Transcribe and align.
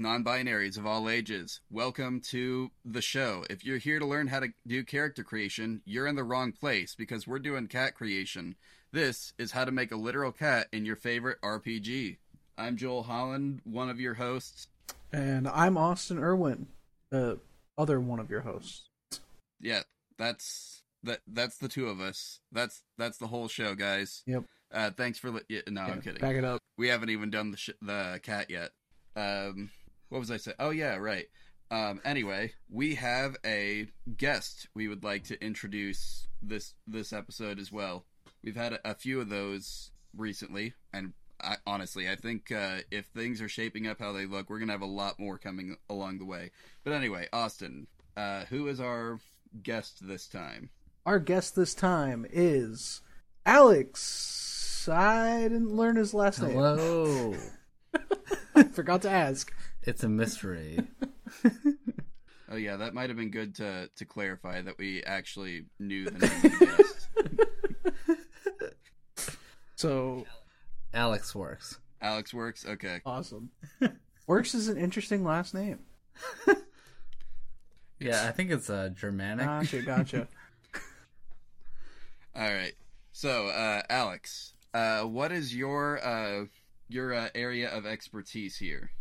non 0.00 0.24
binaries 0.24 0.78
of 0.78 0.86
all 0.86 1.10
ages, 1.10 1.60
welcome 1.70 2.20
to 2.22 2.70
the 2.86 3.02
show. 3.02 3.44
If 3.50 3.66
you're 3.66 3.76
here 3.76 3.98
to 3.98 4.06
learn 4.06 4.28
how 4.28 4.40
to 4.40 4.48
do 4.66 4.82
character 4.82 5.22
creation, 5.22 5.82
you're 5.84 6.06
in 6.06 6.16
the 6.16 6.24
wrong 6.24 6.52
place 6.52 6.94
because 6.94 7.26
we're 7.26 7.38
doing 7.38 7.66
cat 7.66 7.94
creation. 7.94 8.56
This 8.92 9.34
is 9.38 9.52
how 9.52 9.66
to 9.66 9.70
make 9.70 9.92
a 9.92 9.96
literal 9.96 10.32
cat 10.32 10.68
in 10.72 10.86
your 10.86 10.96
favorite 10.96 11.38
RPG. 11.42 12.16
I'm 12.56 12.78
Joel 12.78 13.02
Holland, 13.02 13.60
one 13.64 13.90
of 13.90 14.00
your 14.00 14.14
hosts. 14.14 14.68
And 15.12 15.46
I'm 15.46 15.76
Austin 15.76 16.18
Erwin, 16.18 16.68
the 17.10 17.38
other 17.76 18.00
one 18.00 18.20
of 18.20 18.30
your 18.30 18.40
hosts. 18.40 18.88
Yeah, 19.60 19.82
that's 20.16 20.82
that. 21.02 21.20
That's 21.26 21.58
the 21.58 21.68
two 21.68 21.88
of 21.88 22.00
us. 22.00 22.40
That's 22.50 22.82
that's 22.96 23.18
the 23.18 23.26
whole 23.26 23.48
show, 23.48 23.74
guys. 23.74 24.22
Yep. 24.26 24.44
Uh, 24.72 24.90
thanks 24.96 25.18
for 25.18 25.30
li- 25.30 25.42
yeah, 25.48 25.60
no, 25.68 25.82
I'm 25.82 26.00
kidding. 26.00 26.20
Back 26.20 26.36
it 26.36 26.44
up. 26.44 26.62
We 26.78 26.88
haven't 26.88 27.10
even 27.10 27.28
done 27.30 27.50
the 27.50 27.56
sh- 27.58 27.70
the 27.82 28.18
cat 28.22 28.48
yet. 28.48 28.70
Um, 29.16 29.70
what 30.10 30.18
was 30.18 30.30
I 30.30 30.36
saying? 30.36 30.56
Oh 30.60 30.70
yeah, 30.70 30.96
right. 30.96 31.26
Um, 31.70 32.00
anyway, 32.04 32.52
we 32.68 32.96
have 32.96 33.36
a 33.46 33.86
guest 34.16 34.68
we 34.74 34.88
would 34.88 35.04
like 35.04 35.24
to 35.24 35.42
introduce 35.42 36.26
this 36.42 36.74
this 36.86 37.12
episode 37.12 37.58
as 37.58 37.72
well. 37.72 38.04
We've 38.42 38.56
had 38.56 38.74
a, 38.74 38.90
a 38.90 38.94
few 38.94 39.20
of 39.20 39.28
those 39.28 39.92
recently, 40.16 40.74
and 40.92 41.12
I, 41.40 41.56
honestly, 41.66 42.10
I 42.10 42.16
think 42.16 42.50
uh, 42.52 42.78
if 42.90 43.06
things 43.06 43.40
are 43.40 43.48
shaping 43.48 43.86
up 43.86 44.00
how 44.00 44.12
they 44.12 44.26
look, 44.26 44.50
we're 44.50 44.58
gonna 44.58 44.72
have 44.72 44.82
a 44.82 44.86
lot 44.86 45.18
more 45.18 45.38
coming 45.38 45.76
along 45.88 46.18
the 46.18 46.24
way. 46.24 46.50
But 46.84 46.92
anyway, 46.92 47.28
Austin, 47.32 47.86
uh, 48.16 48.44
who 48.46 48.66
is 48.66 48.80
our 48.80 49.20
guest 49.62 50.06
this 50.06 50.26
time? 50.26 50.70
Our 51.06 51.20
guest 51.20 51.54
this 51.54 51.74
time 51.74 52.26
is 52.30 53.00
Alex. 53.46 54.88
I 54.90 55.42
didn't 55.42 55.76
learn 55.76 55.96
his 55.96 56.14
last 56.14 56.42
name. 56.42 56.52
Hello. 56.52 57.36
Forgot 58.72 59.02
to 59.02 59.10
ask. 59.10 59.52
It's 59.82 60.02
a 60.04 60.08
mystery. 60.08 60.80
Oh 62.52 62.56
yeah, 62.56 62.76
that 62.78 62.94
might 62.94 63.10
have 63.10 63.16
been 63.16 63.30
good 63.30 63.54
to 63.56 63.88
to 63.94 64.04
clarify 64.04 64.60
that 64.60 64.76
we 64.76 65.04
actually 65.04 65.66
knew 65.78 66.06
the 66.06 66.18
name 66.18 66.32
of 66.32 66.42
the 66.42 68.26
guest. 69.16 69.36
So 69.76 70.26
Alex 70.92 71.32
works. 71.32 71.78
Alex 72.02 72.34
works. 72.34 72.66
Okay. 72.66 73.00
awesome. 73.06 73.50
Works 74.26 74.54
is 74.54 74.68
an 74.68 74.76
interesting 74.78 75.24
last 75.24 75.54
name. 75.54 75.80
Yeah, 77.98 78.26
I 78.26 78.30
think 78.32 78.50
it's 78.50 78.70
uh, 78.70 78.90
Germanic. 78.94 79.44
Gotcha, 79.46 79.82
gotcha. 79.82 80.28
All 82.34 82.52
right. 82.52 82.74
So, 83.12 83.48
uh, 83.48 83.82
Alex, 83.90 84.54
uh, 84.72 85.02
what 85.02 85.32
is 85.32 85.54
your 85.54 86.04
uh, 86.04 86.44
your 86.88 87.12
uh, 87.12 87.28
area 87.34 87.70
of 87.70 87.86
expertise 87.86 88.56
here? 88.56 88.92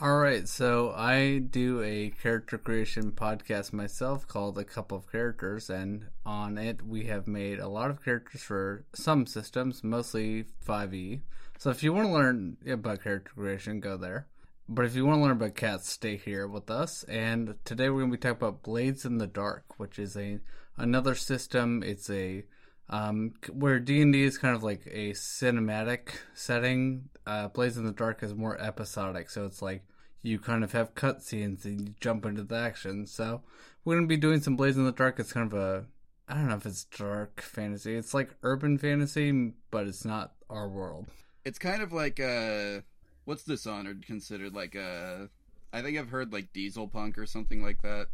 All 0.00 0.16
right, 0.16 0.48
so 0.48 0.90
I 0.90 1.38
do 1.38 1.80
a 1.80 2.10
character 2.20 2.58
creation 2.58 3.12
podcast 3.12 3.72
myself 3.72 4.26
called 4.26 4.58
A 4.58 4.64
Couple 4.64 4.98
of 4.98 5.10
Characters, 5.10 5.70
and 5.70 6.06
on 6.26 6.58
it 6.58 6.82
we 6.84 7.04
have 7.04 7.28
made 7.28 7.60
a 7.60 7.68
lot 7.68 7.90
of 7.90 8.04
characters 8.04 8.42
for 8.42 8.84
some 8.92 9.24
systems, 9.24 9.84
mostly 9.84 10.46
5e. 10.66 11.20
So 11.58 11.70
if 11.70 11.84
you 11.84 11.92
want 11.92 12.08
to 12.08 12.12
learn 12.12 12.56
about 12.66 13.04
character 13.04 13.30
creation, 13.36 13.78
go 13.78 13.96
there. 13.96 14.26
But 14.68 14.84
if 14.84 14.96
you 14.96 15.06
want 15.06 15.18
to 15.18 15.22
learn 15.22 15.30
about 15.30 15.54
cats, 15.54 15.88
stay 15.88 16.16
here 16.16 16.48
with 16.48 16.72
us. 16.72 17.04
And 17.04 17.54
today 17.64 17.88
we're 17.88 18.00
going 18.00 18.10
to 18.10 18.16
be 18.16 18.20
talking 18.20 18.48
about 18.48 18.64
Blades 18.64 19.04
in 19.04 19.18
the 19.18 19.28
Dark, 19.28 19.78
which 19.78 20.00
is 20.00 20.16
a 20.16 20.40
another 20.76 21.14
system. 21.14 21.84
It's 21.84 22.10
a 22.10 22.42
um, 22.90 23.34
where 23.52 23.78
D 23.78 24.02
and 24.02 24.12
D 24.12 24.24
is 24.24 24.38
kind 24.38 24.56
of 24.56 24.62
like 24.62 24.86
a 24.86 25.12
cinematic 25.12 26.08
setting. 26.34 27.08
Uh, 27.26 27.48
Blades 27.48 27.76
in 27.76 27.84
the 27.84 27.92
Dark 27.92 28.22
is 28.22 28.34
more 28.34 28.60
episodic, 28.60 29.30
so 29.30 29.46
it's 29.46 29.62
like 29.62 29.82
you 30.24 30.38
kind 30.40 30.64
of 30.64 30.72
have 30.72 30.94
cutscenes 30.94 31.64
and 31.64 31.80
you 31.80 31.94
jump 32.00 32.24
into 32.26 32.42
the 32.42 32.56
action. 32.56 33.06
So 33.06 33.42
we're 33.84 33.94
gonna 33.96 34.06
be 34.08 34.16
doing 34.16 34.40
some 34.40 34.56
Blades 34.56 34.76
in 34.76 34.84
the 34.84 34.90
Dark. 34.92 35.20
It's 35.20 35.32
kind 35.32 35.52
of 35.52 35.56
a 35.58 35.84
I 36.26 36.34
don't 36.34 36.48
know 36.48 36.56
if 36.56 36.64
it's 36.64 36.84
dark 36.84 37.42
fantasy. 37.42 37.94
It's 37.94 38.14
like 38.14 38.34
urban 38.42 38.78
fantasy, 38.78 39.52
but 39.70 39.86
it's 39.86 40.04
not 40.06 40.32
our 40.48 40.66
world. 40.68 41.06
It's 41.44 41.58
kind 41.58 41.82
of 41.82 41.92
like 41.92 42.18
uh, 42.18 42.80
what's 43.26 43.44
Dishonored 43.44 44.06
considered? 44.06 44.54
Like 44.54 44.74
uh, 44.74 45.26
I 45.72 45.82
think 45.82 45.98
I've 45.98 46.08
heard 46.08 46.32
like 46.32 46.52
Diesel 46.54 46.88
Punk 46.88 47.18
or 47.18 47.26
something 47.26 47.62
like 47.62 47.82
that. 47.82 48.06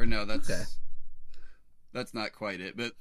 Or 0.00 0.06
no, 0.06 0.24
that's 0.24 0.50
Okay. 0.50 0.64
that's 1.92 2.12
not 2.14 2.32
quite 2.32 2.60
it. 2.60 2.76
But 2.76 2.92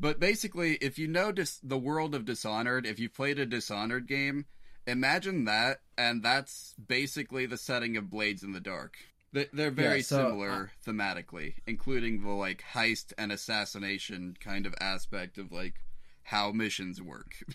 but 0.00 0.18
basically, 0.18 0.74
if 0.76 0.98
you 0.98 1.06
know 1.06 1.30
dis- 1.32 1.60
the 1.62 1.78
world 1.78 2.14
of 2.16 2.24
Dishonored, 2.24 2.86
if 2.86 2.98
you 2.98 3.08
played 3.08 3.38
a 3.38 3.46
Dishonored 3.46 4.08
game, 4.08 4.46
imagine 4.88 5.44
that, 5.44 5.80
and 5.96 6.22
that's 6.22 6.74
basically 6.74 7.46
the 7.46 7.56
setting 7.56 7.96
of 7.96 8.10
Blades 8.10 8.42
in 8.42 8.52
the 8.52 8.60
Dark. 8.60 8.96
They- 9.32 9.48
They're 9.52 9.70
very 9.70 9.98
Yeah, 9.98 10.02
so, 10.02 10.16
similar 10.28 10.50
uh, 10.50 10.90
thematically, 10.90 11.54
including 11.66 12.22
the 12.22 12.30
like 12.30 12.62
heist 12.72 13.12
and 13.18 13.30
assassination 13.30 14.36
kind 14.40 14.66
of 14.66 14.74
aspect 14.80 15.38
of 15.38 15.52
like 15.52 15.84
how 16.24 16.52
missions 16.52 17.00
work. 17.02 17.36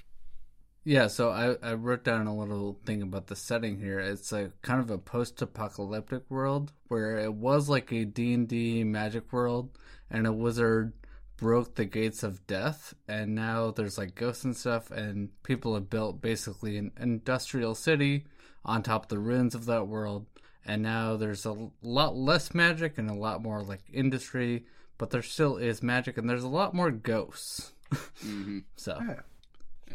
Yeah, 0.85 1.07
so 1.07 1.29
I, 1.29 1.55
I 1.65 1.75
wrote 1.75 2.03
down 2.03 2.27
a 2.27 2.35
little 2.35 2.77
thing 2.85 3.01
about 3.01 3.27
the 3.27 3.37
setting 3.37 3.79
here. 3.79 3.99
It's 3.99 4.33
a 4.33 4.51
kind 4.61 4.81
of 4.81 4.89
a 4.89 4.97
post-apocalyptic 4.97 6.29
world 6.29 6.73
where 6.89 7.17
it 7.17 7.33
was 7.33 7.69
like 7.69 7.91
a 7.93 8.03
D&D 8.03 8.83
magic 8.83 9.31
world 9.31 9.77
and 10.09 10.27
a 10.27 10.33
wizard 10.33 10.91
broke 11.37 11.75
the 11.75 11.85
gates 11.85 12.23
of 12.23 12.45
death 12.47 12.93
and 13.07 13.33
now 13.35 13.71
there's 13.71 13.97
like 13.97 14.15
ghosts 14.15 14.43
and 14.43 14.55
stuff 14.55 14.91
and 14.91 15.29
people 15.43 15.73
have 15.73 15.89
built 15.89 16.21
basically 16.21 16.77
an 16.77 16.91
industrial 16.99 17.75
city 17.75 18.25
on 18.63 18.81
top 18.83 19.03
of 19.05 19.09
the 19.09 19.19
ruins 19.19 19.53
of 19.55 19.65
that 19.65 19.87
world 19.87 20.25
and 20.65 20.81
now 20.81 21.17
there's 21.17 21.45
a 21.45 21.69
lot 21.81 22.15
less 22.15 22.53
magic 22.53 22.97
and 22.97 23.09
a 23.09 23.13
lot 23.15 23.41
more 23.41 23.61
like 23.63 23.81
industry 23.91 24.63
but 24.97 25.09
there 25.09 25.23
still 25.23 25.57
is 25.57 25.81
magic 25.83 26.17
and 26.17 26.29
there's 26.29 26.43
a 26.43 26.47
lot 26.47 26.73
more 26.73 26.91
ghosts. 26.91 27.73
hmm 28.21 28.59
So 28.75 28.97
Yeah. 29.01 29.19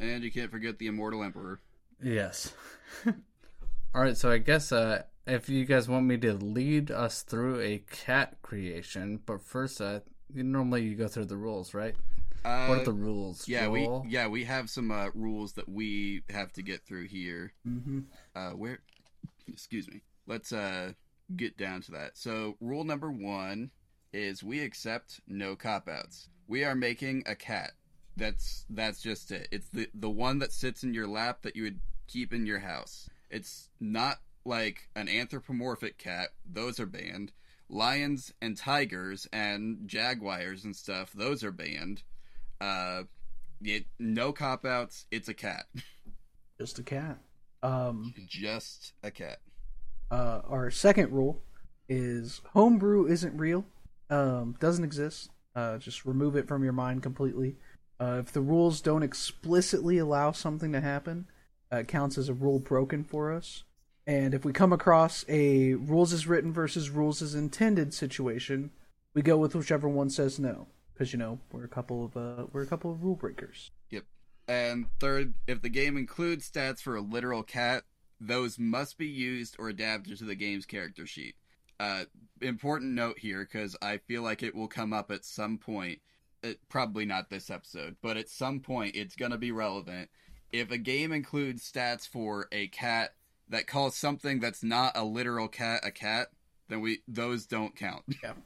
And 0.00 0.22
you 0.22 0.30
can't 0.30 0.50
forget 0.50 0.78
the 0.78 0.86
Immortal 0.88 1.22
Emperor. 1.24 1.60
Yes. 2.02 2.52
All 3.06 4.02
right, 4.02 4.16
so 4.16 4.30
I 4.30 4.38
guess 4.38 4.70
uh, 4.70 5.02
if 5.26 5.48
you 5.48 5.64
guys 5.64 5.88
want 5.88 6.06
me 6.06 6.16
to 6.18 6.34
lead 6.34 6.90
us 6.90 7.22
through 7.22 7.60
a 7.60 7.78
cat 7.90 8.36
creation, 8.42 9.20
but 9.24 9.40
first, 9.42 9.80
uh, 9.80 10.00
you- 10.00 10.02
normally 10.34 10.84
you 10.84 10.94
go 10.94 11.08
through 11.08 11.26
the 11.26 11.36
rules, 11.36 11.74
right? 11.74 11.94
Uh, 12.44 12.66
what 12.66 12.78
are 12.78 12.84
the 12.84 12.92
rules? 12.92 13.48
yeah, 13.48 13.64
Joel? 13.64 14.02
we 14.02 14.10
yeah 14.10 14.26
we 14.28 14.44
have 14.44 14.70
some 14.70 14.90
uh, 14.90 15.08
rules 15.14 15.52
that 15.54 15.68
we 15.68 16.22
have 16.30 16.52
to 16.52 16.62
get 16.62 16.84
through 16.86 17.06
here. 17.08 17.52
hmm 17.64 18.00
Uh, 18.34 18.50
where? 18.50 18.78
Excuse 19.46 19.88
me. 19.88 20.02
Let's 20.26 20.52
uh 20.52 20.92
get 21.36 21.56
down 21.56 21.82
to 21.82 21.90
that. 21.92 22.16
So 22.16 22.56
rule 22.60 22.84
number 22.84 23.10
one 23.10 23.70
is 24.12 24.42
we 24.42 24.60
accept 24.60 25.20
no 25.26 25.56
cop 25.56 25.88
outs. 25.88 26.28
We 26.46 26.64
are 26.64 26.74
making 26.74 27.24
a 27.26 27.34
cat. 27.34 27.72
That's 28.16 28.64
that's 28.70 29.00
just 29.02 29.30
it. 29.30 29.48
It's 29.50 29.68
the 29.68 29.88
the 29.94 30.10
one 30.10 30.38
that 30.38 30.52
sits 30.52 30.82
in 30.82 30.94
your 30.94 31.06
lap 31.08 31.42
that 31.42 31.56
you 31.56 31.64
would 31.64 31.80
keep 32.06 32.32
in 32.32 32.46
your 32.46 32.60
house. 32.60 33.08
It's 33.30 33.68
not 33.80 34.18
like 34.44 34.88
an 34.96 35.08
anthropomorphic 35.08 35.98
cat. 35.98 36.28
Those 36.50 36.80
are 36.80 36.86
banned. 36.86 37.32
Lions 37.68 38.32
and 38.40 38.56
tigers 38.56 39.26
and 39.32 39.86
jaguars 39.86 40.64
and 40.64 40.74
stuff. 40.74 41.12
Those 41.12 41.44
are 41.44 41.52
banned. 41.52 42.02
Uh, 42.60 43.02
it, 43.62 43.84
no 43.98 44.32
cop 44.32 44.64
outs. 44.64 45.06
It's 45.10 45.28
a 45.28 45.34
cat. 45.34 45.66
Just 46.58 46.78
a 46.78 46.82
cat. 46.82 47.18
Um, 47.62 48.14
Just 48.28 48.92
a 49.02 49.10
cat. 49.10 49.38
uh, 50.10 50.40
our 50.48 50.70
second 50.70 51.12
rule 51.12 51.42
is 51.88 52.40
homebrew 52.52 53.06
isn't 53.06 53.36
real. 53.36 53.64
Um, 54.10 54.56
doesn't 54.60 54.84
exist. 54.84 55.30
Uh, 55.54 55.78
just 55.78 56.04
remove 56.04 56.36
it 56.36 56.46
from 56.48 56.62
your 56.64 56.72
mind 56.72 57.02
completely. 57.02 57.56
Uh, 58.00 58.22
if 58.24 58.32
the 58.32 58.40
rules 58.40 58.80
don't 58.80 59.02
explicitly 59.02 59.98
allow 59.98 60.30
something 60.32 60.72
to 60.72 60.80
happen, 60.80 61.26
uh, 61.72 61.78
it 61.78 61.88
counts 61.88 62.16
as 62.16 62.28
a 62.28 62.34
rule 62.34 62.60
broken 62.60 63.02
for 63.04 63.32
us. 63.32 63.64
And 64.08 64.32
if 64.32 64.42
we 64.42 64.54
come 64.54 64.72
across 64.72 65.22
a 65.28 65.74
rules 65.74 66.14
as 66.14 66.26
written 66.26 66.50
versus 66.50 66.88
rules 66.88 67.20
as 67.20 67.34
intended 67.34 67.92
situation, 67.92 68.70
we 69.12 69.20
go 69.20 69.36
with 69.36 69.54
whichever 69.54 69.86
one 69.86 70.08
says 70.08 70.38
no, 70.38 70.66
because 70.94 71.12
you 71.12 71.18
know 71.18 71.40
we're 71.52 71.66
a 71.66 71.68
couple 71.68 72.06
of 72.06 72.16
uh, 72.16 72.46
we're 72.50 72.62
a 72.62 72.66
couple 72.66 72.90
of 72.90 73.04
rule 73.04 73.16
breakers. 73.16 73.70
Yep. 73.90 74.04
And 74.48 74.86
third, 74.98 75.34
if 75.46 75.60
the 75.60 75.68
game 75.68 75.98
includes 75.98 76.50
stats 76.50 76.80
for 76.80 76.96
a 76.96 77.02
literal 77.02 77.42
cat, 77.42 77.84
those 78.18 78.58
must 78.58 78.96
be 78.96 79.06
used 79.06 79.56
or 79.58 79.68
adapted 79.68 80.16
to 80.16 80.24
the 80.24 80.34
game's 80.34 80.64
character 80.64 81.06
sheet. 81.06 81.34
Uh, 81.78 82.04
important 82.40 82.94
note 82.94 83.18
here, 83.18 83.40
because 83.40 83.76
I 83.82 83.98
feel 83.98 84.22
like 84.22 84.42
it 84.42 84.54
will 84.54 84.68
come 84.68 84.94
up 84.94 85.10
at 85.10 85.26
some 85.26 85.58
point. 85.58 85.98
It, 86.42 86.66
probably 86.70 87.04
not 87.04 87.28
this 87.28 87.50
episode, 87.50 87.96
but 88.00 88.16
at 88.16 88.30
some 88.30 88.60
point 88.60 88.96
it's 88.96 89.16
going 89.16 89.32
to 89.32 89.38
be 89.38 89.52
relevant. 89.52 90.08
If 90.50 90.70
a 90.70 90.78
game 90.78 91.12
includes 91.12 91.70
stats 91.70 92.08
for 92.08 92.48
a 92.52 92.68
cat 92.68 93.12
that 93.50 93.66
calls 93.66 93.96
something 93.96 94.40
that's 94.40 94.62
not 94.62 94.96
a 94.96 95.04
literal 95.04 95.48
cat 95.48 95.80
a 95.84 95.90
cat, 95.90 96.28
then 96.68 96.80
we 96.80 97.00
those 97.08 97.46
don't 97.46 97.76
count. 97.76 98.04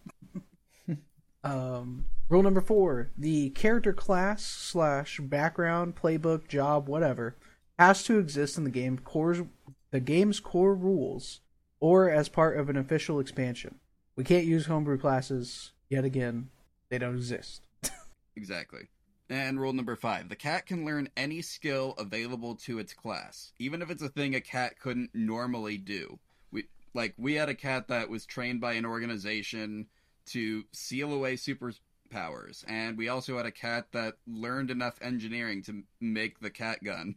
Um, 1.44 2.06
rule 2.28 2.43
number 2.43 2.60
four: 2.60 3.10
the 3.19 3.50
character 3.50 3.93
class 3.93 4.44
slash 4.44 5.19
background, 5.19 5.96
playbook, 5.96 6.49
job, 6.49 6.88
whatever, 6.88 7.37
has 7.78 8.04
to 8.04 8.19
exist 8.19 8.56
in 8.56 8.64
the 8.64 8.70
game 8.70 8.99
core 8.99 9.49
the 9.90 10.00
game's 10.00 10.40
core 10.40 10.75
rules 10.75 11.40
or 11.81 12.08
as 12.08 12.28
part 12.28 12.56
of 12.56 12.70
an 12.70 12.76
official 12.76 13.19
expansion. 13.19 13.81
We 14.14 14.25
can't 14.25 14.44
use 14.44 14.66
homebrew 14.66 14.98
classes 14.98 15.72
yet 15.88 16.05
again. 16.05 16.50
They 16.90 16.98
don't 16.98 17.16
exist. 17.16 17.62
Exactly. 18.34 18.88
And 19.32 19.58
rule 19.58 19.73
number 19.73 19.96
five 19.96 20.29
the 20.29 20.37
cat 20.37 20.67
can 20.67 20.84
learn 20.84 21.08
any 21.17 21.40
skill 21.40 21.94
available 21.96 22.55
to 22.67 22.79
its 22.79 22.93
class, 22.93 23.55
even 23.58 23.81
if 23.81 23.90
it's 23.90 24.02
a 24.02 24.11
thing 24.11 24.34
a 24.34 24.43
cat 24.43 24.79
couldn't 24.79 25.08
normally 25.14 25.79
do. 25.79 26.19
We 26.50 26.67
like 26.93 27.14
we 27.17 27.32
had 27.32 27.49
a 27.49 27.55
cat 27.55 27.88
that 27.88 28.11
was 28.11 28.26
trained 28.26 28.61
by 28.61 28.75
an 28.75 28.84
organization 28.84 29.87
to 30.26 30.64
seal 30.73 31.14
away 31.14 31.37
superpowers, 31.37 32.62
and 32.69 32.99
we 32.99 33.08
also 33.08 33.38
had 33.38 33.46
a 33.46 33.50
cat 33.50 33.87
that 33.93 34.19
learned 34.26 34.70
enough 34.70 34.99
engineering 35.00 35.62
to 35.62 35.82
make 35.99 36.40
the 36.40 36.50
cat 36.50 36.84
gun 36.84 37.14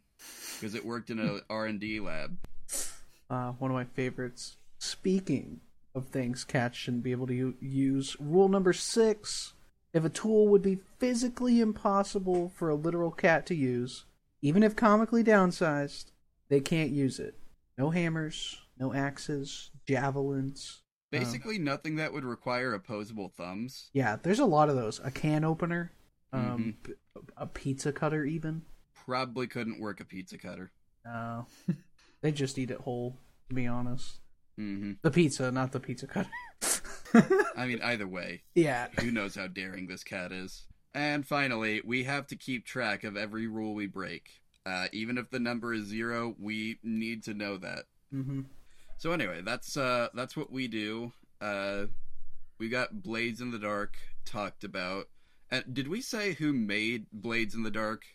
because 0.55 0.73
it 0.73 0.85
worked 0.85 1.09
in 1.09 1.19
a 1.19 1.41
R 1.49 1.65
and 1.65 1.81
D 1.81 1.99
lab. 1.99 2.37
Uh, 3.29 3.51
one 3.51 3.71
of 3.71 3.75
my 3.75 3.83
favorites. 3.83 4.55
Speaking 4.79 5.59
of 5.93 6.07
things 6.07 6.45
cats 6.45 6.77
shouldn't 6.77 7.03
be 7.03 7.11
able 7.11 7.27
to 7.27 7.33
u- 7.33 7.57
use, 7.59 8.15
rule 8.21 8.47
number 8.47 8.71
six 8.71 9.51
if 9.95 10.03
a 10.03 10.09
tool 10.09 10.49
would 10.49 10.61
be 10.61 10.79
physically 10.99 11.61
impossible 11.61 12.49
for 12.49 12.69
a 12.69 12.75
literal 12.75 13.11
cat 13.11 13.45
to 13.45 13.55
use, 13.55 14.03
even 14.41 14.61
if 14.61 14.75
comically 14.75 15.23
downsized, 15.23 16.07
they 16.49 16.59
can't 16.59 16.91
use 16.91 17.17
it. 17.17 17.35
No 17.77 17.91
hammers, 17.91 18.57
no 18.77 18.93
axes, 18.93 19.71
javelins. 19.87 20.81
Basically, 21.11 21.57
nothing 21.57 21.95
that 21.95 22.11
would 22.11 22.25
require 22.25 22.73
opposable 22.73 23.29
thumbs. 23.37 23.89
Yeah, 23.93 24.17
there's 24.21 24.39
a 24.39 24.45
lot 24.45 24.67
of 24.67 24.75
those. 24.75 24.99
A 25.01 25.11
can 25.11 25.45
opener, 25.45 25.93
um, 26.33 26.75
p- 26.83 26.93
a 27.37 27.47
pizza 27.47 27.93
cutter, 27.93 28.25
even. 28.25 28.63
Probably 29.05 29.47
couldn't 29.47 29.79
work 29.79 30.01
a 30.01 30.05
pizza 30.05 30.37
cutter. 30.37 30.71
No, 31.05 31.45
they 32.21 32.33
just 32.33 32.57
eat 32.59 32.69
it 32.71 32.81
whole. 32.81 33.15
To 33.47 33.55
be 33.55 33.65
honest, 33.65 34.19
hmm 34.57 34.93
the 35.03 35.11
pizza, 35.11 35.51
not 35.51 35.71
the 35.71 35.79
pizza 35.79 36.07
cutter. 36.07 36.29
I 37.13 37.65
mean, 37.67 37.81
either 37.81 38.07
way, 38.07 38.43
yeah, 38.55 38.87
who 38.99 39.11
knows 39.11 39.35
how 39.35 39.47
daring 39.47 39.87
this 39.87 40.03
cat 40.03 40.31
is. 40.31 40.65
And 40.93 41.27
finally, 41.27 41.81
we 41.83 42.03
have 42.05 42.27
to 42.27 42.35
keep 42.35 42.65
track 42.65 43.03
of 43.03 43.17
every 43.17 43.47
rule 43.47 43.73
we 43.73 43.87
break. 43.87 44.41
Uh, 44.65 44.87
even 44.93 45.17
if 45.17 45.29
the 45.29 45.39
number 45.39 45.73
is 45.73 45.85
zero, 45.85 46.35
we 46.39 46.79
need 46.83 47.23
to 47.23 47.33
know 47.33 47.57
that. 47.57 47.83
Mm-hmm. 48.13 48.41
So 48.97 49.11
anyway, 49.11 49.41
that's 49.43 49.77
uh, 49.77 50.07
that's 50.13 50.37
what 50.37 50.51
we 50.51 50.67
do. 50.67 51.11
Uh, 51.41 51.85
we 52.57 52.69
got 52.69 53.03
Blades 53.03 53.41
in 53.41 53.51
the 53.51 53.59
Dark 53.59 53.97
talked 54.23 54.63
about. 54.63 55.09
And 55.51 55.73
did 55.73 55.87
we 55.87 56.01
say 56.01 56.33
who 56.33 56.53
made 56.53 57.05
Blades 57.11 57.53
in 57.53 57.63
the 57.63 57.71
Dark? 57.71 58.05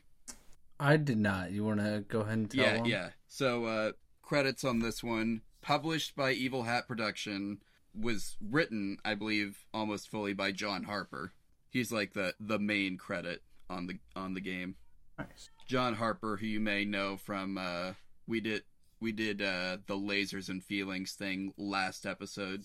I 0.80 0.96
did 0.96 1.18
not. 1.18 1.52
You 1.52 1.64
want 1.64 1.80
to 1.80 2.04
go 2.08 2.20
ahead 2.20 2.38
and 2.38 2.50
tell 2.50 2.64
yeah, 2.64 2.76
them? 2.76 2.86
yeah. 2.86 3.08
So 3.28 3.66
uh, 3.66 3.92
credits 4.22 4.64
on 4.64 4.80
this 4.80 5.04
one, 5.04 5.42
published 5.60 6.16
by 6.16 6.32
Evil 6.32 6.62
Hat 6.62 6.88
Production, 6.88 7.58
was 7.98 8.36
written, 8.40 8.98
I 9.04 9.14
believe, 9.14 9.64
almost 9.72 10.08
fully 10.08 10.32
by 10.32 10.52
John 10.52 10.84
Harper. 10.84 11.32
He's 11.70 11.92
like 11.92 12.12
the 12.14 12.34
the 12.40 12.58
main 12.58 12.96
credit 12.96 13.42
on 13.68 13.86
the 13.86 13.98
on 14.16 14.34
the 14.34 14.40
game. 14.40 14.76
nice. 15.18 15.50
John 15.66 15.94
Harper, 15.94 16.36
who 16.36 16.46
you 16.46 16.60
may 16.60 16.84
know 16.84 17.16
from 17.16 17.56
uh, 17.58 17.92
we 18.26 18.40
did 18.40 18.62
we 19.00 19.12
did 19.12 19.40
uh, 19.40 19.78
the 19.86 19.96
lasers 19.96 20.48
and 20.48 20.62
feelings 20.62 21.12
thing 21.12 21.54
last 21.56 22.06
episode. 22.06 22.64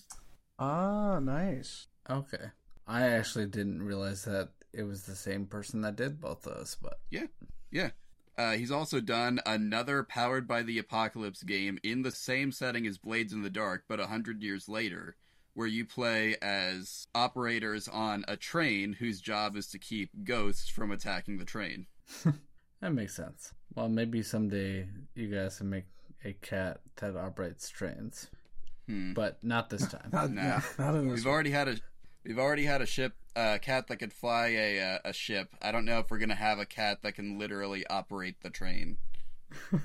Ah, 0.59 1.19
nice. 1.19 1.87
Okay. 2.09 2.51
I 2.87 3.03
actually 3.09 3.47
didn't 3.47 3.81
realize 3.83 4.25
that 4.25 4.49
it 4.73 4.83
was 4.83 5.03
the 5.03 5.15
same 5.15 5.45
person 5.45 5.81
that 5.81 5.95
did 5.95 6.19
both 6.19 6.41
those, 6.43 6.77
but 6.81 6.99
Yeah. 7.09 7.27
Yeah. 7.71 7.91
Uh, 8.37 8.53
he's 8.53 8.71
also 8.71 8.99
done 8.99 9.39
another 9.45 10.03
Powered 10.03 10.47
by 10.47 10.61
the 10.61 10.77
Apocalypse 10.77 11.43
game 11.43 11.77
in 11.83 12.01
the 12.01 12.11
same 12.11 12.51
setting 12.51 12.85
as 12.85 12.97
Blades 12.97 13.31
in 13.33 13.41
the 13.43 13.49
Dark, 13.49 13.83
but 13.87 13.99
a 13.99 14.07
hundred 14.07 14.43
years 14.43 14.67
later, 14.67 15.15
where 15.53 15.67
you 15.67 15.85
play 15.85 16.35
as 16.41 17.07
operators 17.15 17.87
on 17.87 18.25
a 18.27 18.35
train 18.35 18.93
whose 18.93 19.21
job 19.21 19.55
is 19.55 19.67
to 19.67 19.79
keep 19.79 20.09
ghosts 20.25 20.67
from 20.69 20.91
attacking 20.91 21.37
the 21.37 21.45
train. 21.45 21.85
that 22.81 22.91
makes 22.93 23.15
sense. 23.15 23.53
Well, 23.73 23.87
maybe 23.89 24.21
someday 24.21 24.87
you 25.15 25.27
guys 25.33 25.57
can 25.57 25.69
make 25.69 25.85
a 26.25 26.33
cat 26.33 26.81
that 26.97 27.15
operates 27.15 27.69
trains, 27.69 28.27
Hmm. 28.87 29.13
but 29.13 29.41
not 29.43 29.69
this 29.69 29.87
time. 29.91 30.09
Not, 30.11 30.31
Nah. 30.31 30.41
yeah, 30.41 30.61
not 30.77 30.93
We've 30.95 31.23
one. 31.25 31.33
already 31.33 31.51
had 31.51 31.67
a 31.69 31.77
we've 32.25 32.39
already 32.39 32.65
had 32.65 32.81
a 32.81 32.85
ship 32.85 33.13
a 33.35 33.59
cat 33.59 33.87
that 33.87 33.97
could 33.97 34.13
fly 34.13 34.47
a 34.47 34.79
uh, 34.79 34.99
a 35.05 35.13
ship. 35.13 35.53
I 35.61 35.71
don't 35.71 35.85
know 35.85 35.99
if 35.99 36.09
we're 36.09 36.19
gonna 36.19 36.35
have 36.35 36.59
a 36.59 36.65
cat 36.65 37.01
that 37.03 37.15
can 37.15 37.37
literally 37.37 37.85
operate 37.87 38.41
the 38.41 38.49
train. 38.49 38.97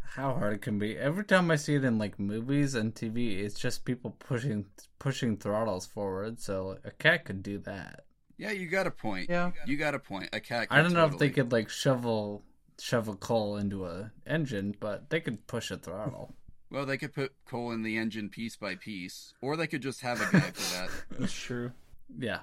How 0.00 0.34
hard 0.34 0.54
it 0.54 0.62
can 0.62 0.78
be. 0.78 0.98
Every 0.98 1.24
time 1.24 1.50
I 1.50 1.56
see 1.56 1.74
it 1.74 1.84
in 1.84 1.96
like 1.98 2.18
movies 2.18 2.74
and 2.74 2.94
TV, 2.94 3.38
it's 3.38 3.58
just 3.58 3.84
people 3.84 4.10
pushing 4.18 4.66
pushing 4.98 5.36
throttles 5.36 5.86
forward. 5.86 6.40
So 6.40 6.78
a 6.84 6.90
cat 6.90 7.24
could 7.24 7.42
do 7.42 7.58
that. 7.60 8.04
Yeah, 8.36 8.50
you 8.50 8.66
got 8.66 8.86
a 8.86 8.90
point. 8.90 9.30
Yeah. 9.30 9.52
You 9.66 9.76
got 9.76 9.94
a 9.94 9.98
point. 9.98 10.30
A 10.32 10.40
cat. 10.40 10.68
I 10.70 10.78
don't 10.78 10.88
could 10.88 10.94
know 10.94 11.06
if 11.06 11.18
they 11.18 11.30
could 11.30 11.52
like 11.52 11.68
shovel 11.68 12.42
shovel 12.80 13.14
coal 13.14 13.56
into 13.56 13.86
a 13.86 14.10
engine, 14.26 14.74
but 14.78 15.08
they 15.08 15.20
could 15.20 15.46
push 15.46 15.70
a 15.70 15.76
throttle. 15.76 16.34
Well, 16.72 16.86
they 16.86 16.96
could 16.96 17.12
put 17.12 17.34
coal 17.46 17.70
in 17.72 17.82
the 17.82 17.98
engine 17.98 18.30
piece 18.30 18.56
by 18.56 18.76
piece, 18.76 19.34
or 19.42 19.56
they 19.58 19.66
could 19.66 19.82
just 19.82 20.00
have 20.00 20.22
a 20.22 20.32
guy 20.32 20.40
for 20.40 20.76
that. 20.76 20.88
That's 21.18 21.32
true. 21.32 21.72
Yeah. 22.18 22.40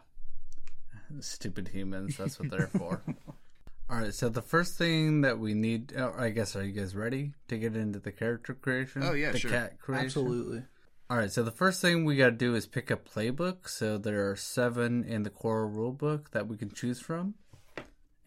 Stupid 1.20 1.70
humans, 1.70 2.18
that's 2.18 2.40
what 2.40 2.52
they're 2.52 2.68
for. 2.68 3.02
All 3.90 3.98
right, 3.98 4.14
so 4.14 4.30
the 4.30 4.44
first 4.44 4.78
thing 4.78 5.22
that 5.22 5.40
we 5.40 5.56
need, 5.56 5.94
oh, 5.98 6.14
I 6.16 6.30
guess, 6.30 6.56
are 6.56 6.64
you 6.64 6.72
guys 6.72 6.96
ready 6.96 7.34
to 7.48 7.58
get 7.58 7.76
into 7.76 7.98
the 7.98 8.12
character 8.12 8.54
creation? 8.54 9.02
Oh, 9.04 9.14
yeah, 9.14 9.32
the 9.32 9.40
sure. 9.40 9.50
cat 9.50 9.80
creation. 9.80 10.06
Absolutely. 10.06 10.64
All 11.10 11.18
right, 11.18 11.32
so 11.32 11.42
the 11.42 11.50
first 11.50 11.82
thing 11.82 12.06
we 12.06 12.16
got 12.16 12.26
to 12.26 12.32
do 12.32 12.54
is 12.54 12.68
pick 12.68 12.92
a 12.92 12.98
playbook. 12.98 13.68
So 13.68 13.98
there 13.98 14.30
are 14.30 14.36
seven 14.36 15.04
in 15.04 15.24
the 15.24 15.32
core 15.32 15.68
rulebook 15.68 16.30
that 16.30 16.48
we 16.48 16.56
can 16.56 16.70
choose 16.70 17.00
from, 17.00 17.34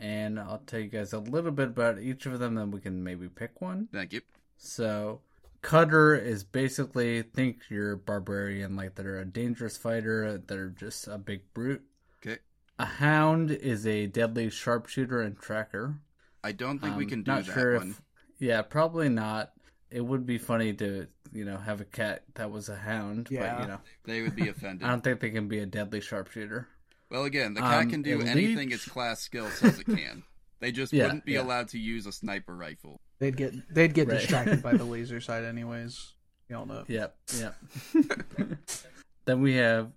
and 0.01 0.41
I'll 0.41 0.65
tell 0.67 0.81
you 0.81 0.89
guys 0.89 1.13
a 1.13 1.21
little 1.21 1.53
bit 1.53 1.69
about 1.69 2.01
each 2.01 2.27
of 2.27 2.41
them. 2.41 2.57
Then 2.57 2.73
we 2.73 2.81
can 2.81 3.05
maybe 3.05 3.29
pick 3.29 3.61
one. 3.61 3.87
Thank 3.93 4.13
you. 4.13 4.23
So, 4.57 5.21
Cutter 5.63 6.15
is 6.15 6.43
basically 6.45 7.23
think 7.23 7.59
you're 7.71 7.93
a 7.93 7.97
barbarian, 7.97 8.75
like 8.77 8.97
they're 8.97 9.21
a 9.21 9.25
dangerous 9.25 9.77
fighter, 9.77 10.39
they're 10.39 10.69
just 10.69 11.07
a 11.09 11.19
big 11.19 11.43
brute. 11.55 11.83
Okay. 12.25 12.39
A 12.79 12.85
Hound 12.85 13.51
is 13.53 13.87
a 13.87 14.07
deadly 14.07 14.51
sharpshooter 14.51 15.21
and 15.23 15.39
tracker. 15.39 16.01
I 16.43 16.51
don't 16.53 16.81
think 16.81 16.97
we 16.97 17.05
Um, 17.05 17.11
can 17.11 17.23
do 17.23 17.31
not 17.31 17.47
that 17.47 17.53
sure 17.55 17.79
one. 17.79 17.91
If, 17.91 18.03
yeah, 18.41 18.63
probably 18.63 19.09
not. 19.09 19.53
It 19.91 20.01
would 20.01 20.27
be 20.27 20.39
funny 20.39 20.73
to 20.75 21.07
you 21.33 21.45
know 21.45 21.59
have 21.59 21.81
a 21.81 21.85
cat 21.85 22.25
that 22.35 22.51
was 22.51 22.69
a 22.69 22.77
hound, 22.77 23.29
Yeah. 23.31 23.55
but 23.55 23.63
you 23.63 23.69
know 23.69 23.81
They 24.05 24.23
would 24.23 24.35
be 24.35 24.49
offended. 24.49 24.85
I 24.87 24.91
don't 24.91 25.05
think 25.05 25.21
they 25.21 25.31
can 25.31 25.47
be 25.49 25.59
a 25.61 25.67
deadly 25.67 26.01
sharpshooter. 26.01 26.67
well, 27.11 27.25
again, 27.25 27.55
the 27.55 27.61
cat 27.61 27.83
Um, 27.85 27.91
can 27.91 28.03
do 28.03 28.21
anything 28.23 28.71
leech- 28.71 28.75
its 28.77 28.89
class 28.89 29.21
skill 29.21 29.49
says 29.51 29.79
it 29.79 29.85
can. 29.87 30.25
They 30.61 30.73
just 30.73 30.93
Yeah, 30.95 31.05
wouldn't 31.05 31.25
be 31.25 31.33
yeah. 31.33 31.43
allowed 31.43 31.69
to 31.69 31.79
use 31.79 32.07
a 32.07 32.13
sniper 32.13 32.57
rifle. 32.57 33.01
They'd 33.23 33.37
get 33.37 33.73
they'd 33.73 33.95
get 33.95 34.09
Right. 34.09 34.19
distracted 34.19 34.65
by 34.65 34.73
the 34.77 34.83
laser 34.95 35.21
side 35.21 35.45
anyways. 35.45 36.15
You 36.49 36.57
all 36.57 36.67
know. 36.67 36.83
Yep, 36.89 37.17
yep. 37.39 37.55
then 39.27 39.41
we 39.41 39.55
have 39.55 39.93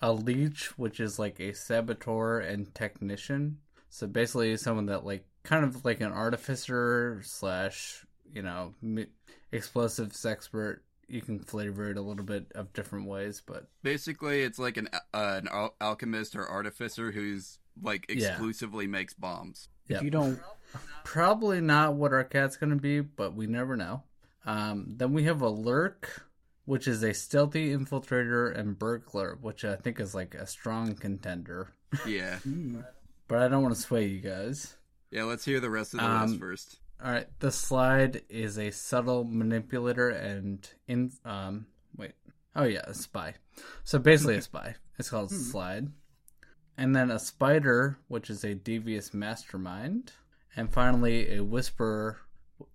a 0.00 0.12
leech, 0.12 0.78
which 0.78 1.00
is 1.00 1.18
like 1.18 1.40
a 1.40 1.54
saboteur 1.54 2.38
and 2.38 2.72
technician. 2.72 3.58
So 3.90 4.06
basically, 4.06 4.56
someone 4.58 4.86
that 4.86 5.04
like 5.04 5.24
kind 5.42 5.64
of 5.64 5.84
like 5.84 6.00
an 6.00 6.12
artificer 6.12 7.20
slash 7.24 8.06
you 8.32 8.42
know 8.42 8.74
mi- 8.80 9.06
explosives 9.50 10.24
expert. 10.24 10.84
You 11.08 11.20
can 11.20 11.40
flavor 11.40 11.90
it 11.90 11.96
a 11.98 12.00
little 12.00 12.24
bit 12.24 12.46
of 12.54 12.72
different 12.72 13.06
ways, 13.08 13.42
but 13.44 13.66
Basically, 13.82 14.42
it's 14.42 14.60
like 14.60 14.76
an 14.76 14.88
uh, 14.92 15.00
an 15.40 15.48
al- 15.50 15.74
alchemist 15.80 16.36
or 16.36 16.46
artificer 16.46 17.10
who's 17.10 17.58
like 17.82 18.06
Yeah. 18.08 18.28
exclusively 18.28 18.86
makes 18.86 19.14
bombs. 19.14 19.68
Yep. 19.88 19.98
If 19.98 20.04
you 20.04 20.10
don't 20.10 20.40
probably 21.04 21.60
not 21.60 21.94
what 21.94 22.12
our 22.12 22.24
cat's 22.24 22.56
going 22.56 22.70
to 22.70 22.76
be, 22.76 23.00
but 23.00 23.34
we 23.34 23.46
never 23.46 23.76
know. 23.76 24.02
Um, 24.44 24.94
then 24.96 25.12
we 25.12 25.24
have 25.24 25.40
a 25.42 25.48
lurk, 25.48 26.26
which 26.64 26.88
is 26.88 27.02
a 27.02 27.12
stealthy 27.14 27.70
infiltrator 27.76 28.56
and 28.56 28.78
burglar, 28.78 29.38
which 29.40 29.64
I 29.64 29.76
think 29.76 30.00
is 30.00 30.14
like 30.14 30.34
a 30.34 30.46
strong 30.46 30.94
contender. 30.94 31.68
Yeah, 32.06 32.38
Mm. 32.46 32.84
But 33.28 33.38
I 33.38 33.48
don't 33.48 33.62
want 33.62 33.74
to 33.74 33.80
sway 33.80 34.06
you 34.06 34.20
guys. 34.20 34.76
yeah. 35.10 35.22
Let's 35.24 35.44
hear 35.44 35.60
the 35.60 35.70
rest 35.70 35.94
of 35.94 36.00
the 36.00 36.06
Um, 36.06 36.26
list 36.28 36.40
first. 36.40 36.78
All 37.02 37.10
right, 37.10 37.26
the 37.40 37.50
slide 37.50 38.22
is 38.28 38.58
a 38.58 38.70
subtle 38.70 39.24
manipulator 39.24 40.10
and 40.10 40.68
in 40.86 41.10
um 41.24 41.66
wait 41.96 42.12
oh 42.54 42.64
yeah 42.64 42.82
a 42.84 42.94
spy. 42.94 43.34
So 43.84 43.98
basically 43.98 44.36
a 44.36 44.42
spy. 44.42 44.74
It's 44.98 45.10
called 45.10 45.30
slide. 45.30 45.88
And 46.76 46.94
then 46.94 47.10
a 47.10 47.18
spider, 47.18 47.98
which 48.08 48.30
is 48.30 48.44
a 48.44 48.54
devious 48.54 49.12
mastermind, 49.12 50.12
and 50.56 50.72
finally 50.72 51.36
a 51.36 51.42
whisperer 51.42 52.18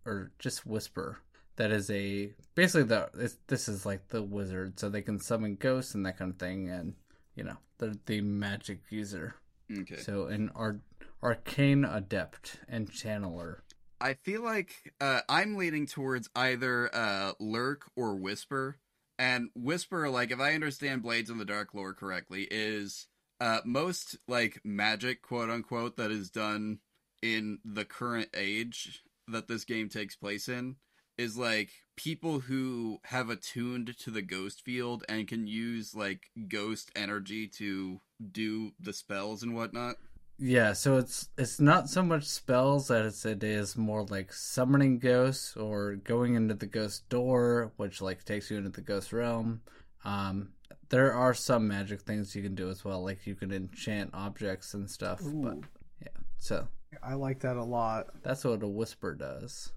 or 0.06 0.32
just 0.40 0.66
whisper. 0.66 1.20
That 1.56 1.72
is 1.72 1.90
a 1.90 2.34
basically 2.54 2.84
the 2.84 3.10
it's, 3.18 3.38
this 3.48 3.68
is 3.68 3.86
like 3.86 4.10
the 4.10 4.22
wizard, 4.22 4.80
so 4.80 4.90
they 4.90 5.02
can 5.02 5.20
summon 5.20 5.56
ghosts 5.56 5.96
and 5.96 6.06
that 6.06 6.18
kind 6.18 6.32
of 6.32 6.38
thing, 6.38 6.70
and 6.70 6.94
you 7.36 7.44
know 7.44 7.58
they're 7.80 7.94
the 8.06 8.22
magic 8.22 8.82
user. 8.90 9.36
Okay. 9.72 9.98
So 9.98 10.28
an 10.28 10.52
ar- 10.56 10.82
arcane 11.24 11.84
adept 11.84 12.60
and 12.70 12.92
channeler. 12.92 13.58
I 14.00 14.14
feel 14.14 14.44
like 14.44 14.94
uh, 15.02 15.22
I'm 15.28 15.56
leaning 15.56 15.88
towards 15.88 16.30
either 16.36 16.94
uh, 16.94 17.34
lurk 17.40 17.90
or 17.96 18.16
whisper. 18.16 18.78
And 19.20 19.50
whisper, 19.56 20.10
like 20.12 20.30
if 20.30 20.40
I 20.40 20.54
understand 20.54 21.02
Blades 21.02 21.32
in 21.32 21.40
the 21.40 21.46
Dark 21.46 21.74
lore 21.74 21.96
correctly, 21.96 22.48
is 22.52 23.08
uh, 23.42 23.62
most 23.66 24.16
like 24.28 24.62
magic, 24.64 25.24
quote 25.24 25.50
unquote, 25.50 25.98
that 25.98 26.12
is 26.12 26.30
done 26.30 26.78
in 27.22 27.60
the 27.66 27.86
current 27.86 28.30
age 28.34 29.04
that 29.28 29.48
this 29.48 29.66
game 29.66 29.90
takes 29.90 30.16
place 30.16 30.48
in 30.48 30.76
is 31.18 31.38
like 31.38 31.72
people 31.96 32.42
who 32.42 33.00
have 33.06 33.30
attuned 33.30 33.98
to 33.98 34.12
the 34.12 34.22
ghost 34.22 34.64
field 34.64 35.04
and 35.10 35.28
can 35.28 35.48
use 35.48 35.96
like 35.96 36.30
ghost 36.48 36.92
energy 36.96 37.48
to 37.48 38.00
do 38.32 38.72
the 38.80 38.94
spells 38.94 39.44
and 39.44 39.56
whatnot. 39.56 39.96
Yeah, 40.40 40.74
so 40.74 40.98
it's 40.98 41.30
it's 41.38 41.60
not 41.60 41.90
so 41.90 42.04
much 42.04 42.26
spells 42.26 42.90
that 42.90 43.06
it 43.06 43.08
is 43.08 43.26
it 43.26 43.44
is 43.44 43.76
more 43.76 44.04
like 44.04 44.32
summoning 44.32 45.00
ghosts 45.00 45.58
or 45.58 45.96
going 45.96 46.36
into 46.36 46.54
the 46.54 46.68
ghost 46.68 47.10
door, 47.10 47.72
which 47.78 48.02
like 48.02 48.24
takes 48.24 48.52
you 48.52 48.58
into 48.58 48.70
the 48.70 48.82
ghost 48.82 49.12
realm. 49.12 49.62
Um, 50.06 50.50
there 50.90 51.12
are 51.12 51.34
some 51.34 51.68
magic 51.68 52.02
things 52.02 52.36
you 52.36 52.44
can 52.44 52.54
do 52.54 52.70
as 52.70 52.86
well, 52.86 53.04
like 53.04 53.26
you 53.26 53.34
can 53.34 53.52
enchant 53.52 54.12
objects 54.14 54.76
and 54.76 54.90
stuff. 54.90 55.22
But 55.24 55.58
yeah, 56.02 56.22
so 56.38 56.68
I 57.04 57.14
like 57.16 57.40
that 57.42 57.58
a 57.58 57.64
lot. 57.64 58.08
that's 58.24 58.44
what 58.44 58.64
a 58.64 58.68
whisper 58.68 59.14
does. 59.14 59.72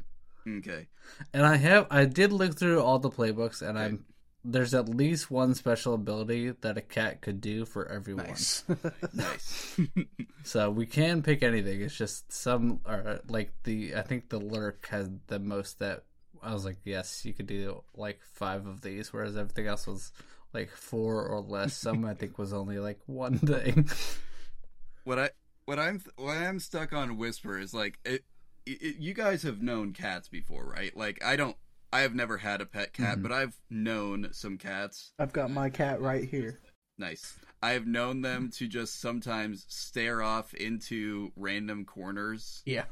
Okay. 0.48 0.86
And 1.34 1.44
I 1.44 1.56
have 1.56 1.86
I 1.90 2.04
did 2.06 2.32
look 2.32 2.58
through 2.58 2.80
all 2.82 2.98
the 2.98 3.10
playbooks, 3.10 3.62
and 3.66 3.78
I'm 3.78 4.04
there's 4.42 4.72
at 4.72 4.88
least 4.88 5.30
one 5.30 5.54
special 5.54 5.92
ability 5.92 6.52
that 6.62 6.78
a 6.78 6.80
cat 6.80 7.20
could 7.20 7.40
do 7.42 7.66
for 7.66 7.86
everyone. 7.90 8.26
Nice. 8.26 8.64
Nice. 9.12 9.80
So 10.42 10.70
we 10.70 10.86
can 10.86 11.22
pick 11.22 11.42
anything. 11.42 11.82
It's 11.82 11.94
just 11.94 12.32
some 12.32 12.80
or 12.86 13.20
like 13.28 13.52
the 13.64 13.94
I 13.94 14.00
think 14.02 14.30
the 14.30 14.38
lurk 14.40 14.86
has 14.88 15.10
the 15.26 15.38
most 15.38 15.78
that 15.80 16.04
I 16.42 16.54
was 16.54 16.64
like, 16.64 16.78
yes, 16.84 17.26
you 17.26 17.34
could 17.34 17.46
do 17.46 17.82
like 17.94 18.20
five 18.32 18.66
of 18.66 18.80
these, 18.80 19.12
whereas 19.12 19.36
everything 19.36 19.66
else 19.66 19.86
was 19.86 20.12
like 20.54 20.70
four 20.70 21.26
or 21.26 21.40
less. 21.40 21.74
Some 21.74 22.06
I 22.06 22.14
think 22.14 22.38
was 22.38 22.54
only 22.54 22.78
like 22.78 22.98
one 23.04 23.38
thing. 23.38 23.90
what 25.04 25.18
I 25.18 25.30
what 25.70 25.78
I'm 25.78 26.02
what 26.16 26.36
I'm 26.36 26.58
stuck 26.58 26.92
on 26.92 27.16
whisper 27.16 27.56
is 27.56 27.72
like 27.72 28.00
it, 28.04 28.24
it, 28.66 28.96
you 28.98 29.14
guys 29.14 29.44
have 29.44 29.62
known 29.62 29.92
cats 29.92 30.28
before, 30.28 30.64
right? 30.64 30.96
Like 30.96 31.24
I 31.24 31.36
don't 31.36 31.56
I 31.92 32.00
have 32.00 32.12
never 32.12 32.38
had 32.38 32.60
a 32.60 32.66
pet 32.66 32.92
cat, 32.92 33.18
Mhm. 33.18 33.22
but 33.22 33.30
I've 33.30 33.56
known 33.70 34.30
some 34.32 34.58
cats. 34.58 35.12
I've 35.16 35.32
got 35.32 35.48
my 35.52 35.70
cat 35.70 36.00
right 36.00 36.28
here. 36.28 36.58
Nice. 36.98 37.36
I 37.62 37.70
have 37.70 37.86
known 37.86 38.20
them 38.22 38.50
to 38.56 38.66
just 38.66 39.00
sometimes 39.00 39.64
stare 39.68 40.22
off 40.22 40.52
into 40.54 41.30
random 41.36 41.84
corners, 41.84 42.62
Yeah. 42.66 42.86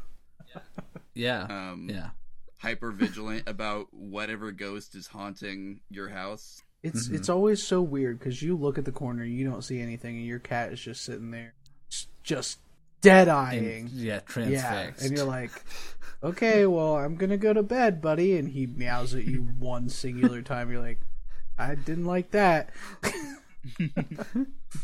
yeah, 1.15 1.43
um, 1.51 1.89
yeah, 1.91 2.11
hyper 2.59 2.93
vigilant 2.93 3.49
about 3.49 3.89
whatever 3.93 4.53
ghost 4.53 4.95
is 4.95 5.09
haunting 5.09 5.81
your 5.91 6.11
house. 6.11 6.63
It's 6.85 7.09
Mhm. 7.09 7.15
it's 7.17 7.29
always 7.29 7.61
so 7.61 7.83
weird 7.83 8.21
because 8.21 8.41
you 8.41 8.57
look 8.57 8.79
at 8.79 8.85
the 8.85 8.93
corner, 8.93 9.25
you 9.25 9.45
don't 9.45 9.63
see 9.63 9.81
anything, 9.81 10.17
and 10.17 10.27
your 10.27 10.39
cat 10.39 10.73
is 10.73 10.81
just 10.81 11.03
sitting 11.03 11.33
there, 11.33 11.55
s- 11.91 12.07
just 12.23 12.61
dead 13.01 13.29
eyeing. 13.29 13.89
Yeah, 13.93 14.15
Yeah, 14.15 14.21
transfixed. 14.21 15.05
and 15.07 15.17
you're 15.17 15.27
like, 15.27 15.51
okay, 16.23 16.67
well, 16.67 16.97
I'm 16.97 17.17
gonna 17.17 17.37
go 17.37 17.53
to 17.53 17.63
bed, 17.63 18.01
buddy, 18.03 18.37
and 18.37 18.49
he 18.49 18.67
meows 18.67 19.15
at 19.15 19.25
you 19.25 19.41
one 19.59 19.89
singular 19.89 20.43
time. 20.43 20.71
You're 20.71 20.83
like, 20.83 21.01
I 21.59 21.75
didn't 21.75 22.05
like 22.07 22.31
that. 22.33 22.71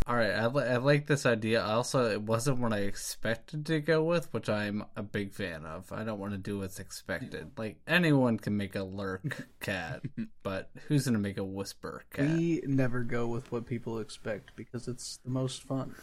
All 0.06 0.16
right, 0.16 0.30
I, 0.32 0.46
li- 0.46 0.64
I 0.64 0.76
like 0.78 1.06
this 1.06 1.24
idea. 1.26 1.62
Also, 1.62 2.10
it 2.10 2.22
wasn't 2.22 2.58
what 2.58 2.72
I 2.72 2.78
expected 2.80 3.66
to 3.66 3.80
go 3.80 4.02
with, 4.02 4.32
which 4.32 4.48
I'm 4.48 4.84
a 4.96 5.02
big 5.02 5.32
fan 5.32 5.64
of. 5.64 5.90
I 5.92 6.04
don't 6.04 6.18
want 6.18 6.32
to 6.32 6.38
do 6.38 6.58
what's 6.58 6.80
expected. 6.80 7.52
Like 7.56 7.76
anyone 7.86 8.38
can 8.38 8.56
make 8.56 8.74
a 8.76 8.82
lurk 8.82 9.46
cat, 9.60 10.02
but 10.42 10.70
who's 10.88 11.04
gonna 11.04 11.18
make 11.18 11.38
a 11.38 11.44
whisper 11.44 12.02
cat? 12.12 12.26
We 12.28 12.62
never 12.66 13.02
go 13.02 13.26
with 13.26 13.52
what 13.52 13.66
people 13.66 13.98
expect 14.00 14.52
because 14.56 14.88
it's 14.88 15.18
the 15.24 15.30
most 15.30 15.62
fun. 15.62 15.94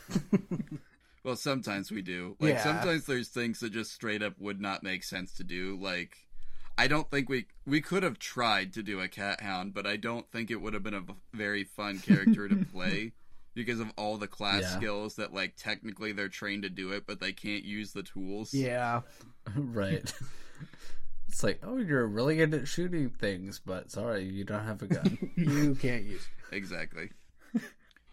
Well, 1.23 1.35
sometimes 1.35 1.91
we 1.91 2.01
do. 2.01 2.35
Like 2.39 2.53
Yeah. 2.55 2.63
sometimes 2.63 3.05
there's 3.05 3.27
things 3.29 3.59
that 3.59 3.71
just 3.71 3.91
straight 3.93 4.23
up 4.23 4.33
would 4.39 4.59
not 4.59 4.83
make 4.83 5.03
sense 5.03 5.33
to 5.33 5.43
do. 5.43 5.77
Like 5.79 6.17
I 6.77 6.87
don't 6.87 7.09
think 7.11 7.29
we 7.29 7.45
we 7.65 7.81
could 7.81 8.03
have 8.03 8.17
tried 8.19 8.73
to 8.73 8.83
do 8.83 8.99
a 9.01 9.07
cat 9.07 9.41
hound, 9.41 9.73
but 9.73 9.85
I 9.85 9.97
don't 9.97 10.29
think 10.31 10.49
it 10.49 10.61
would 10.61 10.73
have 10.73 10.83
been 10.83 10.93
a 10.95 11.03
very 11.33 11.63
fun 11.63 11.99
character 11.99 12.47
to 12.49 12.65
play 12.73 13.11
because 13.53 13.79
of 13.81 13.91
all 13.97 14.17
the 14.17 14.27
class 14.27 14.61
Yeah. 14.63 14.77
skills 14.77 15.15
that 15.17 15.33
like 15.33 15.55
technically 15.57 16.11
they're 16.13 16.29
trained 16.29 16.63
to 16.63 16.69
do 16.69 16.91
it, 16.91 17.05
but 17.05 17.19
they 17.19 17.33
can't 17.33 17.63
use 17.65 17.91
the 17.91 18.01
tools. 18.03 18.53
Yeah, 18.53 19.01
right. 19.55 20.11
It's 21.27 21.43
like, 21.43 21.59
oh, 21.63 21.77
you're 21.77 22.05
really 22.07 22.35
good 22.35 22.53
at 22.53 22.67
shooting 22.67 23.09
things, 23.09 23.61
but 23.65 23.89
sorry, 23.89 24.25
you 24.25 24.43
don't 24.43 24.65
have 24.65 24.81
a 24.81 24.87
gun. 24.87 25.17
you 25.37 25.75
can't 25.75 26.03
use. 26.03 26.27
Exactly. 26.51 27.09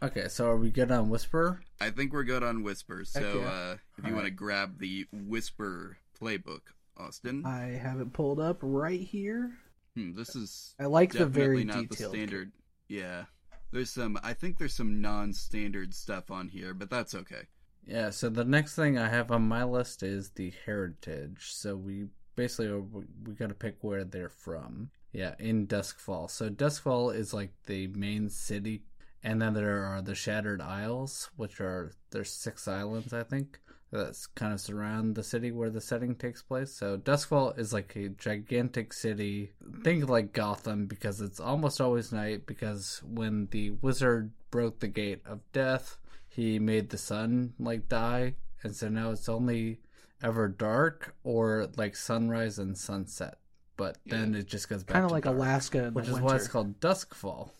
Okay, 0.00 0.28
so 0.28 0.48
are 0.48 0.56
we 0.56 0.70
good 0.70 0.92
on 0.92 1.08
whisper? 1.08 1.60
I 1.80 1.90
think 1.90 2.12
we're 2.12 2.24
good 2.24 2.44
on 2.44 2.62
whisper. 2.62 3.04
So 3.04 3.40
yeah. 3.40 3.48
uh, 3.48 3.76
if 3.96 4.04
you 4.04 4.10
All 4.10 4.16
want 4.16 4.26
to 4.26 4.30
grab 4.30 4.78
the 4.78 5.06
whisper 5.12 5.98
playbook, 6.20 6.60
Austin. 6.96 7.44
I 7.44 7.78
have 7.80 8.00
it 8.00 8.12
pulled 8.12 8.40
up 8.40 8.58
right 8.62 9.00
here. 9.00 9.52
Hmm, 9.96 10.14
this 10.14 10.36
is 10.36 10.74
I 10.78 10.86
like 10.86 11.12
the 11.12 11.26
very 11.26 11.64
not 11.64 11.88
detailed. 11.88 12.12
the 12.12 12.18
standard. 12.18 12.52
Yeah, 12.88 13.24
there's 13.72 13.90
some. 13.90 14.18
I 14.22 14.34
think 14.34 14.58
there's 14.58 14.74
some 14.74 15.00
non-standard 15.00 15.94
stuff 15.94 16.30
on 16.30 16.48
here, 16.48 16.74
but 16.74 16.90
that's 16.90 17.14
okay. 17.14 17.42
Yeah, 17.86 18.10
so 18.10 18.28
the 18.28 18.44
next 18.44 18.76
thing 18.76 18.98
I 18.98 19.08
have 19.08 19.30
on 19.30 19.48
my 19.48 19.64
list 19.64 20.02
is 20.02 20.30
the 20.30 20.52
heritage. 20.64 21.52
So 21.52 21.74
we 21.74 22.06
basically 22.36 22.70
we, 22.72 23.04
we 23.26 23.34
got 23.34 23.48
to 23.48 23.54
pick 23.54 23.78
where 23.80 24.04
they're 24.04 24.28
from. 24.28 24.90
Yeah, 25.12 25.34
in 25.38 25.66
Doskvol. 25.66 26.30
So 26.30 26.50
Doskvol 26.50 27.14
is 27.14 27.32
like 27.32 27.52
the 27.66 27.86
main 27.88 28.28
city, 28.28 28.82
and 29.22 29.40
then 29.42 29.54
there 29.54 29.84
are 29.84 30.02
the 30.02 30.14
Shattered 30.14 30.60
Isles, 30.60 31.30
which 31.36 31.60
are 31.60 31.92
there's 32.10 32.30
six 32.30 32.66
islands, 32.68 33.12
I 33.12 33.22
think, 33.22 33.60
that's 33.90 34.26
kind 34.26 34.52
of 34.52 34.60
surround 34.60 35.14
the 35.14 35.22
city 35.22 35.50
where 35.50 35.70
the 35.70 35.80
setting 35.80 36.14
takes 36.14 36.42
place. 36.42 36.72
So 36.72 36.98
Doskvol 36.98 37.58
is 37.58 37.72
like 37.72 37.96
a 37.96 38.10
gigantic 38.10 38.92
city. 38.92 39.52
Think 39.82 40.08
like 40.08 40.32
Gotham 40.32 40.86
because 40.86 41.20
it's 41.20 41.40
almost 41.40 41.80
always 41.80 42.12
night. 42.12 42.46
Because 42.46 43.02
when 43.04 43.48
the 43.50 43.70
wizard 43.82 44.30
broke 44.50 44.80
the 44.80 44.88
gate 44.88 45.22
of 45.26 45.40
death, 45.52 45.96
he 46.28 46.58
made 46.58 46.90
the 46.90 46.98
sun 46.98 47.54
like 47.58 47.88
die, 47.88 48.34
and 48.62 48.74
so 48.76 48.88
now 48.88 49.10
it's 49.10 49.28
only 49.28 49.80
ever 50.22 50.48
dark 50.48 51.14
or 51.24 51.68
like 51.76 51.96
sunrise 51.96 52.58
and 52.58 52.76
sunset. 52.76 53.38
But 53.76 53.98
then 54.06 54.34
it 54.34 54.46
just 54.48 54.68
goes 54.68 54.82
back 54.84 54.94
Kind 54.94 55.04
of 55.04 55.12
like 55.12 55.24
dark, 55.24 55.36
Alaska 55.36 55.90
which 55.92 56.06
is 56.06 56.12
winter. 56.12 56.26
why 56.26 56.36
it's 56.36 56.48
called 56.48 56.78
Doskvol. 56.80 57.50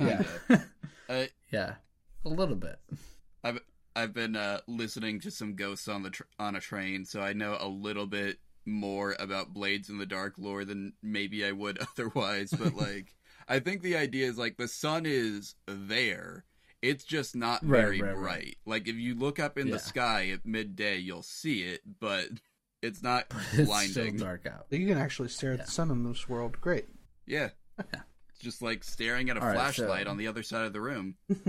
Yeah. 0.00 0.22
Uh, 1.08 1.26
Yeah, 1.50 1.74
a 2.24 2.28
little 2.28 2.54
bit. 2.56 2.78
I've 3.44 3.58
I've 3.94 4.14
been 4.14 4.34
uh, 4.36 4.60
listening 4.66 5.20
to 5.20 5.30
some 5.30 5.54
ghosts 5.56 5.86
on 5.88 6.02
the 6.02 6.10
tr- 6.10 6.22
on 6.38 6.56
a 6.56 6.60
train, 6.60 7.04
so 7.04 7.20
I 7.20 7.32
know 7.34 7.56
a 7.60 7.68
little 7.68 8.06
bit 8.06 8.38
more 8.64 9.14
about 9.18 9.52
Blades 9.52 9.90
in 9.90 9.98
the 9.98 10.06
Dark 10.06 10.34
lore 10.38 10.64
than 10.64 10.94
maybe 11.02 11.44
I 11.44 11.52
would 11.52 11.78
otherwise. 11.98 12.50
But 12.58 12.74
like, 12.74 13.14
I 13.48 13.58
think 13.58 13.82
the 13.82 13.96
idea 13.96 14.26
is 14.28 14.38
like 14.38 14.56
the 14.56 14.68
sun 14.68 15.02
is 15.04 15.54
there. 15.66 16.44
It's 16.80 17.04
just 17.04 17.36
not 17.36 17.60
Right, 17.62 17.80
very 17.82 18.00
right, 18.00 18.14
bright. 18.14 18.24
right. 18.24 18.56
Like 18.64 18.88
if 18.88 18.96
you 18.96 19.14
look 19.14 19.38
up 19.38 19.58
in 19.58 19.66
Yeah. 19.66 19.74
the 19.74 19.78
sky 19.80 20.30
at 20.30 20.46
midday, 20.46 20.96
you'll 20.98 21.22
see 21.22 21.62
it, 21.64 21.82
but 22.00 22.26
it's 22.80 23.02
not 23.02 23.26
It's 23.52 23.66
blinding. 23.68 23.90
still 24.16 24.26
dark 24.26 24.46
out. 24.46 24.66
You 24.70 24.86
can 24.86 24.96
actually 24.98 25.28
stare 25.28 25.52
at 25.52 25.66
the 25.66 25.70
sun 25.70 25.90
in 25.90 26.04
this 26.04 26.28
world. 26.28 26.58
Great. 26.60 26.86
Yeah. 27.26 27.50
Yeah. 27.92 28.00
Just 28.42 28.60
like 28.60 28.84
staring 28.84 29.30
at 29.30 29.36
a 29.36 29.40
right, 29.40 29.54
flashlight 29.54 30.04
so- 30.06 30.10
on 30.10 30.16
the 30.18 30.26
other 30.26 30.42
side 30.42 30.66
of 30.66 30.72
the 30.72 30.80
room. 30.80 31.14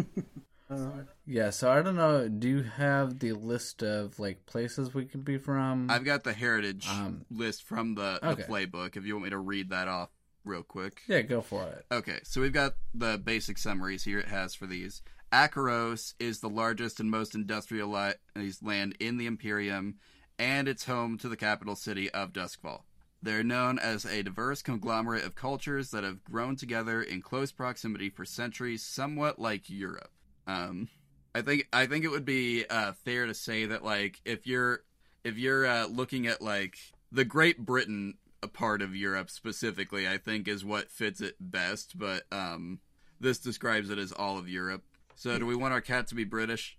Uh, 0.69 1.03
Yeah, 1.27 1.49
so 1.51 1.69
I 1.71 1.81
don't 1.83 1.97
know. 1.97 2.27
Do 2.27 2.47
you 2.47 2.63
have 2.63 3.19
the 3.19 3.33
list 3.33 3.83
of 3.83 4.17
like 4.17 4.45
places 4.47 4.91
we 4.93 5.05
could 5.05 5.23
be 5.23 5.37
from? 5.37 5.89
I've 5.91 6.05
got 6.05 6.23
the 6.23 6.33
heritage 6.33 6.87
Um, 6.89 7.25
list 7.29 7.63
from 7.63 7.93
the, 7.95 8.17
the 8.21 8.29
okay. 8.29 8.43
playbook 8.43 8.95
if 8.97 9.05
you 9.05 9.13
want 9.13 9.25
me 9.25 9.29
to 9.31 9.37
read 9.37 9.69
that 9.69 9.87
off 9.87 10.09
real 10.45 10.63
quick. 10.63 11.01
Yeah, 11.07 11.21
go 11.21 11.41
for 11.41 11.63
it. 11.67 11.85
Okay, 11.91 12.19
so 12.23 12.41
we've 12.41 12.53
got 12.53 12.73
the 12.93 13.17
basic 13.23 13.57
summaries 13.59 14.03
here 14.03 14.17
it 14.19 14.29
has 14.29 14.55
for 14.55 14.65
these. 14.65 15.03
Akoros 15.31 16.13
is 16.19 16.39
the 16.39 16.49
largest 16.49 16.99
and 16.99 17.11
most 17.11 17.35
industrialized 17.35 18.17
land 18.63 18.95
in 18.99 19.17
the 19.17 19.25
Imperium, 19.27 19.95
and 20.39 20.67
it's 20.67 20.85
home 20.85 21.17
to 21.19 21.27
the 21.29 21.37
capital 21.37 21.75
city 21.75 22.09
of 22.11 22.31
Doskvol. 22.33 22.81
They're 23.23 23.41
known 23.41 23.79
as 23.79 24.03
a 24.03 24.21
diverse 24.21 24.61
conglomerate 24.61 25.23
of 25.23 25.33
cultures 25.33 25.91
that 25.91 26.03
have 26.03 26.25
grown 26.25 26.57
together 26.57 27.01
in 27.01 27.21
close 27.21 27.53
proximity 27.53 28.09
for 28.09 28.25
centuries, 28.25 28.83
somewhat 28.83 29.39
like 29.39 29.69
Europe. 29.69 30.11
Um, 30.45 30.89
I 31.33 31.41
think 31.41 31.69
I 31.71 31.85
think 31.85 32.03
it 32.03 32.09
would 32.09 32.25
be 32.25 32.65
uh, 32.69 32.91
fair 33.05 33.25
to 33.25 33.33
say 33.33 33.65
that 33.65 33.81
like 33.81 34.19
if 34.25 34.45
you're 34.45 34.83
if 35.23 35.37
you're 35.37 35.65
uh, 35.65 35.85
looking 35.87 36.27
at 36.27 36.41
like 36.41 36.75
the 37.13 37.23
Great 37.23 37.59
Britain 37.65 38.15
a 38.41 38.47
part 38.49 38.81
of 38.81 38.93
Europe 38.93 39.29
specifically, 39.29 40.05
I 40.05 40.17
think 40.17 40.49
is 40.49 40.65
what 40.65 40.91
fits 40.91 41.21
it 41.21 41.37
best. 41.39 41.97
But 41.97 42.23
um, 42.29 42.81
this 43.21 43.39
describes 43.39 43.89
it 43.89 43.99
as 43.99 44.11
all 44.11 44.37
of 44.37 44.49
Europe. 44.49 44.83
So, 45.15 45.39
do 45.39 45.45
we 45.45 45.55
want 45.55 45.73
our 45.73 45.79
cat 45.79 46.07
to 46.07 46.15
be 46.15 46.25
British? 46.25 46.77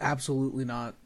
absolutely 0.00 0.64
not. 0.64 0.96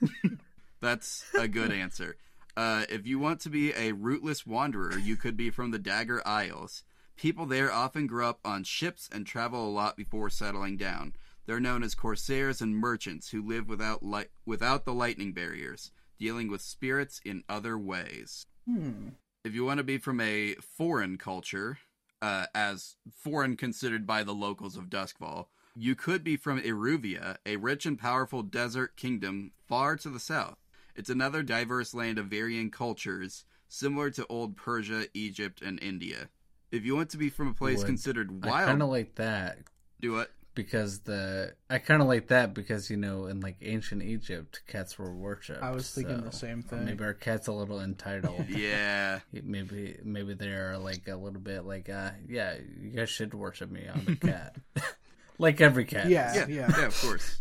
That's 0.80 1.26
a 1.38 1.46
good 1.46 1.72
answer. 1.72 2.16
Uh, 2.56 2.84
if 2.88 3.06
you 3.06 3.18
want 3.18 3.40
to 3.40 3.50
be 3.50 3.72
a 3.72 3.92
rootless 3.92 4.46
wanderer, 4.46 4.98
you 4.98 5.16
could 5.16 5.36
be 5.36 5.50
from 5.50 5.70
the 5.70 5.78
Dagger 5.78 6.22
Isles. 6.26 6.84
People 7.16 7.46
there 7.46 7.72
often 7.72 8.06
grow 8.06 8.28
up 8.28 8.40
on 8.44 8.64
ships 8.64 9.08
and 9.12 9.26
travel 9.26 9.68
a 9.68 9.70
lot 9.70 9.96
before 9.96 10.30
settling 10.30 10.76
down. 10.76 11.14
They're 11.46 11.60
known 11.60 11.82
as 11.82 11.94
corsairs 11.94 12.60
and 12.60 12.76
merchants 12.76 13.30
who 13.30 13.46
live 13.46 13.68
without 13.68 14.02
light 14.02 14.30
without 14.46 14.84
the 14.84 14.94
lightning 14.94 15.32
barriers, 15.32 15.90
dealing 16.18 16.50
with 16.50 16.62
spirits 16.62 17.20
in 17.24 17.44
other 17.48 17.78
ways. 17.78 18.46
Hmm. 18.66 19.10
If 19.44 19.54
you 19.54 19.64
want 19.64 19.78
to 19.78 19.84
be 19.84 19.98
from 19.98 20.20
a 20.20 20.54
foreign 20.54 21.18
culture, 21.18 21.78
uh, 22.22 22.46
as 22.54 22.96
foreign 23.12 23.56
considered 23.56 24.06
by 24.06 24.22
the 24.22 24.32
locals 24.32 24.76
of 24.76 24.88
Doskvol, 24.88 25.46
you 25.76 25.94
could 25.94 26.24
be 26.24 26.36
from 26.36 26.60
Iruvia, 26.60 27.36
a 27.44 27.56
rich 27.56 27.84
and 27.84 27.98
powerful 27.98 28.42
desert 28.42 28.96
kingdom 28.96 29.52
far 29.66 29.96
to 29.96 30.08
the 30.08 30.20
south. 30.20 30.63
It's 30.94 31.10
another 31.10 31.42
diverse 31.42 31.92
land 31.94 32.18
of 32.18 32.26
varying 32.26 32.70
cultures, 32.70 33.44
similar 33.68 34.10
to 34.10 34.26
old 34.28 34.56
Persia, 34.56 35.06
Egypt, 35.14 35.60
and 35.62 35.82
India. 35.82 36.28
If 36.70 36.84
you 36.84 36.96
want 36.96 37.10
to 37.10 37.16
be 37.18 37.30
from 37.30 37.48
a 37.48 37.54
place 37.54 37.78
Would- 37.78 37.86
considered 37.86 38.30
wild, 38.30 38.44
I 38.44 38.50
wild, 38.50 38.68
kind 38.68 38.82
of 38.82 38.88
like 38.88 39.14
that 39.16 39.58
do 40.00 40.18
it. 40.18 40.30
because 40.54 41.00
the 41.00 41.54
I 41.70 41.78
kind 41.78 42.00
of 42.02 42.08
like 42.08 42.28
that 42.28 42.52
because 42.54 42.90
you 42.90 42.96
know 42.96 43.26
in 43.26 43.40
like 43.40 43.56
ancient 43.62 44.02
Egypt 44.02 44.62
cats 44.66 44.98
were 44.98 45.12
worshipped. 45.14 45.62
I 45.62 45.70
was 45.70 45.90
thinking 45.90 46.18
so 46.18 46.24
the 46.24 46.32
same 46.32 46.62
thing. 46.62 46.84
Maybe 46.84 47.04
our 47.04 47.14
cat's 47.14 47.46
a 47.48 47.52
little 47.52 47.80
entitled. 47.80 48.46
Yeah, 48.48 49.20
maybe 49.32 49.98
maybe 50.04 50.34
they're 50.34 50.78
like 50.78 51.06
a 51.08 51.16
little 51.16 51.40
bit 51.40 51.64
like 51.64 51.88
uh 51.88 52.10
yeah 52.28 52.54
you 52.80 52.90
guys 52.90 53.10
should 53.10 53.34
worship 53.34 53.70
me 53.70 53.86
I'm 53.92 54.06
a 54.12 54.26
cat 54.26 54.56
like 55.38 55.60
every 55.60 55.84
cat 55.84 56.08
Yeah, 56.08 56.34
yeah, 56.34 56.46
yeah. 56.48 56.76
yeah, 56.78 56.86
of 56.86 57.00
course. 57.00 57.40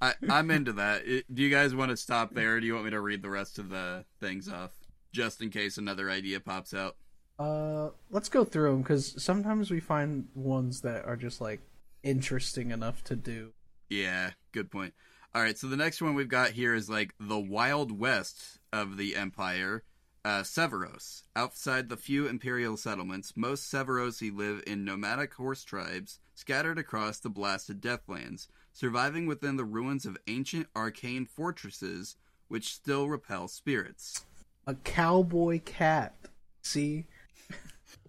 I, 0.00 0.14
I'm 0.30 0.50
into 0.50 0.72
that. 0.74 1.06
It- 1.06 1.34
do 1.34 1.42
you 1.42 1.50
guys 1.50 1.74
want 1.74 1.90
to 1.90 1.96
stop 1.96 2.34
there, 2.34 2.56
or 2.56 2.60
do 2.60 2.66
you 2.66 2.74
want 2.74 2.86
me 2.86 2.90
to 2.92 3.00
read 3.00 3.22
the 3.22 3.30
rest 3.30 3.58
of 3.58 3.68
the 3.70 4.04
things 4.20 4.48
off, 4.48 4.72
just 5.12 5.42
in 5.42 5.50
case 5.50 5.78
another 5.78 6.10
idea 6.10 6.40
pops 6.40 6.74
out? 6.74 6.96
Uh, 7.38 7.90
let's 8.10 8.28
go 8.28 8.44
through 8.44 8.70
them 8.70 8.82
because 8.82 9.22
sometimes 9.22 9.70
we 9.70 9.80
find 9.80 10.28
ones 10.34 10.82
that 10.82 11.06
are 11.06 11.16
just 11.16 11.40
like 11.40 11.60
interesting 12.02 12.70
enough 12.70 13.02
to 13.04 13.16
do. 13.16 13.52
Yeah, 13.88 14.30
good 14.52 14.70
point. 14.70 14.94
All 15.34 15.42
right, 15.42 15.56
so 15.56 15.66
the 15.68 15.76
next 15.76 16.02
one 16.02 16.14
we've 16.14 16.28
got 16.28 16.50
here 16.50 16.74
is 16.74 16.90
like 16.90 17.14
the 17.20 17.38
Wild 17.38 17.98
West 17.98 18.58
of 18.72 18.96
the 18.96 19.16
Empire, 19.16 19.84
uh, 20.24 20.40
Severos. 20.42 21.22
Outside 21.36 21.88
the 21.88 21.96
few 21.96 22.26
imperial 22.26 22.76
settlements, 22.76 23.32
most 23.36 23.72
Severosi 23.72 24.34
live 24.34 24.62
in 24.66 24.84
nomadic 24.84 25.32
horse 25.34 25.62
tribes 25.64 26.18
scattered 26.34 26.78
across 26.78 27.18
the 27.20 27.30
blasted 27.30 27.80
Deathlands, 27.80 28.48
surviving 28.72 29.26
within 29.26 29.56
the 29.56 29.64
ruins 29.64 30.06
of 30.06 30.16
ancient 30.26 30.66
arcane 30.74 31.26
fortresses 31.26 32.16
which 32.48 32.72
still 32.74 33.08
repel 33.08 33.46
spirits. 33.48 34.24
A 34.66 34.74
cowboy 34.74 35.60
cat. 35.64 36.14
See, 36.62 37.06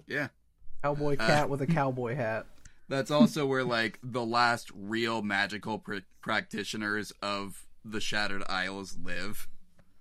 Yeah. 0.08 0.30
cowboy 0.84 1.16
cat 1.18 1.50
with 1.50 1.62
a 1.62 1.68
cowboy 1.68 2.16
hat. 2.16 2.48
That's 2.90 3.12
also 3.12 3.46
where 3.46 3.64
like 3.64 4.00
the 4.04 4.26
last 4.26 4.72
real 4.76 5.22
magical 5.22 5.80
pr- 5.80 6.00
practitioners 6.22 7.14
of 7.22 7.66
the 7.86 8.02
Shattered 8.02 8.44
Isles 8.50 8.98
live. 9.04 9.48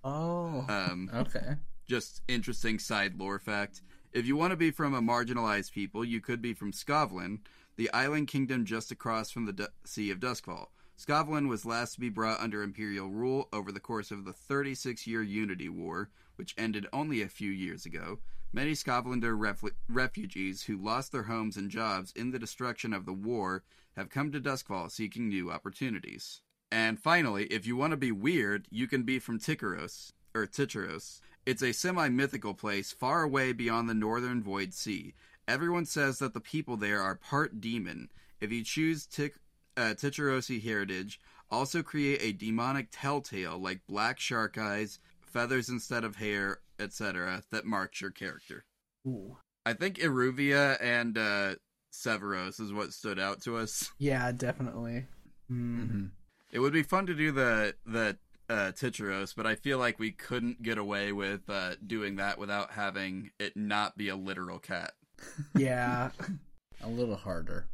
Oh, 0.03 0.65
Um, 0.67 1.09
okay 1.13 1.55
just 1.87 2.21
interesting 2.29 2.79
side 2.79 3.19
lore 3.19 3.37
fact. 3.37 3.81
If 4.13 4.25
you 4.25 4.37
want 4.37 4.51
to 4.51 4.57
be 4.57 4.71
from 4.71 4.93
a 4.93 5.01
marginalized 5.01 5.73
people, 5.73 6.05
you 6.05 6.21
could 6.21 6.41
be 6.41 6.53
from 6.53 6.71
Skovlan, 6.71 7.39
the 7.75 7.91
island 7.93 8.27
kingdom 8.27 8.65
just 8.65 8.91
across 8.91 9.31
from 9.31 9.45
the 9.45 9.69
Sea 9.85 10.11
of 10.11 10.19
Doskvol. 10.19 10.67
Skovlan 10.97 11.47
was 11.47 11.65
last 11.65 11.95
to 11.95 11.99
be 11.99 12.09
brought 12.09 12.39
under 12.39 12.61
imperial 12.61 13.09
rule 13.09 13.49
over 13.51 13.71
the 13.71 13.79
course 13.79 14.11
of 14.11 14.23
the 14.23 14.33
36 14.33 15.07
year 15.07 15.23
Unity 15.23 15.67
War, 15.67 16.09
which 16.35 16.53
ended 16.57 16.85
only 16.93 17.21
a 17.21 17.27
few 17.27 17.49
years 17.49 17.85
ago. 17.85 18.19
Many 18.53 18.73
Skovlander 18.73 19.35
ref- 19.35 19.73
refugees 19.89 20.63
who 20.63 20.77
lost 20.77 21.11
their 21.11 21.23
homes 21.23 21.57
and 21.57 21.71
jobs 21.71 22.11
in 22.15 22.31
the 22.31 22.39
destruction 22.39 22.93
of 22.93 23.05
the 23.05 23.13
war 23.13 23.63
have 23.95 24.09
come 24.09 24.31
to 24.31 24.39
Doskvol 24.39 24.91
seeking 24.91 25.29
new 25.29 25.49
opportunities. 25.51 26.41
And 26.71 26.99
finally, 26.99 27.45
if 27.45 27.65
you 27.65 27.75
want 27.75 27.91
to 27.91 27.97
be 27.97 28.11
weird, 28.11 28.67
you 28.69 28.87
can 28.87 29.03
be 29.03 29.19
from 29.19 29.39
Tycheros, 29.39 30.11
or 30.35 30.45
Tycheros. 30.45 31.21
It's 31.45 31.63
a 31.63 31.71
semi 31.71 32.09
mythical 32.09 32.53
place 32.53 32.91
far 32.91 33.23
away 33.23 33.51
beyond 33.51 33.89
the 33.89 33.93
northern 33.93 34.43
Void 34.43 34.73
Sea. 34.73 35.13
Everyone 35.51 35.85
says 35.85 36.19
that 36.19 36.33
the 36.33 36.39
people 36.39 36.77
there 36.77 37.01
are 37.01 37.15
part 37.15 37.59
demon. 37.59 38.07
If 38.39 38.53
you 38.53 38.63
choose 38.63 39.05
Tik- 39.05 39.35
uh, 39.75 39.95
Tycherosi 39.97 40.63
heritage, 40.63 41.19
also 41.49 41.83
create 41.83 42.21
a 42.21 42.31
demonic 42.31 42.87
telltale 42.89 43.59
like 43.59 43.81
black 43.85 44.17
shark 44.17 44.57
eyes, 44.57 44.99
feathers 45.19 45.67
instead 45.67 46.05
of 46.05 46.15
hair, 46.15 46.59
etc., 46.79 47.43
that 47.51 47.65
marks 47.65 47.99
your 47.99 48.11
character. 48.11 48.63
Ooh. 49.05 49.39
I 49.65 49.73
think 49.73 49.97
Iruvia 49.97 50.77
and 50.81 51.17
uh, 51.17 51.55
Severos 51.91 52.61
is 52.61 52.71
what 52.71 52.93
stood 52.93 53.19
out 53.19 53.41
to 53.41 53.57
us. 53.57 53.91
yeah, 53.99 54.31
definitely. 54.31 55.07
Hmm. 55.49 55.85
hmm 55.85 56.05
It 56.49 56.59
would 56.59 56.71
be 56.71 56.83
fun 56.83 57.07
to 57.07 57.13
do 57.13 57.33
the 57.33 57.75
the 57.85 58.17
uh, 58.47 58.71
Tycheros, 58.71 59.35
but 59.35 59.45
I 59.45 59.55
feel 59.55 59.79
like 59.79 59.99
we 59.99 60.11
couldn't 60.11 60.63
get 60.63 60.77
away 60.77 61.11
with 61.11 61.49
uh, 61.49 61.75
doing 61.85 62.15
that 62.15 62.39
without 62.39 62.71
having 62.71 63.31
it 63.37 63.57
not 63.57 63.97
be 63.97 64.07
a 64.07 64.15
literal 64.15 64.57
cat. 64.57 64.93
Yeah, 65.55 66.09
a 66.83 66.87
little 66.89 67.15
harder 67.15 67.67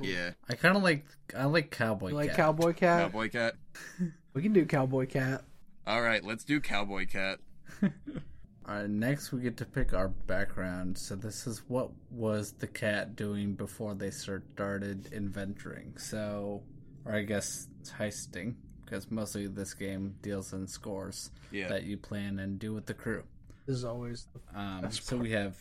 Yeah, 0.00 0.30
I 0.48 0.54
kind 0.54 0.76
of 0.76 0.82
like 0.82 1.06
I 1.36 1.44
like 1.44 1.70
cowboy 1.70 2.08
you 2.08 2.14
like 2.14 2.28
cat. 2.30 2.36
cowboy 2.36 2.72
cat. 2.72 3.00
cowboy 3.02 3.28
cat. 3.30 3.54
We 4.34 4.42
can 4.42 4.52
do 4.52 4.66
cowboy 4.66 5.06
cat. 5.06 5.44
All 5.86 6.02
right, 6.02 6.22
let's 6.22 6.44
do 6.44 6.60
cowboy 6.60 7.06
cat. 7.06 7.38
All 7.82 8.74
right, 8.74 8.90
next 8.90 9.32
we 9.32 9.40
get 9.40 9.56
to 9.56 9.64
pick 9.64 9.94
our 9.94 10.08
background. 10.08 10.98
So 10.98 11.16
this 11.16 11.46
is 11.46 11.62
what 11.68 11.90
was 12.10 12.52
the 12.52 12.66
cat 12.66 13.16
doing 13.16 13.54
before 13.54 13.94
they 13.94 14.10
started 14.10 15.08
inventoring. 15.12 15.96
So, 15.96 16.64
or 17.06 17.14
I 17.14 17.22
guess 17.22 17.68
heisting, 17.84 18.56
because 18.84 19.10
mostly 19.10 19.46
this 19.46 19.72
game 19.72 20.16
deals 20.20 20.52
in 20.52 20.66
scores 20.66 21.30
Yeah, 21.50 21.68
that 21.68 21.84
you 21.84 21.96
plan 21.96 22.40
and 22.40 22.58
do 22.58 22.74
with 22.74 22.84
the 22.84 22.94
crew. 22.94 23.22
This 23.66 23.76
is 23.76 23.84
always 23.84 24.26
the 24.34 24.60
Um, 24.60 24.80
That's 24.82 25.02
so 25.02 25.16
we 25.16 25.30
have 25.30 25.56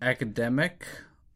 academic, 0.00 0.86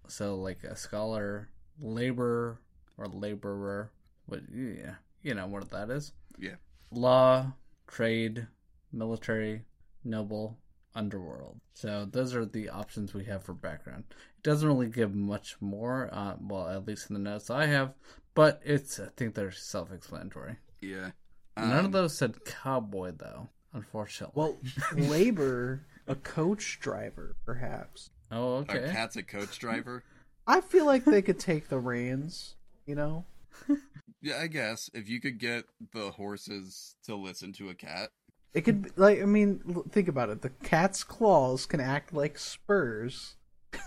so 0.08 0.36
like 0.36 0.62
a 0.64 0.76
scholar, 0.76 1.48
labor 1.80 2.60
or 2.98 3.06
laborer. 3.06 3.90
What 4.26 4.40
yeah, 4.54 4.94
you 5.22 5.34
know 5.34 5.46
what 5.46 5.70
that 5.70 5.90
is. 5.90 6.12
yeah, 6.38 6.56
Law, 6.90 7.52
trade, 7.86 8.46
military, 8.92 9.62
noble, 10.04 10.58
underworld. 10.94 11.60
So 11.74 12.06
those 12.10 12.34
are 12.34 12.44
the 12.46 12.68
options 12.70 13.14
we 13.14 13.24
have 13.26 13.42
for 13.44 13.52
background. 13.52 14.04
It 14.10 14.42
doesn't 14.42 14.66
really 14.66 14.88
give 14.88 15.14
much 15.14 15.56
more, 15.60 16.08
uh, 16.12 16.34
well, 16.40 16.68
at 16.68 16.86
least 16.86 17.10
in 17.10 17.14
the 17.14 17.20
notes 17.20 17.50
I 17.50 17.66
have, 17.66 17.94
but 18.34 18.60
it's 18.64 18.98
I 18.98 19.08
think 19.16 19.34
they're 19.34 19.52
self-explanatory. 19.52 20.56
yeah. 20.80 21.10
None 21.58 21.72
Um, 21.78 21.86
of 21.86 21.92
those 21.92 22.18
said 22.18 22.44
cowboy 22.44 23.12
though, 23.16 23.48
unfortunately. 23.72 24.32
well, 24.34 24.58
labor, 24.94 25.86
a 26.06 26.14
coach 26.14 26.78
driver, 26.80 27.34
perhaps. 27.46 28.10
Oh, 28.30 28.64
Our 28.68 28.80
cat's 28.88 29.16
a 29.16 29.22
coach 29.22 29.58
driver. 29.60 30.02
I 30.46 30.60
feel 30.60 30.86
like 30.86 31.04
they 31.04 31.22
could 31.22 31.38
take 31.40 31.68
the 31.68 31.78
reins. 31.78 32.54
You 32.86 32.94
know, 32.94 33.24
Yeah, 34.22 34.38
I 34.40 34.46
guess 34.46 34.88
if 34.94 35.08
you 35.08 35.20
could 35.20 35.38
get 35.38 35.64
the 35.92 36.10
horses 36.12 36.94
to 37.04 37.14
listen 37.16 37.52
to 37.54 37.68
a 37.68 37.74
cat. 37.74 38.10
it 38.54 38.60
could 38.62 38.82
be- 38.82 38.90
like 38.96 39.20
I 39.20 39.24
mean, 39.26 39.82
think 39.90 40.08
about 40.08 40.30
it. 40.30 40.42
The 40.42 40.50
cat's 40.50 41.02
claws 41.04 41.66
can 41.66 41.80
act 41.80 42.12
like 42.14 42.38
spurs. 42.38 43.34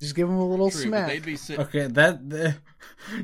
Just 0.00 0.14
give 0.14 0.28
them 0.28 0.36
a 0.38 0.46
little 0.46 0.70
True, 0.70 0.82
smack. 0.82 1.08
they'd 1.08 1.24
be 1.24 1.36
sit- 1.36 1.58
Okay, 1.58 1.86
that 1.88 2.28
the, 2.30 2.56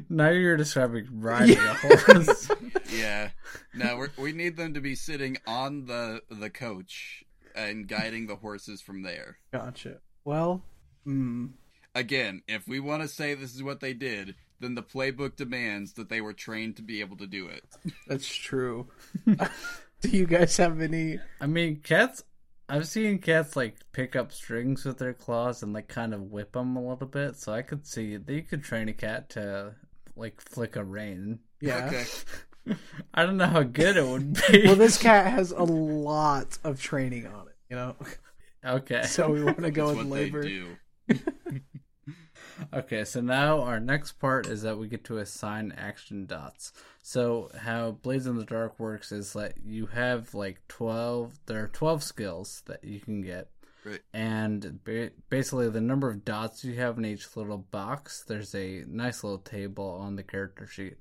now 0.08 0.30
you're 0.30 0.56
describing 0.56 1.06
riding 1.20 1.56
a 1.58 1.74
horse. 1.74 2.48
Yeah, 2.92 3.30
no, 3.74 3.96
we're, 3.96 4.08
we 4.18 4.32
need 4.32 4.56
them 4.56 4.74
to 4.74 4.80
be 4.80 4.94
sitting 4.94 5.36
on 5.46 5.86
the 5.86 6.22
the 6.30 6.50
coach 6.50 7.22
and 7.54 7.88
guiding 7.88 8.26
the 8.26 8.36
horses 8.36 8.80
from 8.80 9.02
there. 9.02 9.38
Gotcha. 9.52 9.98
Well, 10.24 10.62
hmm. 11.04 11.46
Again, 11.94 12.42
if 12.46 12.68
we 12.68 12.78
want 12.78 13.02
to 13.02 13.08
say 13.08 13.34
this 13.34 13.54
is 13.54 13.62
what 13.62 13.80
they 13.80 13.94
did, 13.94 14.36
then 14.60 14.74
the 14.74 14.82
playbook 14.82 15.36
demands 15.36 15.94
that 15.94 16.08
they 16.08 16.20
were 16.20 16.32
trained 16.32 16.76
to 16.76 16.82
be 16.82 17.00
able 17.00 17.16
to 17.16 17.26
do 17.26 17.48
it. 17.48 17.64
That's 18.06 18.28
true. 18.28 18.88
Do 19.26 20.08
you 20.08 20.26
guys 20.26 20.56
have 20.58 20.80
any? 20.80 21.18
I 21.40 21.46
mean, 21.46 21.80
cats. 21.82 22.22
I've 22.68 22.86
seen 22.86 23.18
cats 23.18 23.56
like 23.56 23.76
pick 23.92 24.14
up 24.14 24.30
strings 24.32 24.84
with 24.84 24.98
their 24.98 25.12
claws 25.12 25.62
and 25.62 25.72
like 25.72 25.88
kind 25.88 26.14
of 26.14 26.30
whip 26.30 26.52
them 26.52 26.76
a 26.76 26.88
little 26.88 27.08
bit. 27.08 27.36
So 27.36 27.52
I 27.52 27.62
could 27.62 27.86
see 27.86 28.16
that 28.16 28.32
you 28.32 28.42
could 28.42 28.62
train 28.62 28.88
a 28.88 28.92
cat 28.92 29.30
to 29.30 29.74
like 30.14 30.40
flick 30.40 30.76
a 30.76 30.84
rein. 30.84 31.40
Yeah. 31.60 31.86
Okay. 31.86 32.04
I 33.14 33.24
don't 33.24 33.36
know 33.36 33.46
how 33.46 33.62
good 33.62 33.96
it 33.96 34.06
would 34.06 34.34
be. 34.48 34.64
Well, 34.66 34.76
this 34.76 34.98
cat 34.98 35.26
has 35.26 35.50
a 35.50 35.62
lot 35.62 36.58
of 36.64 36.80
training 36.80 37.26
on 37.26 37.48
it. 37.48 37.56
You 37.68 37.76
know, 37.76 37.96
okay. 38.64 39.02
so 39.02 39.30
we 39.30 39.44
want 39.44 39.60
to 39.62 39.70
go 39.70 39.88
That's 39.88 39.98
with 39.98 40.06
what 40.08 40.18
labor. 40.18 40.42
they 40.42 40.48
do. 40.48 41.60
Okay, 42.72 43.04
so 43.04 43.20
now 43.20 43.62
our 43.62 43.80
next 43.80 44.12
part 44.12 44.46
is 44.46 44.62
that 44.62 44.78
we 44.78 44.88
get 44.88 45.04
to 45.04 45.18
assign 45.18 45.72
action 45.76 46.26
dots. 46.26 46.72
So 47.02 47.50
how 47.58 47.92
Blades 47.92 48.26
in 48.26 48.36
the 48.36 48.44
Dark 48.44 48.78
works 48.78 49.12
is 49.12 49.32
that 49.32 49.54
you 49.64 49.86
have 49.86 50.34
like 50.34 50.60
12 50.68 51.40
there 51.46 51.64
are 51.64 51.68
12 51.68 52.02
skills 52.02 52.62
that 52.66 52.84
you 52.84 53.00
can 53.00 53.22
get. 53.22 53.48
Right. 53.84 54.00
And 54.12 54.80
ba- 54.84 55.10
basically 55.30 55.70
the 55.70 55.80
number 55.80 56.10
of 56.10 56.24
dots 56.24 56.64
you 56.64 56.74
have 56.74 56.98
in 56.98 57.06
each 57.06 57.34
little 57.34 57.58
box, 57.58 58.24
there's 58.26 58.54
a 58.54 58.84
nice 58.86 59.24
little 59.24 59.38
table 59.38 59.98
on 60.00 60.16
the 60.16 60.22
character 60.22 60.66
sheet. 60.66 60.98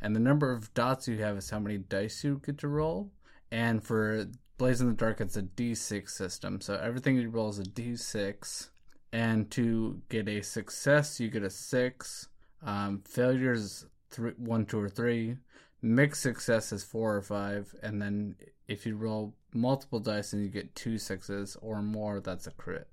And 0.00 0.14
the 0.14 0.20
number 0.20 0.52
of 0.52 0.72
dots 0.74 1.08
you 1.08 1.18
have 1.18 1.36
is 1.36 1.50
how 1.50 1.58
many 1.58 1.78
dice 1.78 2.22
you 2.24 2.40
get 2.44 2.58
to 2.58 2.68
roll. 2.68 3.10
And 3.50 3.82
for 3.82 4.26
Blades 4.56 4.80
in 4.80 4.88
the 4.88 4.94
Dark, 4.94 5.20
it's 5.20 5.36
a 5.36 5.42
D6 5.42 6.10
system. 6.10 6.60
So 6.60 6.74
everything 6.74 7.16
you 7.16 7.30
roll 7.30 7.48
is 7.48 7.58
a 7.58 7.64
D6. 7.64 8.70
And 9.12 9.50
to 9.52 10.00
get 10.08 10.28
a 10.28 10.42
success, 10.42 11.18
you 11.18 11.30
get 11.30 11.42
a 11.42 11.50
6. 11.50 12.28
Um, 12.62 13.02
failures, 13.06 13.86
three, 14.10 14.32
1, 14.36 14.66
2, 14.66 14.80
or 14.80 14.88
3. 14.88 15.36
Mixed 15.80 16.22
success 16.22 16.72
is 16.72 16.84
4 16.84 17.16
or 17.16 17.22
5. 17.22 17.74
And 17.82 18.02
then 18.02 18.36
if 18.66 18.84
you 18.84 18.96
roll 18.96 19.34
multiple 19.54 19.98
dice 19.98 20.32
and 20.32 20.42
you 20.42 20.48
get 20.48 20.74
two 20.74 20.98
sixes 20.98 21.56
or 21.60 21.82
more, 21.82 22.20
that's 22.20 22.46
a 22.46 22.50
crit. 22.52 22.86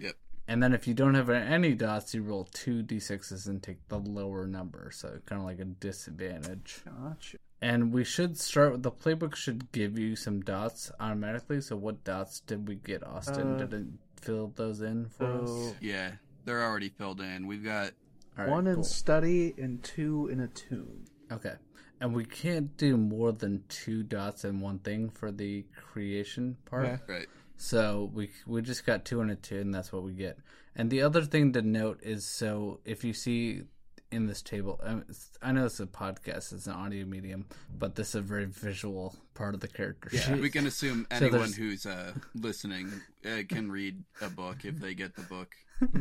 Yep. 0.00 0.14
And 0.48 0.62
then 0.62 0.72
if 0.72 0.86
you 0.86 0.94
don't 0.94 1.14
have 1.14 1.28
any 1.28 1.74
dots, 1.74 2.14
you 2.14 2.22
roll 2.22 2.44
two 2.52 2.82
d6s 2.82 3.46
and 3.46 3.62
take 3.62 3.88
the 3.88 3.98
lower 3.98 4.46
number. 4.46 4.90
So 4.92 5.18
kind 5.26 5.40
of 5.40 5.46
like 5.46 5.58
a 5.58 5.64
disadvantage. 5.64 6.82
Gotcha. 6.84 7.38
And 7.60 7.92
we 7.92 8.04
should 8.04 8.38
start 8.38 8.72
with 8.72 8.82
the 8.82 8.92
playbook 8.92 9.34
should 9.34 9.72
give 9.72 9.98
you 9.98 10.14
some 10.14 10.42
dots 10.42 10.92
automatically. 11.00 11.60
So 11.60 11.76
what 11.76 12.04
dots 12.04 12.40
did 12.40 12.68
we 12.68 12.76
get, 12.76 13.04
Austin? 13.04 13.54
Uh, 13.54 13.58
did 13.58 13.72
it 13.72 13.86
fill 14.20 14.52
those 14.54 14.82
in 14.82 15.08
for 15.08 15.42
us? 15.42 15.74
Yeah, 15.80 16.12
they're 16.44 16.62
already 16.62 16.90
filled 16.90 17.20
in. 17.20 17.46
We've 17.46 17.64
got 17.64 17.92
All 18.38 18.44
right, 18.44 18.50
one 18.50 18.66
in 18.66 18.76
cool. 18.76 18.84
study 18.84 19.54
and 19.58 19.82
two 19.82 20.28
in 20.28 20.40
a 20.40 20.44
attune. 20.44 21.06
Okay. 21.32 21.54
And 22.00 22.14
we 22.14 22.26
can't 22.26 22.76
do 22.76 22.98
more 22.98 23.32
than 23.32 23.64
two 23.68 24.02
dots 24.02 24.44
in 24.44 24.60
one 24.60 24.78
thing 24.80 25.08
for 25.08 25.32
the 25.32 25.64
creation 25.74 26.58
part. 26.66 26.84
Yeah. 26.84 26.98
right. 27.08 27.26
So 27.56 28.10
we 28.12 28.30
we 28.46 28.62
just 28.62 28.84
got 28.86 29.04
two 29.04 29.20
and 29.20 29.30
a 29.30 29.34
two, 29.36 29.58
and 29.60 29.74
that's 29.74 29.92
what 29.92 30.02
we 30.02 30.12
get. 30.12 30.38
And 30.74 30.90
the 30.90 31.02
other 31.02 31.22
thing 31.22 31.52
to 31.54 31.62
note 31.62 32.00
is, 32.02 32.26
so 32.26 32.80
if 32.84 33.02
you 33.02 33.12
see 33.14 33.62
in 34.12 34.26
this 34.26 34.42
table, 34.42 34.78
um, 34.84 35.04
I 35.42 35.52
know 35.52 35.64
it's 35.64 35.80
a 35.80 35.86
podcast, 35.86 36.52
it's 36.52 36.66
an 36.66 36.74
audio 36.74 37.04
medium, 37.06 37.46
but 37.76 37.94
this 37.94 38.10
is 38.10 38.14
a 38.16 38.20
very 38.20 38.44
visual 38.44 39.16
part 39.34 39.54
of 39.54 39.60
the 39.60 39.68
character 39.68 40.10
Yeah, 40.12 40.20
sheet. 40.20 40.40
we 40.40 40.50
can 40.50 40.66
assume 40.66 41.06
So 41.10 41.16
anyone 41.16 41.32
there's- 41.38 41.54
who's 41.54 41.86
uh, 41.86 42.12
listening 42.34 42.92
uh, 43.24 43.42
can 43.48 43.70
read 43.72 44.04
a 44.20 44.28
book 44.28 44.64
if 44.64 44.76
they 44.78 44.94
get 44.94 45.16
the 45.16 45.22
book. 45.22 45.54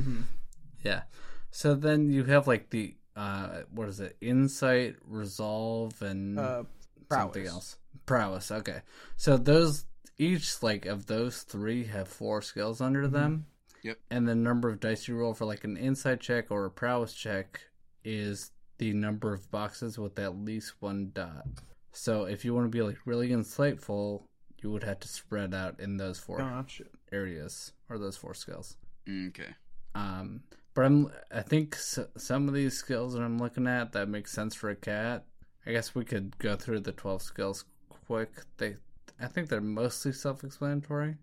Yeah. 0.84 1.04
So 1.52 1.74
then 1.74 2.12
you 2.12 2.26
have 2.26 2.48
like 2.48 2.70
the 2.70 2.96
uh, 3.16 3.62
what 3.72 3.88
is 3.88 4.00
it? 4.02 4.18
Insight, 4.22 4.98
resolve, 5.08 6.00
and 6.02 6.38
Uh, 6.38 6.64
something 7.12 7.48
else. 7.48 7.78
Prowess. 8.06 8.52
Okay. 8.52 8.82
So 9.16 9.38
those 9.38 9.86
each 10.18 10.62
like 10.64 10.86
of 10.86 11.06
those 11.08 11.42
three 11.44 11.86
have 11.86 12.08
four 12.08 12.42
skills 12.42 12.82
under 12.82 13.08
them. 13.08 13.46
Yep. 13.84 13.98
And 14.10 14.28
the 14.28 14.36
number 14.36 14.70
of 14.70 14.80
dice 14.80 15.08
you 15.08 15.16
roll 15.16 15.34
for 15.34 15.46
like 15.46 15.64
an 15.64 15.78
insight 15.78 16.20
check 16.20 16.50
or 16.50 16.66
a 16.66 16.72
prowess 16.72 17.14
check 17.14 17.62
is 18.04 18.52
the 18.78 18.94
number 18.94 19.34
of 19.34 19.50
boxes 19.52 19.98
with 20.00 20.18
at 20.20 20.36
least 20.38 20.74
one 20.80 21.12
dot. 21.14 21.48
So 21.92 22.26
if 22.26 22.44
you 22.44 22.54
want 22.54 22.66
to 22.66 22.70
be 22.76 22.82
like 22.82 22.98
really 23.06 23.30
insightful, 23.30 24.24
you 24.62 24.72
would 24.72 24.84
have 24.84 25.00
to 25.02 25.08
spread 25.08 25.54
out 25.54 25.80
in 25.80 25.98
those 25.98 26.20
four 26.20 26.40
Gotcha. 26.40 26.86
areas 27.12 27.74
or 27.90 27.98
those 28.00 28.18
four 28.18 28.34
skills. 28.34 28.76
Okay. 29.08 29.54
Um, 29.94 30.42
but 30.74 30.86
I'm 30.86 31.12
I 31.32 31.42
think 31.42 31.76
s- 31.76 32.00
some 32.18 32.48
of 32.48 32.54
these 32.54 32.76
skills 32.76 33.14
that 33.14 33.22
I'm 33.22 33.38
looking 33.38 33.68
at 33.68 33.94
that 33.94 34.10
makes 34.10 34.32
sense 34.34 34.56
for 34.56 34.70
a 34.70 34.76
cat. 34.76 35.26
I 35.66 35.72
guess 35.72 35.96
we 35.96 36.04
could 36.06 36.38
go 36.38 36.56
through 36.56 36.82
the 36.82 36.92
12 36.92 37.22
skills 37.22 37.66
quick. 38.08 38.32
They 38.58 38.76
I 39.20 39.28
think 39.28 39.50
they're 39.50 39.62
mostly 39.62 40.12
self-explanatory. 40.12 41.16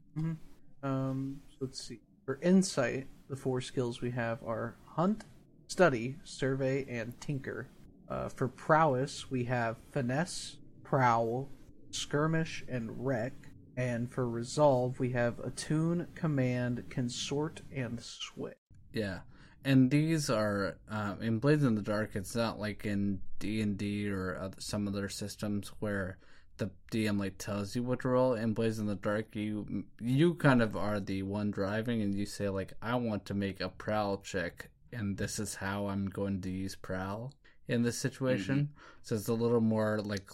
Um, 0.82 1.40
so 1.50 1.56
let's 1.60 1.82
see. 1.82 2.00
For 2.24 2.38
insight, 2.42 3.06
the 3.28 3.36
four 3.36 3.60
skills 3.60 4.00
we 4.00 4.10
have 4.12 4.42
are 4.44 4.76
hunt, 4.86 5.24
study, 5.68 6.16
survey, 6.24 6.86
and 6.88 7.20
tinker. 7.20 7.68
Uh, 8.08 8.28
for 8.28 8.48
prowess, 8.48 9.30
we 9.30 9.44
have 9.44 9.76
finesse, 9.90 10.58
prowl, 10.82 11.48
skirmish, 11.90 12.64
and 12.68 13.04
wreck. 13.04 13.32
And 13.76 14.10
for 14.12 14.28
resolve, 14.28 15.00
we 15.00 15.10
have 15.12 15.38
attune, 15.38 16.06
command, 16.14 16.84
consort, 16.90 17.62
and 17.74 18.00
sway. 18.00 18.52
Yeah. 18.92 19.20
And 19.64 19.90
these 19.90 20.28
are 20.28 20.76
um, 20.90 21.22
in 21.22 21.38
Blades 21.38 21.64
in 21.64 21.74
the 21.74 21.82
Dark. 21.82 22.10
It's 22.14 22.34
not 22.34 22.58
like 22.58 22.84
in 22.84 23.20
D 23.38 23.62
and 23.62 23.78
D 23.78 24.10
or 24.10 24.36
other, 24.36 24.56
some 24.58 24.88
other 24.88 25.08
systems 25.08 25.72
where 25.78 26.18
the 26.58 26.70
DM 26.90 27.18
like 27.18 27.38
tells 27.38 27.74
you 27.74 27.82
what 27.82 28.00
to 28.00 28.08
roll. 28.08 28.34
In 28.34 28.54
Blades 28.54 28.78
in 28.78 28.86
the 28.86 28.94
Dark, 28.94 29.34
you 29.34 29.84
you 30.00 30.34
kind 30.34 30.62
of 30.62 30.76
are 30.76 31.00
the 31.00 31.22
one 31.22 31.50
driving, 31.50 32.02
and 32.02 32.14
you 32.14 32.26
say 32.26 32.48
like, 32.48 32.72
"I 32.82 32.94
want 32.96 33.26
to 33.26 33.34
make 33.34 33.60
a 33.60 33.68
prowl 33.68 34.18
check, 34.18 34.68
and 34.92 35.16
this 35.16 35.38
is 35.38 35.56
how 35.56 35.88
I'm 35.88 36.06
going 36.06 36.40
to 36.42 36.50
use 36.50 36.74
prowl 36.74 37.32
in 37.68 37.82
this 37.82 37.98
situation." 37.98 38.56
Mm-hmm. 38.56 38.80
So 39.02 39.14
it's 39.16 39.28
a 39.28 39.34
little 39.34 39.60
more 39.60 40.00
like 40.00 40.30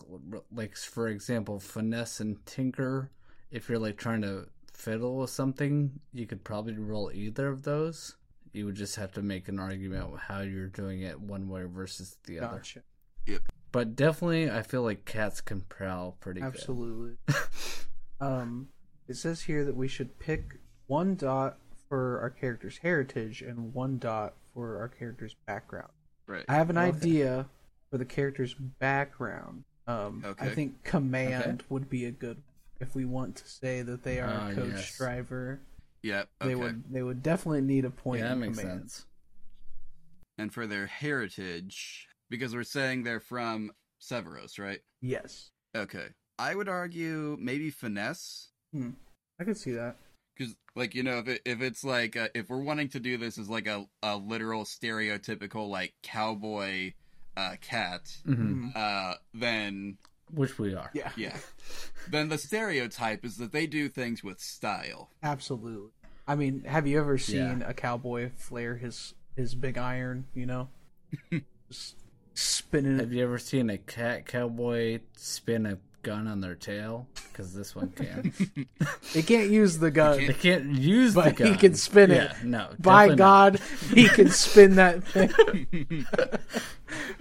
like 0.53 0.77
for 0.77 1.09
example, 1.09 1.61
finesse 1.61 2.21
and 2.21 2.45
tinker. 2.47 3.11
If 3.51 3.69
you're 3.69 3.79
like 3.79 3.97
trying 3.97 4.23
to 4.23 4.49
fiddle 4.75 5.17
with 5.19 5.31
something, 5.31 6.01
you 6.13 6.27
could 6.27 6.45
probably 6.45 6.75
roll 6.75 7.11
either 7.13 7.49
of 7.49 7.63
those 7.63 8.17
you 8.53 8.67
would 8.67 8.75
just 8.75 8.97
have 8.97 9.13
to 9.13 9.23
make 9.23 9.49
an 9.49 9.59
argument 9.59 10.19
how 10.19 10.41
you're 10.41 10.69
doing 10.69 11.03
it 11.03 11.21
one 11.21 11.49
way 11.49 11.65
versus 11.65 12.17
the 12.25 12.41
other. 12.41 12.63
Gotcha. 13.79 13.87
But 13.87 13.97
definitely, 13.97 14.51
I 14.51 14.63
feel 14.63 14.83
like 14.83 15.05
cats 15.05 15.41
can 15.41 15.61
prowl 15.63 16.17
pretty 16.21 16.41
good. 16.41 16.47
Absolutely. 16.55 17.17
um, 18.21 18.69
it 19.09 19.17
says 19.17 19.43
here 19.43 19.65
that 19.65 19.77
we 19.77 19.89
should 19.89 20.19
pick 20.19 20.59
one 20.87 21.15
dot 21.17 21.59
for 21.89 22.21
our 22.21 22.31
character's 22.31 22.79
heritage 22.79 23.43
and 23.43 23.73
one 23.73 23.99
dot 23.99 24.35
for 24.55 24.79
our 24.79 24.89
character's 24.89 25.35
background. 25.47 25.91
Right. 26.27 26.45
I 26.49 26.55
have 26.55 26.71
an 26.71 26.79
Okay. 26.79 26.89
idea 26.97 27.47
for 27.91 27.99
the 27.99 28.05
character's 28.05 28.55
background. 28.55 29.65
Um, 29.87 30.23
I 30.39 30.51
think 30.51 30.83
command 30.85 31.65
would 31.71 31.89
be 31.89 32.05
a 32.05 32.11
good 32.11 32.43
if 32.81 32.95
we 32.95 33.07
want 33.07 33.37
to 33.37 33.49
say 33.49 33.81
that 33.83 34.03
they 34.05 34.21
are 34.21 34.29
Ah, 34.29 34.49
a 34.51 34.55
coach 34.55 34.73
yes. 34.75 34.97
driver. 34.99 35.61
Yep. 36.03 36.29
They 36.41 36.55
would 36.55 36.85
they 36.93 37.03
would 37.03 37.23
definitely 37.23 37.63
need 37.63 37.85
a 37.87 37.91
point 37.91 38.21
Yeah, 38.21 38.29
that 38.29 38.33
in 38.35 38.41
makes 38.41 38.59
command. 38.59 38.81
sense. 38.91 39.07
And 40.37 40.53
for 40.53 40.67
their 40.67 40.87
heritage, 40.87 42.08
because 42.31 42.55
we're 42.55 42.65
saying 42.65 43.03
they're 43.03 43.21
from 43.21 43.73
Severos, 44.01 44.59
right? 44.59 44.81
Yes, 45.01 45.51
Okay. 45.77 46.07
I 46.39 46.55
would 46.55 46.69
argue 46.69 47.37
maybe 47.41 47.71
finesse. 47.71 48.51
I 48.75 49.45
could 49.45 49.57
see 49.57 49.73
that. 49.73 49.97
Because, 50.37 50.55
like, 50.77 50.95
you 50.95 51.03
know, 51.03 51.19
if, 51.19 51.27
it, 51.29 51.43
if 51.45 51.61
it's 51.61 51.83
like, 51.83 52.17
uh, 52.17 52.29
if 52.35 52.49
we're 52.49 52.63
wanting 52.63 52.89
to 52.91 53.01
do 53.01 53.17
this 53.19 53.39
as 53.39 53.49
like 53.49 53.67
a, 53.67 53.87
a 54.05 54.17
literal 54.17 54.65
stereotypical, 54.65 55.69
like, 55.69 55.95
cowboy 56.03 56.93
uh, 57.37 57.57
cat, 57.61 58.03
hmm 58.25 58.69
uh, 58.77 59.15
then, 59.35 59.99
Which 60.33 60.59
we 60.59 60.75
are. 60.75 60.91
Yeah, 60.95 61.11
yeah. 61.17 61.37
then 62.11 62.29
the 62.29 62.39
stereotype 62.39 63.25
is 63.25 63.37
that 63.39 63.51
they 63.53 63.67
do 63.67 63.89
things 63.89 64.23
with 64.23 64.39
style. 64.41 65.11
absolutely. 65.23 65.91
I 66.27 66.35
mean, 66.37 66.65
have 66.65 66.87
you 66.87 66.99
ever 67.01 67.17
seen 67.19 67.63
a 67.67 67.73
cowboy 67.75 68.31
flare 68.37 68.77
his 68.77 69.15
his 69.35 69.55
big 69.55 69.79
iron? 69.79 70.27
You 70.35 70.47
know, 70.47 70.69
just 71.71 71.97
spinning. 72.39 72.99
Have 72.99 73.13
you 73.13 73.23
ever 73.25 73.39
seen 73.39 73.69
a 73.71 73.79
cat 73.79 74.27
cowboy 74.27 75.01
spin 75.17 75.67
a 75.67 75.79
gun 76.03 76.27
on 76.29 76.41
their 76.41 76.55
tail? 76.55 77.07
Because 77.31 77.53
this 77.55 77.75
one 77.75 77.91
can. 77.91 78.33
He 79.13 79.23
can't 79.23 79.51
use 79.51 79.79
the 79.79 79.91
gun. 79.91 80.19
they 80.27 80.35
can't 80.35 80.67
use 80.67 81.15
the 81.15 81.23
But 81.23 81.39
he 81.39 81.57
can 81.57 81.75
spin 81.75 82.11
it. 82.11 82.31
Yeah, 82.31 82.37
no. 82.45 82.69
By 82.79 83.09
definitely 83.09 83.17
not. 83.17 83.53
God, 83.53 83.61
he 83.95 84.09
can 84.09 84.29
spin 84.29 84.75
that 84.77 85.03
thing. 85.05 86.07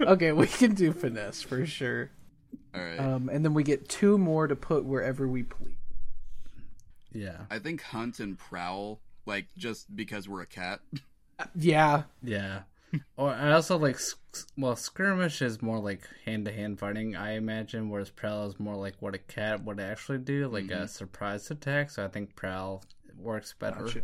okay, 0.00 0.32
we 0.32 0.46
can 0.46 0.74
do 0.74 0.92
finesse 0.92 1.42
for 1.42 1.64
sure. 1.66 2.10
All 2.74 2.80
right. 2.82 2.98
Um, 3.00 3.28
and 3.30 3.42
then 3.44 3.54
we 3.54 3.62
get 3.62 3.88
two 3.88 4.18
more 4.18 4.46
to 4.46 4.54
put 4.54 4.84
wherever 4.84 5.26
we 5.26 5.42
please. 5.44 5.74
Yeah. 7.12 7.38
I 7.50 7.58
think 7.58 7.80
hunt 7.82 8.20
and 8.20 8.38
prowl, 8.38 9.00
like, 9.24 9.46
just 9.56 9.94
because 9.96 10.28
we're 10.28 10.42
a 10.42 10.46
cat. 10.46 10.80
Yeah, 11.54 12.02
Yeah. 12.22 12.60
Or 13.16 13.30
I 13.30 13.52
also 13.52 13.76
like 13.76 13.98
well, 14.56 14.76
skirmish 14.76 15.42
is 15.42 15.60
more 15.60 15.78
like 15.78 16.02
hand 16.24 16.44
to 16.46 16.52
hand 16.52 16.78
fighting, 16.78 17.16
I 17.16 17.32
imagine, 17.32 17.90
whereas 17.90 18.10
prowl 18.10 18.46
is 18.46 18.58
more 18.58 18.76
like 18.76 18.94
what 19.00 19.14
a 19.14 19.18
cat 19.18 19.64
would 19.64 19.80
actually 19.80 20.18
do, 20.18 20.48
like 20.48 20.66
a 20.66 20.68
mm-hmm. 20.68 20.86
surprise 20.86 21.50
attack. 21.50 21.90
So 21.90 22.04
I 22.04 22.08
think 22.08 22.34
prowl 22.36 22.82
works 23.18 23.54
better. 23.58 23.84
gotcha. 23.84 24.02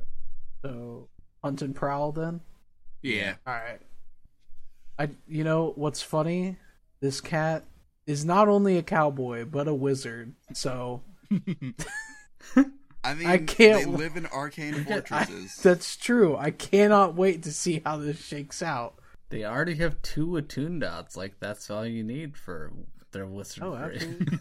So 0.63 1.09
hunt 1.43 1.63
and 1.63 1.75
prowl 1.75 2.13
then. 2.13 2.41
Yeah. 3.03 3.35
All 3.47 3.55
right. 3.55 3.81
I 4.99 5.11
you 5.27 5.45
know 5.45 5.73
what's 5.77 6.03
funny? 6.03 6.57
This 7.01 7.21
cat 7.21 7.65
is 8.07 8.25
not 8.25 8.49
only 8.49 8.77
a 8.77 8.83
cowboy 8.83 9.45
but 9.45 9.69
a 9.69 9.75
wizard. 9.75 10.35
So 10.53 11.03
I 13.05 13.15
mean, 13.15 13.27
I 13.27 13.39
can't 13.39 13.79
they 13.79 13.85
w- 13.85 13.97
live 13.99 14.17
in 14.17 14.27
arcane 14.27 14.75
I- 14.79 14.85
fortresses. 14.85 15.57
that's 15.57 15.97
true. 15.97 16.37
I 16.37 16.51
cannot 16.51 17.15
wait 17.15 17.43
to 17.45 17.53
see 17.53 17.83
how 17.85 17.99
this 17.99 18.25
shakes 18.25 18.63
out. 18.63 18.95
They 19.31 19.45
already 19.45 19.75
have 19.77 20.01
two 20.03 20.37
attuned 20.37 20.81
dots. 20.83 21.17
Like 21.17 21.39
that's 21.41 21.71
all 21.71 21.87
you 21.87 22.03
need 22.05 22.37
for 22.37 22.73
their 23.13 23.27
wizardry. 23.27 23.69
Oh, 23.69 23.75
absolutely. 23.77 24.39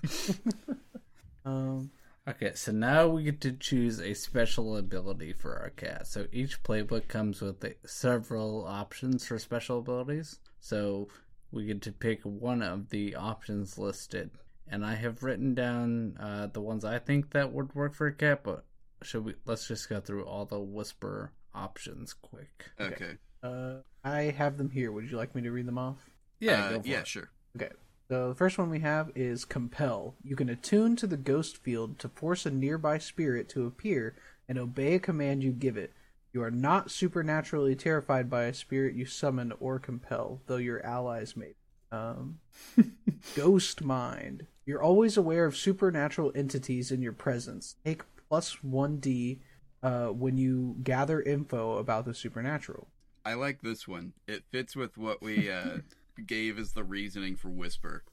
um, 1.45 1.91
Okay, 2.25 2.53
so 2.55 2.71
now 2.71 3.07
we 3.07 3.23
get 3.23 3.41
to 3.41 3.51
choose 3.51 3.99
a 3.99 4.13
special 4.13 4.77
ability 4.77 5.33
for 5.33 5.57
our 5.59 5.71
cat. 5.71 6.07
So 6.07 6.25
each 6.31 6.63
playbook 6.63 7.09
comes 7.09 7.41
with 7.41 7.61
a, 7.65 7.75
several 7.85 8.65
options 8.65 9.27
for 9.27 9.37
special 9.37 9.79
abilities. 9.79 10.39
So 10.61 11.09
we 11.51 11.65
get 11.65 11.81
to 11.81 11.91
pick 11.91 12.21
one 12.23 12.61
of 12.61 12.91
the 12.91 13.15
options 13.15 13.77
listed. 13.77 14.31
And 14.67 14.85
I 14.85 14.95
have 14.95 15.23
written 15.23 15.53
down 15.53 16.17
uh, 16.19 16.47
the 16.47 16.61
ones 16.61 16.83
I 16.85 16.97
think 16.99 17.31
that 17.31 17.51
would 17.51 17.75
work 17.75 17.93
for 17.93 18.07
a 18.07 18.13
cat, 18.13 18.41
but 18.43 18.63
should 19.01 19.25
we? 19.25 19.35
Let's 19.45 19.67
just 19.67 19.89
go 19.89 19.99
through 19.99 20.25
all 20.25 20.45
the 20.45 20.59
whisper 20.59 21.31
options 21.53 22.13
quick. 22.13 22.71
okay. 22.79 23.17
uh, 23.43 23.75
I 24.03 24.21
have 24.23 24.57
them 24.57 24.69
here. 24.71 24.91
Would 24.91 25.09
you 25.11 25.17
like 25.17 25.35
me 25.35 25.41
to 25.43 25.51
read 25.51 25.67
them 25.67 25.77
off? 25.77 25.97
Yeah, 26.39 26.65
Uh, 26.65 26.69
go 26.77 26.81
yeah, 26.85 26.99
it. 27.01 27.07
sure. 27.07 27.29
Okay. 27.55 27.69
So 28.09 28.29
the 28.29 28.35
first 28.35 28.57
one 28.57 28.69
we 28.69 28.79
have 28.79 29.11
is 29.15 29.45
compel. 29.45 30.15
You 30.23 30.35
can 30.35 30.49
attune 30.49 30.95
to 30.97 31.07
the 31.07 31.17
ghost 31.17 31.57
field 31.57 31.99
to 31.99 32.09
force 32.09 32.45
a 32.45 32.51
nearby 32.51 32.97
spirit 32.97 33.49
to 33.49 33.65
appear 33.65 34.15
and 34.49 34.57
obey 34.57 34.95
a 34.95 34.99
command 34.99 35.43
you 35.43 35.51
give 35.51 35.77
it. 35.77 35.93
You 36.33 36.41
are 36.43 36.51
not 36.51 36.89
supernaturally 36.91 37.75
terrified 37.75 38.29
by 38.29 38.43
a 38.45 38.53
spirit 38.53 38.95
you 38.95 39.05
summon 39.05 39.53
or 39.59 39.77
compel, 39.79 40.41
though 40.47 40.57
your 40.57 40.83
allies 40.85 41.35
may. 41.37 41.47
be. 41.47 41.53
Um, 41.91 42.39
ghost 43.35 43.83
mind. 43.83 44.47
You're 44.65 44.81
always 44.81 45.17
aware 45.17 45.45
of 45.45 45.57
supernatural 45.57 46.31
entities 46.35 46.91
in 46.91 47.01
your 47.01 47.13
presence. 47.13 47.75
Take 47.83 48.03
plus 48.29 48.63
one 48.63 48.97
d 48.97 49.41
uh, 49.81 50.07
when 50.07 50.37
you 50.37 50.77
gather 50.83 51.21
info 51.21 51.77
about 51.77 52.05
the 52.05 52.13
supernatural. 52.13 52.87
I 53.25 53.33
like 53.35 53.61
this 53.61 53.87
one. 53.87 54.13
It 54.27 54.43
fits 54.51 54.75
with 54.75 54.97
what 54.97 55.21
we 55.21 55.51
uh, 55.51 55.79
gave 56.25 56.57
as 56.59 56.73
the 56.73 56.83
reasoning 56.83 57.35
for 57.35 57.49
Whisper. 57.49 58.03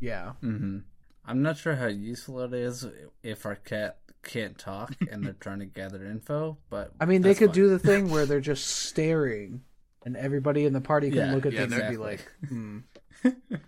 Yeah. 0.00 0.32
Mm-hmm. 0.42 0.78
I'm 1.24 1.42
not 1.42 1.56
sure 1.56 1.76
how 1.76 1.86
useful 1.86 2.40
it 2.40 2.52
is 2.52 2.84
if 3.22 3.46
our 3.46 3.54
cat 3.54 3.98
can't 4.24 4.58
talk 4.58 4.94
and 5.10 5.24
they're 5.24 5.32
trying 5.34 5.60
to 5.60 5.66
gather 5.66 6.04
info, 6.04 6.58
but 6.70 6.92
I 7.00 7.04
mean, 7.06 7.22
they 7.22 7.34
could 7.34 7.50
fine. 7.50 7.54
do 7.54 7.68
the 7.68 7.78
thing 7.78 8.08
where 8.10 8.26
they're 8.26 8.40
just 8.40 8.66
staring, 8.66 9.62
and 10.04 10.16
everybody 10.16 10.64
in 10.64 10.72
the 10.72 10.80
party 10.80 11.10
can 11.10 11.18
Yeah, 11.28 11.34
look 11.34 11.46
at 11.46 11.52
yeah, 11.52 11.66
them 11.66 11.72
and 11.74 11.80
be 11.82 11.94
exactly. 11.94 11.98
like, 11.98 12.32
"Hmm, 12.48 12.78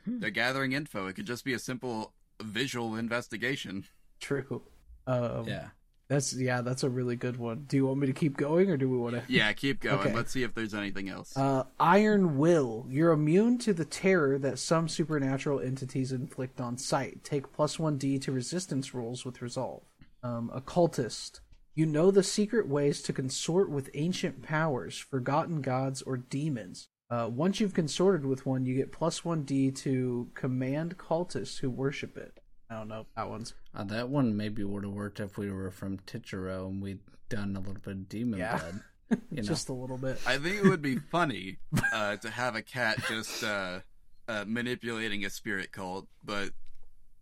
They're 0.07 0.31
gathering 0.31 0.73
info. 0.73 1.07
It 1.07 1.15
could 1.15 1.27
just 1.27 1.45
be 1.45 1.53
a 1.55 1.59
simple 1.59 2.13
visual 2.43 2.97
investigation. 2.97 3.85
true." 4.21 4.63
Um, 5.07 5.47
Yeah. 5.47 5.69
that's 6.09 6.35
yeah, 6.35 6.61
that's 6.63 6.83
a 6.83 6.89
really 6.91 7.17
good 7.17 7.37
one. 7.37 7.65
Do 7.69 7.77
you 7.77 7.87
want 7.87 8.01
me 8.01 8.07
to 8.07 8.13
keep 8.13 8.37
going, 8.37 8.71
or 8.71 8.77
do 8.77 8.89
we 8.89 8.97
want 8.97 9.15
to? 9.17 9.23
Yeah, 9.29 9.53
keep 9.53 9.81
going. 9.81 9.99
Okay. 10.01 10.15
Let's 10.15 10.31
see 10.33 10.43
if 10.43 10.55
there's 10.55 10.75
anything 10.75 11.09
else. 11.09 11.37
Uh, 11.37 11.65
Iron 11.79 12.39
Will. 12.39 12.87
You're 12.89 13.13
immune 13.13 13.59
to 13.59 13.75
the 13.75 13.85
terror 13.85 14.39
that 14.39 14.59
some 14.59 14.89
supernatural 14.89 15.61
entities 15.61 16.11
inflict 16.13 16.61
on 16.61 16.79
sight. 16.79 17.23
Take 17.25 17.53
plus 17.53 17.79
one 17.79 17.99
d 17.99 18.19
to 18.21 18.33
resistance 18.33 18.95
rolls 18.95 19.25
with 19.25 19.43
resolve. 19.43 19.83
Um, 20.23 20.51
occultist. 20.55 21.41
You 21.75 21.87
know 21.87 22.11
the 22.13 22.23
secret 22.23 22.69
ways 22.69 23.03
to 23.03 23.13
consort 23.13 23.69
with 23.69 23.91
ancient 23.95 24.43
powers, 24.43 24.97
forgotten 24.97 25.61
gods, 25.61 26.03
or 26.03 26.17
demons. 26.17 26.89
Uh, 27.15 27.29
once 27.29 27.61
you've 27.61 27.75
consorted 27.75 28.27
with 28.27 28.45
one, 28.45 28.67
you 28.67 28.75
get 28.75 28.91
plus 28.91 29.25
one 29.25 29.43
d 29.45 29.71
to 29.71 30.29
command 30.35 30.99
cultists 30.99 31.59
who 31.61 31.71
worship 31.71 32.17
it. 32.17 32.41
I 32.69 32.75
don't 32.79 32.89
know. 32.89 33.07
That 33.17 33.29
one's 33.29 33.55
Uh, 33.75 33.85
that 33.85 34.09
one 34.09 34.37
maybe 34.37 34.65
would 34.65 34.83
have 34.85 34.93
worked 34.93 35.21
if 35.21 35.39
we 35.39 35.51
were 35.51 35.71
from 35.71 35.99
Tichero 35.99 36.67
and 36.69 36.83
we'd 36.83 36.99
done 37.29 37.55
a 37.57 37.61
little 37.61 37.75
bit 37.75 37.93
of 37.93 38.09
demon 38.09 38.41
Yeah. 38.41 38.59
blood. 38.59 38.81
You 39.31 39.37
know, 39.37 39.43
just 39.43 39.69
a 39.69 39.73
little 39.73 39.99
bit. 39.99 40.19
I 40.27 40.39
think 40.39 40.57
it 40.57 40.65
would 40.65 40.83
be 40.83 40.97
funny 40.97 41.59
uh, 41.93 42.17
to 42.17 42.31
have 42.31 42.57
a 42.57 42.63
cat 42.63 42.99
just 43.07 43.45
uh, 43.45 43.81
uh, 44.27 44.45
manipulating 44.49 45.25
a 45.25 45.31
spirit 45.31 45.71
cult, 45.71 46.09
but 46.25 46.51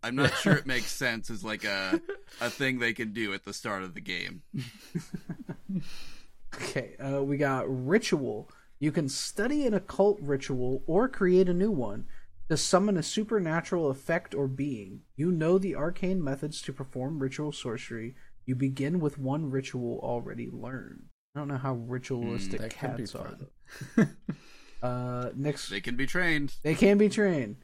I'm 0.01 0.15
not 0.15 0.33
sure 0.37 0.53
it 0.53 0.65
makes 0.65 0.91
sense 0.91 1.29
as 1.29 1.43
like 1.43 1.65
a 1.65 2.01
a 2.41 2.49
thing 2.49 2.79
they 2.79 2.93
can 2.93 3.13
do 3.13 3.33
at 3.33 3.43
the 3.43 3.53
start 3.53 3.83
of 3.83 3.93
the 3.93 4.01
game. 4.01 4.41
Okay, 6.55 6.95
uh, 6.99 7.23
we 7.23 7.37
got 7.37 7.65
ritual. 7.67 8.47
You 8.83 8.91
can 8.91 9.07
study 9.07 9.65
an 9.65 9.73
occult 9.73 10.19
ritual 10.19 10.83
or 10.87 11.07
create 11.07 11.47
a 11.47 11.53
new 11.53 11.71
one 11.71 12.03
to 12.49 12.57
summon 12.57 12.97
a 12.97 13.01
supernatural 13.01 13.89
effect 13.89 14.35
or 14.35 14.49
being. 14.49 15.03
You 15.15 15.31
know 15.31 15.57
the 15.57 15.73
arcane 15.73 16.21
methods 16.21 16.61
to 16.63 16.73
perform 16.73 17.19
ritual 17.19 17.53
sorcery. 17.53 18.13
You 18.45 18.55
begin 18.55 18.99
with 18.99 19.17
one 19.17 19.49
ritual 19.49 20.01
already 20.03 20.49
learned. 20.51 21.05
I 21.33 21.39
don't 21.39 21.47
know 21.47 21.55
how 21.59 21.75
ritualistic 21.75 22.61
be 22.61 22.67
cats 22.67 23.15
are. 23.15 23.37
fun. 23.95 24.17
Uh, 24.83 25.29
next, 25.33 25.69
They 25.69 25.79
can 25.79 25.95
be 25.95 26.05
trained. 26.05 26.55
they 26.61 26.75
can 26.75 26.97
be 26.97 27.07
trained. 27.07 27.55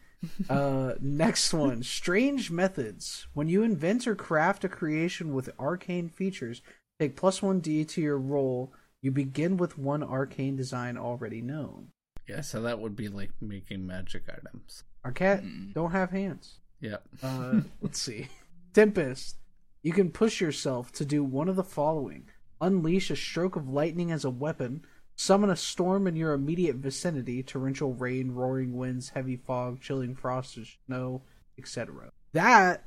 Uh, 0.49 0.93
next 1.01 1.53
one, 1.53 1.83
strange 1.83 2.49
methods. 2.49 3.27
When 3.33 3.49
you 3.49 3.61
invent 3.61 4.07
or 4.07 4.15
craft 4.15 4.63
a 4.63 4.69
creation 4.69 5.33
with 5.33 5.49
arcane 5.59 6.07
features, 6.07 6.61
take 6.97 7.17
plus 7.17 7.41
one 7.41 7.59
d 7.59 7.83
to 7.83 7.99
your 7.99 8.17
roll. 8.17 8.71
You 9.01 9.11
begin 9.11 9.57
with 9.57 9.77
one 9.77 10.03
arcane 10.03 10.55
design 10.55 10.97
already 10.97 11.41
known. 11.41 11.89
yeah, 12.27 12.41
so 12.41 12.61
that 12.63 12.79
would 12.79 12.95
be 12.95 13.07
like 13.07 13.31
making 13.41 13.87
magic 13.87 14.23
items. 14.29 14.83
Our 15.03 15.11
cat 15.11 15.41
Mm. 15.43 15.73
don't 15.73 15.91
have 15.91 16.11
hands. 16.11 16.59
Yep. 16.81 17.03
Uh, 17.23 17.61
let's 17.81 17.99
see. 17.99 18.27
Tempest. 18.73 19.37
You 19.81 19.93
can 19.93 20.11
push 20.11 20.41
yourself 20.41 20.91
to 20.93 21.05
do 21.05 21.23
one 21.23 21.47
of 21.49 21.55
the 21.55 21.63
following: 21.63 22.27
unleash 22.61 23.09
a 23.09 23.15
stroke 23.15 23.55
of 23.55 23.69
lightning 23.69 24.11
as 24.11 24.25
a 24.25 24.29
weapon, 24.29 24.83
summon 25.15 25.49
a 25.49 25.55
storm 25.55 26.05
in 26.07 26.15
your 26.17 26.33
immediate 26.33 26.75
vicinity, 26.75 27.41
torrential 27.41 27.93
rain, 27.93 28.31
roaring 28.31 28.75
winds, 28.75 29.09
heavy 29.09 29.37
fog, 29.37 29.79
chilling 29.81 30.15
frost, 30.15 30.57
and 30.57 30.67
snow, 30.85 31.21
etc. 31.57 32.11
That 32.33 32.83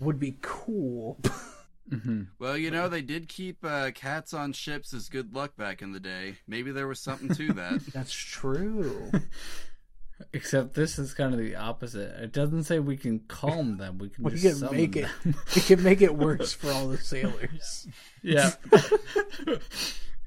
would 0.00 0.18
be 0.20 0.38
cool. 0.40 1.18
hmm 1.90 2.22
Well, 2.38 2.56
you 2.56 2.70
know, 2.70 2.88
they 2.88 3.02
did 3.02 3.28
keep 3.28 3.64
uh, 3.64 3.90
cats 3.92 4.34
on 4.34 4.52
ships 4.52 4.92
as 4.92 5.08
good 5.08 5.34
luck 5.34 5.56
back 5.56 5.82
in 5.82 5.92
the 5.92 6.00
day. 6.00 6.36
Maybe 6.48 6.72
there 6.72 6.88
was 6.88 7.00
something 7.00 7.34
to 7.36 7.52
that. 7.54 7.80
That's 7.92 8.12
true. 8.12 9.10
Except 10.32 10.72
this 10.74 10.98
is 10.98 11.12
kind 11.12 11.34
of 11.34 11.38
the 11.38 11.56
opposite. 11.56 12.18
It 12.22 12.32
doesn't 12.32 12.64
say 12.64 12.78
we 12.78 12.96
can 12.96 13.20
calm 13.28 13.76
them. 13.76 13.98
We 13.98 14.08
can 14.08 14.24
We 14.24 14.30
just 14.32 14.42
can 14.44 14.54
summon 14.56 14.76
make 14.76 14.96
it. 14.96 15.06
them. 15.22 15.34
We 15.54 15.60
can 15.62 15.82
make 15.82 16.00
it 16.00 16.14
worse 16.16 16.52
for 16.54 16.70
all 16.72 16.88
the 16.88 16.96
sailors. 16.98 17.86
yeah. 18.22 18.52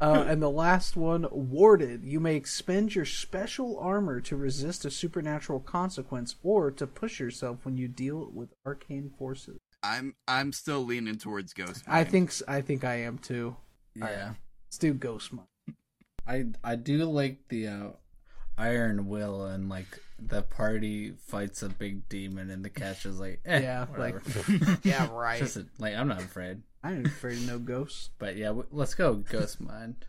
Uh, 0.01 0.23
and 0.29 0.41
the 0.41 0.49
last 0.49 0.95
one, 0.95 1.25
warded. 1.29 2.05
You 2.05 2.21
may 2.21 2.35
expend 2.37 2.95
your 2.95 3.03
special 3.03 3.77
armor 3.79 4.21
to 4.21 4.37
resist 4.37 4.85
a 4.85 4.91
supernatural 4.91 5.59
consequence 5.59 6.35
or 6.41 6.71
to 6.71 6.87
push 6.87 7.19
yourself 7.19 7.65
when 7.65 7.75
you 7.75 7.89
deal 7.89 8.29
with 8.33 8.53
arcane 8.65 9.11
forces. 9.17 9.57
I'm 9.83 10.15
I'm 10.27 10.51
still 10.53 10.83
leaning 10.85 11.17
towards 11.17 11.53
Ghost. 11.53 11.83
I 11.87 12.03
think 12.03 12.29
s- 12.29 12.43
I 12.47 12.61
think 12.61 12.83
I 12.83 12.95
am 13.01 13.17
too. 13.17 13.55
yeah. 13.95 14.33
Let's 14.67 14.77
do 14.77 14.93
Ghost 14.93 15.31
Mind. 15.33 15.47
I 16.27 16.45
I 16.63 16.75
do 16.75 16.97
like 17.05 17.47
the 17.49 17.67
uh, 17.67 17.87
Iron 18.57 19.07
Will 19.07 19.45
and 19.45 19.69
like 19.69 19.99
the 20.21 20.41
party 20.41 21.13
fights 21.27 21.63
a 21.63 21.69
big 21.69 22.09
demon 22.09 22.49
and 22.49 22.63
the 22.63 22.69
cat's 22.69 23.05
is 23.05 23.19
like 23.19 23.39
eh, 23.45 23.61
Yeah, 23.61 23.85
whatever. 23.85 24.21
like 24.57 24.79
yeah, 24.83 25.07
right. 25.11 25.39
Just 25.39 25.57
like 25.79 25.95
I'm 25.95 26.07
not 26.09 26.21
afraid, 26.21 26.61
I 26.83 26.93
ain't 26.93 27.07
afraid 27.07 27.37
of 27.37 27.47
no 27.47 27.57
ghosts. 27.59 28.09
but 28.19 28.35
yeah, 28.35 28.47
w- 28.47 28.67
let's 28.71 28.95
go 28.95 29.15
Ghost 29.15 29.61
Mind. 29.61 30.05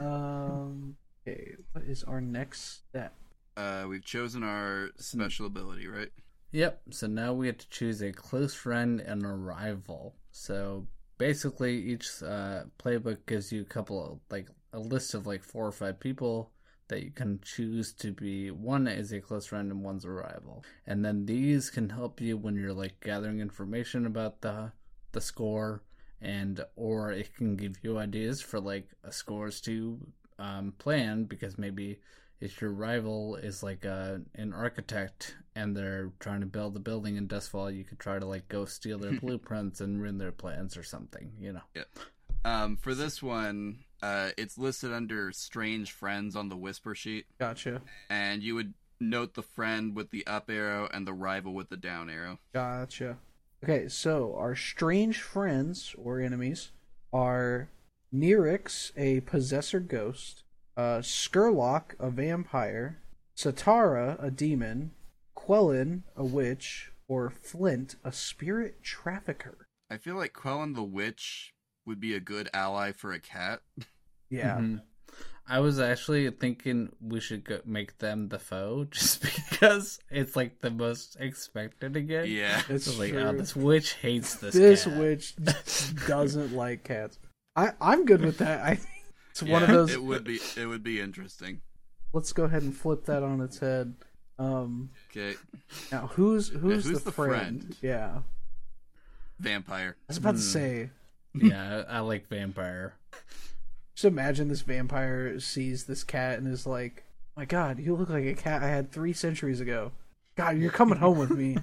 Um. 0.00 0.96
Okay, 1.28 1.52
what 1.72 1.84
is 1.84 2.02
our 2.04 2.20
next 2.20 2.82
step? 2.88 3.14
uh, 3.56 3.84
we've 3.88 4.04
chosen 4.04 4.42
our 4.42 4.88
special 4.96 5.44
ability, 5.46 5.86
right? 5.86 6.08
Yep. 6.52 6.80
So 6.90 7.06
now 7.06 7.32
we 7.32 7.46
have 7.46 7.58
to 7.58 7.68
choose 7.68 8.02
a 8.02 8.12
close 8.12 8.54
friend 8.54 9.00
and 9.00 9.24
a 9.24 9.28
rival. 9.28 10.14
So 10.32 10.86
basically, 11.18 11.76
each 11.76 12.22
uh, 12.22 12.64
playbook 12.78 13.18
gives 13.26 13.52
you 13.52 13.62
a 13.62 13.64
couple 13.64 14.04
of 14.04 14.18
like 14.30 14.48
a 14.72 14.78
list 14.78 15.14
of 15.14 15.26
like 15.26 15.42
four 15.44 15.66
or 15.66 15.72
five 15.72 16.00
people 16.00 16.50
that 16.88 17.04
you 17.04 17.10
can 17.12 17.40
choose 17.42 17.92
to 17.92 18.12
be. 18.12 18.50
One 18.50 18.88
is 18.88 19.12
a 19.12 19.20
close 19.20 19.46
friend 19.46 19.70
and 19.70 19.84
one's 19.84 20.04
a 20.04 20.10
rival, 20.10 20.64
and 20.86 21.04
then 21.04 21.26
these 21.26 21.70
can 21.70 21.90
help 21.90 22.20
you 22.20 22.36
when 22.36 22.56
you're 22.56 22.72
like 22.72 23.00
gathering 23.00 23.40
information 23.40 24.06
about 24.06 24.40
the 24.40 24.72
the 25.12 25.20
score, 25.20 25.82
and 26.20 26.64
or 26.76 27.12
it 27.12 27.34
can 27.34 27.56
give 27.56 27.76
you 27.82 27.98
ideas 27.98 28.40
for 28.40 28.58
like 28.60 28.88
a 29.04 29.12
scores 29.12 29.60
to 29.62 30.00
um, 30.38 30.72
plan 30.78 31.24
because 31.24 31.58
maybe 31.58 32.00
if 32.40 32.60
your 32.60 32.72
rival 32.72 33.36
is 33.36 33.62
like 33.62 33.84
a, 33.84 34.20
an 34.34 34.52
architect 34.52 35.36
and 35.54 35.76
they're 35.76 36.10
trying 36.20 36.40
to 36.40 36.46
build 36.46 36.76
a 36.76 36.80
building 36.80 37.16
in 37.16 37.28
Doskvol, 37.28 37.76
you 37.76 37.84
could 37.84 37.98
try 37.98 38.18
to 38.18 38.26
like 38.26 38.48
go 38.48 38.64
steal 38.64 38.98
their 38.98 39.12
blueprints 39.20 39.80
and 39.80 40.00
ruin 40.00 40.18
their 40.18 40.32
plans 40.32 40.76
or 40.76 40.82
something, 40.82 41.32
you 41.38 41.52
know. 41.52 41.62
Yeah. 41.74 41.84
Um, 42.44 42.76
for 42.78 42.94
this 42.94 43.22
one, 43.22 43.80
uh, 44.02 44.30
it's 44.38 44.56
listed 44.56 44.92
under 44.92 45.30
strange 45.32 45.92
friends 45.92 46.34
on 46.34 46.48
the 46.48 46.56
whisper 46.56 46.94
sheet, 46.94 47.26
Gotcha. 47.38 47.82
and 48.08 48.42
you 48.42 48.54
would 48.54 48.72
note 48.98 49.34
the 49.34 49.42
friend 49.42 49.94
with 49.94 50.10
the 50.10 50.26
up 50.26 50.48
arrow 50.48 50.88
and 50.92 51.06
the 51.06 51.12
rival 51.12 51.52
with 51.52 51.68
the 51.68 51.76
down 51.76 52.08
arrow. 52.08 52.38
Gotcha. 52.54 53.18
Okay, 53.62 53.88
so 53.88 54.34
our 54.38 54.56
strange 54.56 55.20
friends 55.20 55.94
or 55.98 56.20
enemies 56.20 56.72
are 57.12 57.68
Nyryx, 58.14 58.92
a 58.96 59.20
possessor 59.20 59.80
ghost, 59.80 60.44
uh, 60.80 61.00
Scurlock, 61.02 61.94
a 61.98 62.10
vampire, 62.10 62.98
Setarra, 63.36 64.16
a 64.22 64.30
demon, 64.30 64.92
Quellyn, 65.34 66.02
a 66.16 66.24
witch, 66.24 66.92
or 67.08 67.30
Flint, 67.30 67.96
a 68.04 68.12
spirit 68.12 68.82
trafficker. 68.82 69.66
I 69.90 69.96
feel 69.98 70.14
like 70.16 70.32
Quellyn 70.32 70.74
the 70.74 70.82
Witch 70.82 71.52
would 71.86 72.00
be 72.00 72.14
a 72.14 72.20
good 72.20 72.48
ally 72.54 72.92
for 72.92 73.12
a 73.12 73.18
cat. 73.20 73.60
Yeah. 74.30 74.58
Mhm. 74.58 74.82
I 75.48 75.58
was 75.58 75.80
actually 75.80 76.30
thinking 76.30 76.92
we 77.00 77.18
should 77.18 77.44
go 77.44 77.60
make 77.64 77.98
them 77.98 78.28
the 78.28 78.38
foe 78.38 78.84
just 78.90 79.22
because 79.22 79.98
it's 80.08 80.36
like 80.36 80.60
the 80.60 80.70
most 80.70 81.16
expected 81.18 81.96
again. 81.96 82.26
Yeah. 82.28 82.62
It's 82.68 82.86
It's 82.86 82.98
like, 82.98 83.10
true. 83.12 83.22
oh, 83.22 83.32
this 83.36 83.56
witch 83.56 83.94
hates 83.94 84.36
this. 84.36 84.54
this 84.54 84.84
cat. 84.84 84.96
witch 84.98 85.34
doesn't 86.06 86.54
like 86.54 86.84
cats. 86.84 87.18
I 87.56 87.72
I'm 87.80 88.04
good 88.04 88.22
with 88.22 88.38
that. 88.38 88.60
I 88.64 88.78
it's 89.30 89.42
one 89.42 89.62
of 89.62 89.68
those. 89.68 89.90
It 89.92 90.02
would 90.02 90.24
be 90.24 90.40
it 90.56 90.66
would 90.66 90.82
be 90.82 91.00
interesting. 91.00 91.60
Let's 92.12 92.32
go 92.32 92.44
ahead 92.44 92.62
and 92.62 92.74
flip 92.76 93.04
that 93.06 93.22
on 93.22 93.40
its 93.40 93.58
head. 93.58 93.94
Um, 94.38 94.90
Okay. 95.10 95.36
now 95.92 96.06
who's 96.08 96.48
who's, 96.48 96.84
who's 96.84 96.98
the, 96.98 97.04
the 97.04 97.12
friend? 97.12 97.60
friend? 97.62 97.76
Yeah, 97.82 98.18
Vampire. 99.38 99.96
I 99.98 100.04
was 100.08 100.16
about 100.18 100.30
Hmm. 100.34 100.36
to 100.40 100.42
say. 100.42 100.90
yeah, 101.34 101.84
I, 101.88 101.96
I 101.96 102.00
like 102.00 102.28
vampire. 102.28 102.94
Just 103.94 104.04
imagine 104.06 104.48
this 104.48 104.62
vampire 104.62 105.38
sees 105.40 105.84
this 105.84 106.04
cat 106.04 106.38
and 106.38 106.48
is 106.48 106.66
like, 106.66 107.04
"My 107.36 107.44
God, 107.44 107.78
you 107.78 107.94
look 107.94 108.08
like 108.08 108.24
a 108.24 108.34
cat 108.34 108.62
I 108.62 108.68
had 108.68 108.90
three 108.92 109.12
centuries 109.12 109.60
ago. 109.60 109.92
God, 110.36 110.56
you're 110.58 110.70
coming 110.70 110.98
home 110.98 111.18
with 111.18 111.30
me 111.30 111.58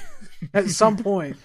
at 0.54 0.68
some 0.70 0.96
point." 0.96 1.36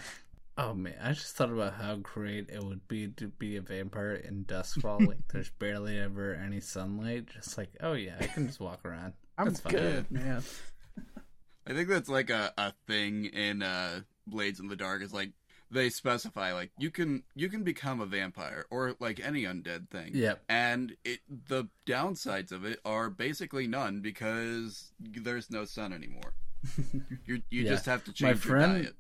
Oh 0.58 0.74
man, 0.74 0.96
I 1.04 1.12
just 1.12 1.36
thought 1.36 1.50
about 1.52 1.74
how 1.74 1.96
great 1.98 2.50
it 2.50 2.64
would 2.64 2.88
be 2.88 3.10
to 3.10 3.28
be 3.28 3.58
a 3.58 3.62
vampire 3.62 4.14
in 4.16 4.46
Duskwall. 4.46 5.06
like, 5.06 5.18
there's 5.34 5.50
barely 5.50 6.00
ever 6.00 6.34
any 6.34 6.62
sunlight. 6.62 7.28
Just 7.34 7.58
like, 7.58 7.72
oh 7.82 7.94
yeah, 7.94 8.16
I 8.22 8.28
can 8.28 8.48
just 8.48 8.60
walk 8.62 8.86
around. 8.86 9.14
I'm 9.38 9.48
That's 9.48 9.60
fine. 9.60 9.74
good, 9.74 10.12
man. 10.12 10.44
I 11.68 11.74
think 11.74 11.90
that's 11.90 12.08
like 12.08 12.30
a, 12.30 12.54
a 12.58 12.74
thing 12.88 13.26
in 13.26 13.64
uh 13.64 14.02
Blades 14.28 14.60
in 14.60 14.68
the 14.70 14.76
Dark 14.78 15.02
is 15.04 15.12
like 15.14 15.32
they 15.72 15.90
specify 15.90 16.54
like 16.54 16.72
you 16.78 16.90
can 16.90 17.24
you 17.36 17.50
can 17.50 17.64
become 17.64 18.00
a 18.00 18.06
vampire 18.06 18.66
or 18.70 18.96
like 19.00 19.20
any 19.20 19.44
undead 19.44 19.90
thing. 19.90 20.12
Yep. 20.14 20.42
And 20.48 20.96
it 21.04 21.20
the 21.50 21.68
downsides 21.86 22.52
of 22.54 22.64
it 22.64 22.80
are 22.86 23.10
basically 23.10 23.68
none 23.68 24.00
because 24.00 24.94
there's 25.02 25.50
no 25.52 25.66
sun 25.66 25.92
anymore. 25.92 26.34
You 27.26 27.42
you 27.50 27.64
Yeah. 27.64 27.72
just 27.72 27.88
have 27.88 28.04
to 28.06 28.12
My 28.12 28.14
change 28.32 28.46
your 28.46 28.58
friend- 28.58 28.84
diet. 28.84 28.96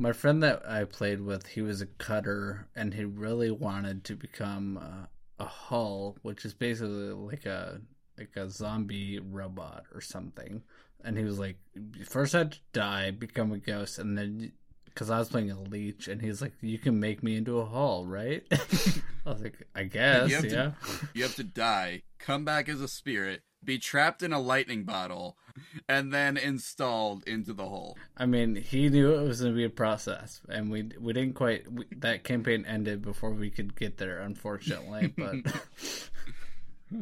My 0.00 0.12
friend 0.12 0.42
that 0.42 0.66
I 0.66 0.84
played 0.84 1.20
with, 1.20 1.46
he 1.48 1.60
was 1.60 1.82
a 1.82 1.86
cutter, 1.86 2.68
and 2.74 2.94
he 2.94 3.04
really 3.04 3.50
wanted 3.50 4.02
to 4.04 4.16
become 4.16 4.78
uh, 4.78 5.06
a 5.38 5.44
hull, 5.44 6.16
which 6.22 6.46
is 6.46 6.54
basically 6.54 7.12
like 7.12 7.44
a 7.44 7.82
like 8.16 8.34
a 8.34 8.48
zombie 8.48 9.18
robot 9.18 9.84
or 9.94 10.00
something. 10.00 10.62
And 11.04 11.18
he 11.18 11.24
was 11.24 11.38
like, 11.38 11.56
first 12.06 12.34
I 12.34 12.38
had 12.38 12.52
to 12.52 12.58
die, 12.72 13.10
become 13.10 13.52
a 13.52 13.58
ghost, 13.58 13.98
and 13.98 14.16
then 14.16 14.52
because 14.86 15.10
I 15.10 15.18
was 15.18 15.28
playing 15.28 15.50
a 15.50 15.60
leech, 15.60 16.08
and 16.08 16.22
he's 16.22 16.40
like, 16.40 16.54
you 16.62 16.78
can 16.78 16.98
make 16.98 17.22
me 17.22 17.36
into 17.36 17.58
a 17.58 17.66
hull, 17.66 18.06
right? 18.06 18.42
I 18.50 19.30
was 19.30 19.42
like, 19.42 19.66
I 19.74 19.82
guess, 19.82 20.30
You 20.30 20.36
yeah. 20.36 20.48
to 20.48 20.74
you 21.12 21.22
have 21.24 21.36
to 21.36 21.44
die, 21.44 22.04
come 22.18 22.46
back 22.46 22.70
as 22.70 22.80
a 22.80 22.88
spirit, 22.88 23.42
be 23.64 23.78
trapped 23.78 24.22
in 24.22 24.32
a 24.32 24.40
lightning 24.40 24.84
bottle, 24.84 25.36
and 25.88 26.12
then 26.12 26.36
installed 26.36 27.22
into 27.26 27.52
the 27.52 27.68
hull. 27.68 27.96
I 28.16 28.26
mean, 28.26 28.56
he 28.56 28.88
knew 28.88 29.14
it 29.14 29.22
was 29.26 29.40
going 29.40 29.52
to 29.52 29.56
be 29.56 29.64
a 29.64 29.70
process, 29.70 30.40
and 30.48 30.70
we 30.70 30.90
we 30.98 31.12
didn't 31.12 31.34
quite. 31.34 31.70
We, 31.70 31.84
that 31.98 32.24
campaign 32.24 32.64
ended 32.66 33.02
before 33.02 33.32
we 33.32 33.50
could 33.50 33.76
get 33.76 33.98
there, 33.98 34.18
unfortunately. 34.20 35.14
But 35.20 37.00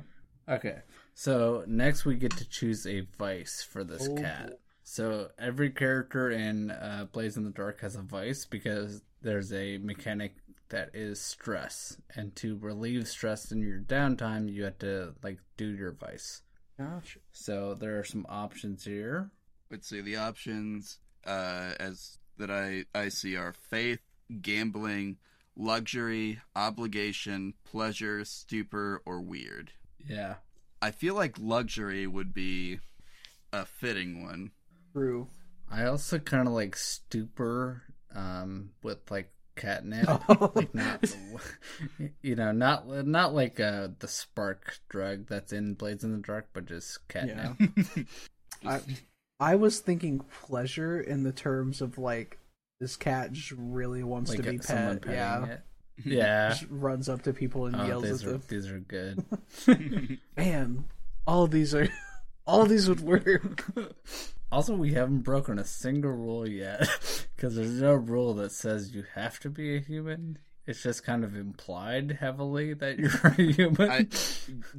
okay, 0.48 0.78
so 1.14 1.64
next 1.66 2.04
we 2.04 2.16
get 2.16 2.36
to 2.36 2.48
choose 2.48 2.86
a 2.86 3.06
vice 3.18 3.62
for 3.62 3.84
this 3.84 4.08
Oh, 4.10 4.14
cat. 4.16 4.58
So 4.82 5.28
every 5.38 5.70
character 5.70 6.30
in 6.30 6.70
uh, 6.70 7.06
Blades 7.12 7.36
in 7.36 7.44
the 7.44 7.50
Dark 7.50 7.80
has 7.82 7.94
a 7.94 8.00
vice 8.02 8.44
because 8.46 9.02
there's 9.20 9.52
a 9.52 9.78
mechanic 9.78 10.36
that 10.70 10.90
is 10.94 11.20
stress, 11.20 11.96
and 12.14 12.34
to 12.36 12.56
relieve 12.58 13.06
stress 13.08 13.52
in 13.52 13.60
your 13.60 13.80
downtime, 13.80 14.52
you 14.52 14.64
have 14.64 14.78
to 14.78 15.14
like 15.22 15.38
do 15.56 15.66
your 15.68 15.92
vice. 15.92 16.42
Gotcha. 16.78 17.18
So 17.32 17.74
there 17.74 17.98
are 17.98 18.04
some 18.04 18.24
options 18.28 18.84
here. 18.84 19.30
let's 19.70 19.88
see 19.88 20.00
the 20.00 20.16
options 20.16 20.98
uh 21.26 21.72
as 21.80 22.18
that 22.38 22.50
i 22.50 22.84
i 22.94 23.08
see 23.08 23.36
are 23.36 23.52
faith 23.52 24.00
gambling 24.40 25.16
luxury 25.56 26.40
obligation 26.54 27.52
pleasure 27.64 28.24
stupor 28.24 29.02
or 29.04 29.20
weird 29.20 29.72
Yeah. 29.98 30.36
i 30.80 30.90
feel 30.92 31.14
like 31.16 31.36
luxury 31.38 32.06
would 32.06 32.32
be 32.32 32.78
a 33.52 33.66
fitting 33.66 34.22
one 34.22 34.52
True. 34.92 35.28
I 35.70 35.84
also 35.84 36.18
kind 36.18 36.46
of 36.48 36.54
like 36.54 36.76
stupor 36.76 37.82
um, 38.14 38.70
with 38.82 39.10
like 39.10 39.30
catnip, 39.58 40.08
Oh. 40.30 40.50
like 40.54 40.74
not, 40.74 41.04
you 42.22 42.34
know, 42.34 42.52
not 42.52 42.86
not 43.06 43.34
like 43.34 43.60
uh, 43.60 43.88
the 43.98 44.08
spark 44.08 44.78
drug 44.88 45.26
that's 45.28 45.52
in 45.52 45.74
Blades 45.74 46.04
in 46.04 46.12
the 46.12 46.26
Dark, 46.26 46.48
but 46.54 46.64
just 46.64 47.06
catnip. 47.08 47.56
I 48.64 48.80
I 49.38 49.54
was 49.56 49.80
thinking 49.80 50.20
pleasure 50.46 50.98
in 51.00 51.22
the 51.24 51.32
terms 51.32 51.80
of 51.82 51.98
like 51.98 52.38
this 52.80 52.96
cat 52.96 53.32
just 53.32 53.52
really 53.52 54.02
wants 54.02 54.30
Like 54.30 54.42
to 54.42 54.50
be 54.50 54.58
uh, 54.60 54.96
pet. 55.00 55.04
Yeah. 55.06 55.44
it. 55.46 55.60
Yeah. 56.04 56.48
Just 56.50 56.66
runs 56.70 57.08
up 57.08 57.22
to 57.22 57.32
people 57.32 57.66
and 57.66 57.74
Oh, 57.76 57.86
yells 57.86 58.22
at 58.22 58.28
are 58.28 58.32
them. 58.32 58.42
these 58.48 58.68
are 58.70 58.78
good. 58.78 59.24
Man, 60.36 60.84
all 61.26 61.46
these 61.48 61.74
are 61.74 61.88
all 62.46 62.64
these 62.66 62.88
would 62.88 63.00
work. 63.00 63.64
Also, 64.50 64.74
we 64.74 64.92
haven't 64.94 65.20
broken 65.20 65.58
a 65.58 65.64
single 65.64 66.10
rule 66.12 66.48
yet 66.48 66.80
because 67.36 67.54
there's 67.56 67.80
no 67.80 67.92
rule 67.94 68.32
that 68.34 68.50
says 68.52 68.94
you 68.94 69.04
have 69.14 69.38
to 69.40 69.50
be 69.50 69.76
a 69.76 69.80
human. 69.80 70.38
It's 70.66 70.82
just 70.82 71.02
kind 71.04 71.24
of 71.24 71.36
implied 71.36 72.18
heavily 72.20 72.74
that 72.74 72.98
you're 72.98 73.10
a 73.24 73.34
human. 73.52 73.90
I, 73.90 74.06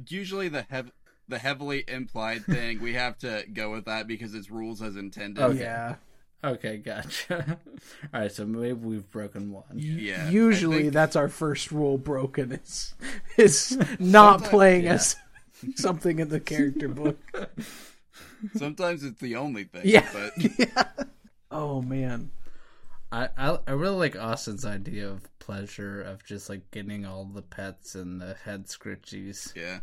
usually 0.08 0.48
the 0.48 0.62
hev- 0.70 0.92
the 1.28 1.38
heavily 1.38 1.84
implied 1.86 2.44
thing 2.44 2.80
we 2.80 2.94
have 2.94 3.16
to 3.18 3.44
go 3.52 3.70
with 3.70 3.84
that 3.84 4.08
because 4.08 4.34
it's 4.34 4.50
rules 4.50 4.82
as 4.82 4.96
intended 4.96 5.42
Okay. 5.42 5.60
Yeah. 5.60 5.94
Okay, 6.42 6.78
gotcha. 6.78 7.58
All 8.14 8.20
right, 8.22 8.32
so 8.32 8.46
maybe 8.46 8.72
we've 8.72 9.08
broken 9.10 9.52
one. 9.52 9.64
yeah 9.74 10.28
Usually 10.30 10.82
think- 10.82 10.94
that's 10.94 11.14
our 11.14 11.28
first 11.28 11.70
rule 11.70 11.98
broken. 11.98 12.50
It's 12.50 12.94
it's 13.36 13.76
not 14.00 14.40
Sometimes- 14.40 14.48
playing 14.48 14.84
yeah. 14.84 14.94
as 14.94 15.16
something 15.76 16.18
in 16.18 16.28
the 16.28 16.40
character 16.40 16.88
book. 16.88 17.18
sometimes 18.56 19.04
it's 19.04 19.20
the 19.20 19.36
only 19.36 19.64
thing 19.64 19.82
Yeah. 19.84 20.08
but 20.12 20.32
yeah. 20.58 20.84
Oh 21.50 21.82
man. 21.82 22.30
I, 23.12 23.28
I 23.36 23.58
I 23.66 23.70
really 23.72 23.96
like 23.96 24.16
Austin's 24.16 24.64
idea 24.64 25.08
of 25.08 25.22
pleasure 25.40 26.00
of 26.00 26.24
just 26.24 26.48
like 26.48 26.70
getting 26.70 27.04
all 27.04 27.24
the 27.24 27.42
pets 27.42 27.94
and 27.96 28.20
the 28.20 28.34
head 28.44 28.66
scritchies. 28.66 29.54
yeah 29.56 29.80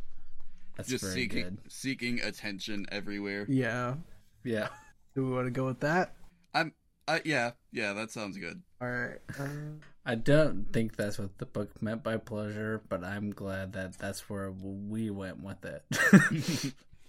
That's 0.77 0.87
just 0.89 1.03
very 1.03 1.13
seeking 1.15 1.43
good. 1.43 1.57
seeking 1.67 2.21
attention 2.21 2.85
everywhere 2.91 3.45
Yeah. 3.49 3.95
Yeah. 4.43 4.69
Do 5.15 5.25
we 5.25 5.33
want 5.33 5.47
to 5.47 5.51
go 5.51 5.65
with 5.65 5.79
that? 5.81 6.13
i'm 6.53 6.71
uh, 7.07 7.19
yeah 7.25 7.51
yeah 7.71 7.93
that 7.93 8.11
sounds 8.11 8.37
good 8.37 8.61
All 8.81 8.89
right. 8.89 9.19
Uh, 9.39 9.79
I 10.05 10.15
don't 10.15 10.71
think 10.71 10.95
that's 10.95 11.19
what 11.19 11.37
the 11.37 11.45
book 11.45 11.81
meant 11.81 12.01
by 12.01 12.15
pleasure, 12.15 12.81
but 12.87 13.03
I'm 13.03 13.31
glad 13.31 13.73
that 13.73 13.97
that's 13.99 14.29
where 14.29 14.49
we 14.51 15.09
went 15.09 15.43
with 15.43 15.65
it 15.65 15.83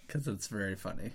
because 0.09 0.27
it's 0.27 0.49
very 0.49 0.75
funny. 0.75 1.13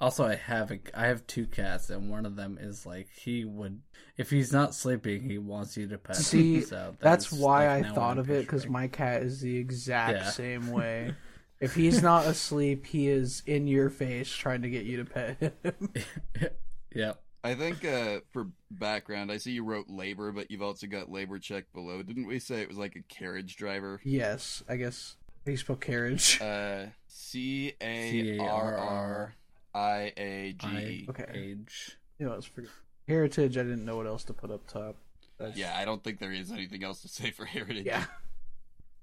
Also, 0.00 0.24
I 0.24 0.34
have 0.36 0.70
a, 0.72 0.80
I 0.94 1.06
have 1.06 1.26
two 1.28 1.46
cats, 1.46 1.90
and 1.90 2.10
one 2.10 2.26
of 2.26 2.34
them 2.36 2.58
is 2.60 2.86
like 2.86 3.08
he 3.14 3.44
would 3.44 3.82
if 4.16 4.30
he's 4.30 4.52
not 4.52 4.74
sleeping, 4.74 5.22
he 5.22 5.38
wants 5.38 5.76
you 5.76 5.86
to 5.88 5.98
pet. 5.98 6.16
him. 6.16 6.22
See, 6.22 6.60
so 6.62 6.96
that's 7.00 7.28
that's 7.28 7.40
why 7.40 7.66
like, 7.66 7.68
I 7.68 7.88
now 7.88 7.94
thought 7.94 8.18
of 8.18 8.30
it 8.30 8.40
because 8.46 8.66
my 8.66 8.88
cat 8.88 9.22
is 9.22 9.40
the 9.40 9.56
exact 9.58 10.18
Yeah. 10.18 10.30
same 10.30 10.70
way. 10.72 11.14
if 11.60 11.74
he's 11.76 12.02
not 12.02 12.26
asleep, 12.26 12.86
he 12.86 13.08
is 13.08 13.42
in 13.46 13.68
your 13.68 13.90
face 13.90 14.28
trying 14.28 14.62
to 14.62 14.70
get 14.70 14.84
you 14.86 14.96
to 14.98 15.04
pet 15.04 15.36
him. 15.62 15.92
yep. 16.94 17.22
I 17.44 17.54
think 17.54 17.84
uh, 17.84 18.20
for 18.32 18.48
background, 18.70 19.32
I 19.32 19.36
see 19.38 19.52
you 19.52 19.64
wrote 19.64 19.88
labor, 19.88 20.30
but 20.32 20.50
you've 20.50 20.62
also 20.62 20.86
got 20.86 21.10
labor 21.10 21.38
check 21.40 21.64
below. 21.72 22.02
Didn't 22.02 22.26
we 22.26 22.38
say 22.38 22.62
it 22.62 22.68
was 22.68 22.78
like 22.78 22.96
a 22.96 23.02
carriage 23.12 23.56
driver? 23.56 24.00
yes, 24.04 24.62
I 24.68 24.76
guess. 24.76 25.16
How 25.42 25.46
do 25.46 25.50
you 25.50 25.56
spell 25.56 25.76
carriage? 25.76 26.40
Uh, 26.40 26.86
C 27.08 27.72
A 27.80 28.38
R 28.38 28.76
R 28.76 29.34
I 29.74 30.12
A 30.16 30.54
G 30.56 30.66
I 30.66 30.80
E. 30.80 31.06
Okay. 31.10 31.24
age. 31.34 31.98
You 32.20 32.26
know, 32.26 32.34
it's 32.34 32.46
for 32.46 32.62
heritage. 33.08 33.58
I 33.58 33.62
didn't 33.64 33.84
know 33.84 33.96
what 33.96 34.06
else 34.06 34.22
to 34.24 34.32
put 34.32 34.52
up 34.52 34.68
top. 34.68 34.96
That's- 35.38 35.56
Yeah, 35.58 35.76
I 35.76 35.84
don't 35.84 36.04
think 36.04 36.20
there 36.20 36.32
is 36.32 36.52
anything 36.52 36.84
else 36.84 37.02
to 37.02 37.08
say 37.08 37.32
for 37.32 37.44
heritage. 37.44 37.86
Yeah. 37.86 38.04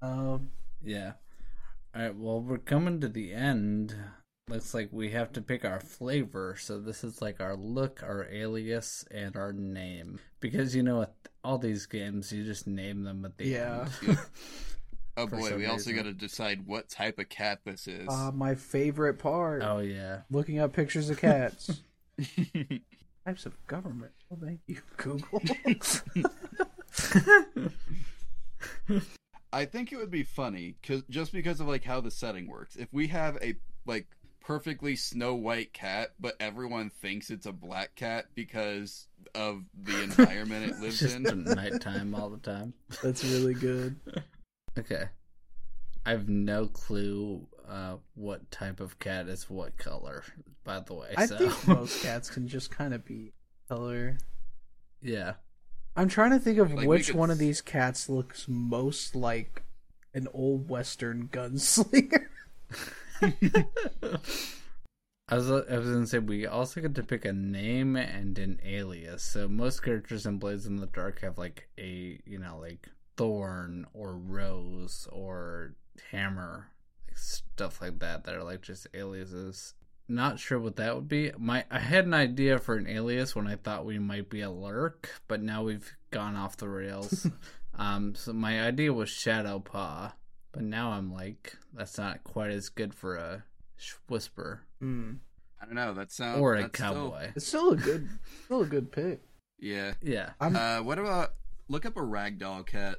Um. 0.00 0.50
Yeah. 0.82 1.12
All 1.94 2.02
right. 2.02 2.16
Well, 2.16 2.40
we're 2.40 2.56
coming 2.58 3.00
to 3.02 3.08
the 3.08 3.34
end. 3.34 3.94
looks 4.48 4.72
like 4.72 4.88
we 4.90 5.10
have 5.10 5.32
to 5.34 5.42
pick 5.42 5.64
our 5.64 5.80
flavor. 5.80 6.56
So 6.58 6.80
this 6.80 7.04
is 7.04 7.20
like 7.20 7.38
our 7.40 7.54
look, 7.54 8.02
our 8.02 8.26
alias, 8.32 9.04
and 9.10 9.36
our 9.36 9.52
name. 9.52 10.20
Because 10.40 10.74
you 10.74 10.82
know, 10.82 11.00
with 11.00 11.10
all 11.44 11.58
these 11.58 11.84
games, 11.84 12.32
you 12.32 12.44
just 12.44 12.66
name 12.66 13.02
them 13.04 13.26
at 13.26 13.36
the 13.36 13.46
Yeah. 13.46 13.88
end. 14.08 14.18
Oh 15.16 15.26
boy, 15.26 15.50
some 15.50 15.58
we 15.58 15.66
also 15.66 15.92
got 15.92 16.04
to 16.04 16.12
decide 16.12 16.66
what 16.66 16.88
type 16.88 17.18
of 17.18 17.28
cat 17.28 17.60
this 17.64 17.86
is. 17.86 18.08
Uh, 18.08 18.30
my 18.32 18.54
favorite 18.54 19.18
part: 19.18 19.62
oh 19.62 19.78
yeah. 19.78 20.20
looking 20.30 20.58
up 20.58 20.72
pictures 20.72 21.10
of 21.10 21.18
cats. 21.18 21.82
Types 23.26 23.44
of 23.46 23.54
government. 23.66 24.12
Oh, 24.32 24.38
thank 24.42 24.60
you, 24.66 24.78
Google. 24.96 25.42
I 29.52 29.64
think 29.64 29.92
it 29.92 29.96
would 29.96 30.10
be 30.10 30.22
funny 30.22 30.76
cause, 30.86 31.02
just 31.10 31.32
because 31.32 31.60
of 31.60 31.68
like 31.68 31.84
how 31.84 32.00
the 32.00 32.10
setting 32.10 32.48
works. 32.48 32.76
If 32.76 32.88
we 32.92 33.08
have 33.08 33.36
a 33.42 33.56
like 33.84 34.06
perfectly 34.40 34.96
snow 34.96 35.34
white 35.34 35.72
cat, 35.72 36.12
but 36.18 36.34
everyone 36.40 36.90
thinks 36.90 37.30
it's 37.30 37.46
a 37.46 37.52
black 37.52 37.94
cat 37.94 38.26
because 38.34 39.06
of 39.34 39.62
the 39.82 40.02
environment 40.02 40.70
it 40.70 40.78
lives 40.80 40.98
just 40.98 41.16
in. 41.16 41.26
at 41.26 41.36
nighttime 41.36 42.14
all 42.14 42.30
the 42.30 42.38
time. 42.38 42.72
That's 43.02 43.24
really 43.24 43.54
good. 43.54 43.96
Okay. 44.78 45.04
I 46.04 46.10
have 46.10 46.28
no 46.28 46.66
clue 46.66 47.46
uh, 47.68 47.96
what 48.14 48.50
type 48.50 48.80
of 48.80 48.98
cat 48.98 49.28
is 49.28 49.48
what 49.50 49.76
color, 49.76 50.24
by 50.64 50.80
the 50.80 50.94
way. 50.94 51.14
I 51.16 51.26
so 51.26 51.36
think 51.36 51.68
most 51.68 52.02
cats 52.02 52.30
can 52.30 52.48
just 52.48 52.70
kind 52.70 52.94
of 52.94 53.04
be 53.04 53.32
color. 53.68 54.18
yeah. 55.02 55.34
I'm 55.96 56.08
trying 56.08 56.30
to 56.30 56.38
think 56.38 56.58
of 56.58 56.72
Like, 56.72 56.86
which 56.86 57.08
could 57.08 57.16
one 57.16 57.30
of 57.30 57.38
these 57.38 57.60
cats 57.60 58.08
looks 58.08 58.46
most 58.48 59.14
like 59.16 59.64
an 60.14 60.28
old 60.32 60.68
western 60.70 61.28
gunslinger. 61.28 62.26
I 65.28 65.36
was 65.36 65.50
I 65.50 65.78
was 65.78 65.88
gonna 65.88 66.06
say 66.06 66.18
we 66.18 66.46
also 66.46 66.80
get 66.80 66.94
to 66.96 67.02
pick 67.02 67.24
a 67.24 67.32
name 67.32 67.96
and 67.96 68.38
an 68.38 68.60
alias. 68.64 69.22
So 69.22 69.46
most 69.46 69.82
characters 69.82 70.26
in 70.26 70.38
Blades 70.38 70.66
in 70.66 70.76
the 70.76 70.86
Dark 70.86 71.20
have 71.20 71.38
like 71.38 71.68
a 71.78 72.20
you 72.24 72.38
know 72.38 72.58
like 72.60 72.88
Thorn 73.20 73.86
or 73.92 74.16
Rose 74.16 75.06
or 75.12 75.74
Hammer, 76.10 76.68
stuff 77.14 77.82
like 77.82 77.98
that 77.98 78.24
that 78.24 78.34
are 78.34 78.42
like 78.42 78.62
just 78.62 78.86
aliases. 78.94 79.74
Not 80.08 80.38
sure 80.38 80.58
what 80.58 80.76
that 80.76 80.94
would 80.94 81.06
be. 81.06 81.30
My 81.38 81.66
I 81.70 81.80
had 81.80 82.06
an 82.06 82.14
idea 82.14 82.58
for 82.58 82.76
an 82.76 82.86
alias 82.86 83.36
when 83.36 83.46
I 83.46 83.56
thought 83.56 83.84
we 83.84 83.98
might 83.98 84.30
be 84.30 84.40
a 84.40 84.50
lurk, 84.50 85.10
but 85.28 85.42
now 85.42 85.62
we've 85.64 85.92
gone 86.10 86.34
off 86.34 86.56
the 86.56 86.68
rails. 86.70 87.26
um, 87.74 88.14
so 88.14 88.32
my 88.32 88.62
idea 88.62 88.90
was 88.90 89.10
Shadow 89.10 89.58
Paw, 89.58 90.14
but 90.52 90.62
now 90.62 90.92
I'm 90.92 91.12
like 91.12 91.58
that's 91.74 91.98
not 91.98 92.24
quite 92.24 92.50
as 92.52 92.70
good 92.70 92.94
for 92.94 93.16
a 93.16 93.44
sh- 93.76 93.92
whisper 94.08 94.62
Hmm. 94.80 95.12
I 95.60 95.66
don't 95.66 95.74
know. 95.74 95.92
That 95.92 96.10
sounds 96.10 96.40
or 96.40 96.54
a 96.54 96.62
that's 96.62 96.78
still- 96.78 96.94
cowboy. 96.94 97.32
It's 97.36 97.46
still 97.46 97.72
a 97.72 97.76
good, 97.76 98.08
still 98.46 98.62
a 98.62 98.66
good 98.66 98.90
pick. 98.90 99.20
yeah. 99.58 99.92
Yeah. 100.00 100.30
I'm 100.40 100.56
Uh, 100.56 100.80
what 100.82 100.98
about 100.98 101.34
look 101.70 101.86
up 101.86 101.96
a 101.96 102.00
ragdoll 102.00 102.66
cat? 102.66 102.98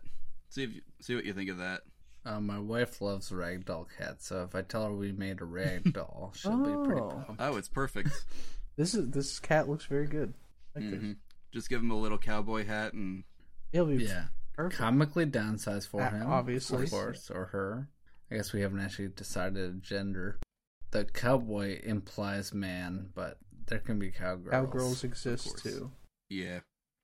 See 0.49 0.63
if 0.63 0.73
you, 0.73 0.81
see 0.99 1.13
what 1.15 1.25
you 1.25 1.33
think 1.33 1.49
of 1.49 1.57
that. 1.59 1.81
Uh, 2.25 2.39
my 2.39 2.59
wife 2.59 3.01
loves 3.01 3.29
ragdoll 3.31 3.85
cats, 3.97 4.27
so 4.27 4.43
if 4.43 4.53
I 4.55 4.61
tell 4.61 4.85
her 4.85 4.93
we 4.93 5.11
made 5.11 5.41
a 5.41 5.45
ragdoll, 5.45 6.33
she'll 6.35 6.57
be 6.57 6.75
pretty 6.85 7.01
Oh. 7.01 7.23
pumped. 7.25 7.41
Oh, 7.41 7.57
it's 7.57 7.69
perfect. 7.69 8.09
this 8.77 8.93
is 8.95 9.09
this 9.11 9.39
cat 9.39 9.67
looks 9.69 9.85
very 9.85 10.07
good. 10.07 10.33
I 10.75 10.79
like 10.79 10.89
hmm 10.89 11.07
this. 11.09 11.15
Just 11.51 11.69
give 11.69 11.81
him 11.81 11.91
a 11.91 11.99
little 11.99 12.17
cowboy 12.17 12.65
hat 12.65 12.93
and 12.93 13.23
He'll 13.73 13.85
be 13.85 13.95
Yeah. 14.03 14.25
perfect. 14.53 14.79
Comically 14.79 15.25
downsized 15.25 15.87
for 15.87 16.01
Uh, 16.01 16.11
him, 16.11 16.27
obviously. 16.27 16.83
of 16.85 16.89
course, 16.91 17.29
or 17.31 17.45
her. 17.47 17.89
I 18.29 18.35
guess 18.35 18.53
we 18.53 18.61
haven't 18.61 18.79
actually 18.81 19.09
decided 19.09 19.57
a 19.69 19.73
gender. 19.79 20.39
The 20.91 21.05
cowboy 21.05 21.81
implies 21.83 22.53
man, 22.53 23.09
but 23.15 23.37
there 23.67 23.79
can 23.79 23.97
be 23.99 24.11
cowgirls. 24.11 24.51
Cowgirls 24.51 25.03
exist 25.03 25.57
too. 25.63 25.91
yeah, 26.29 26.59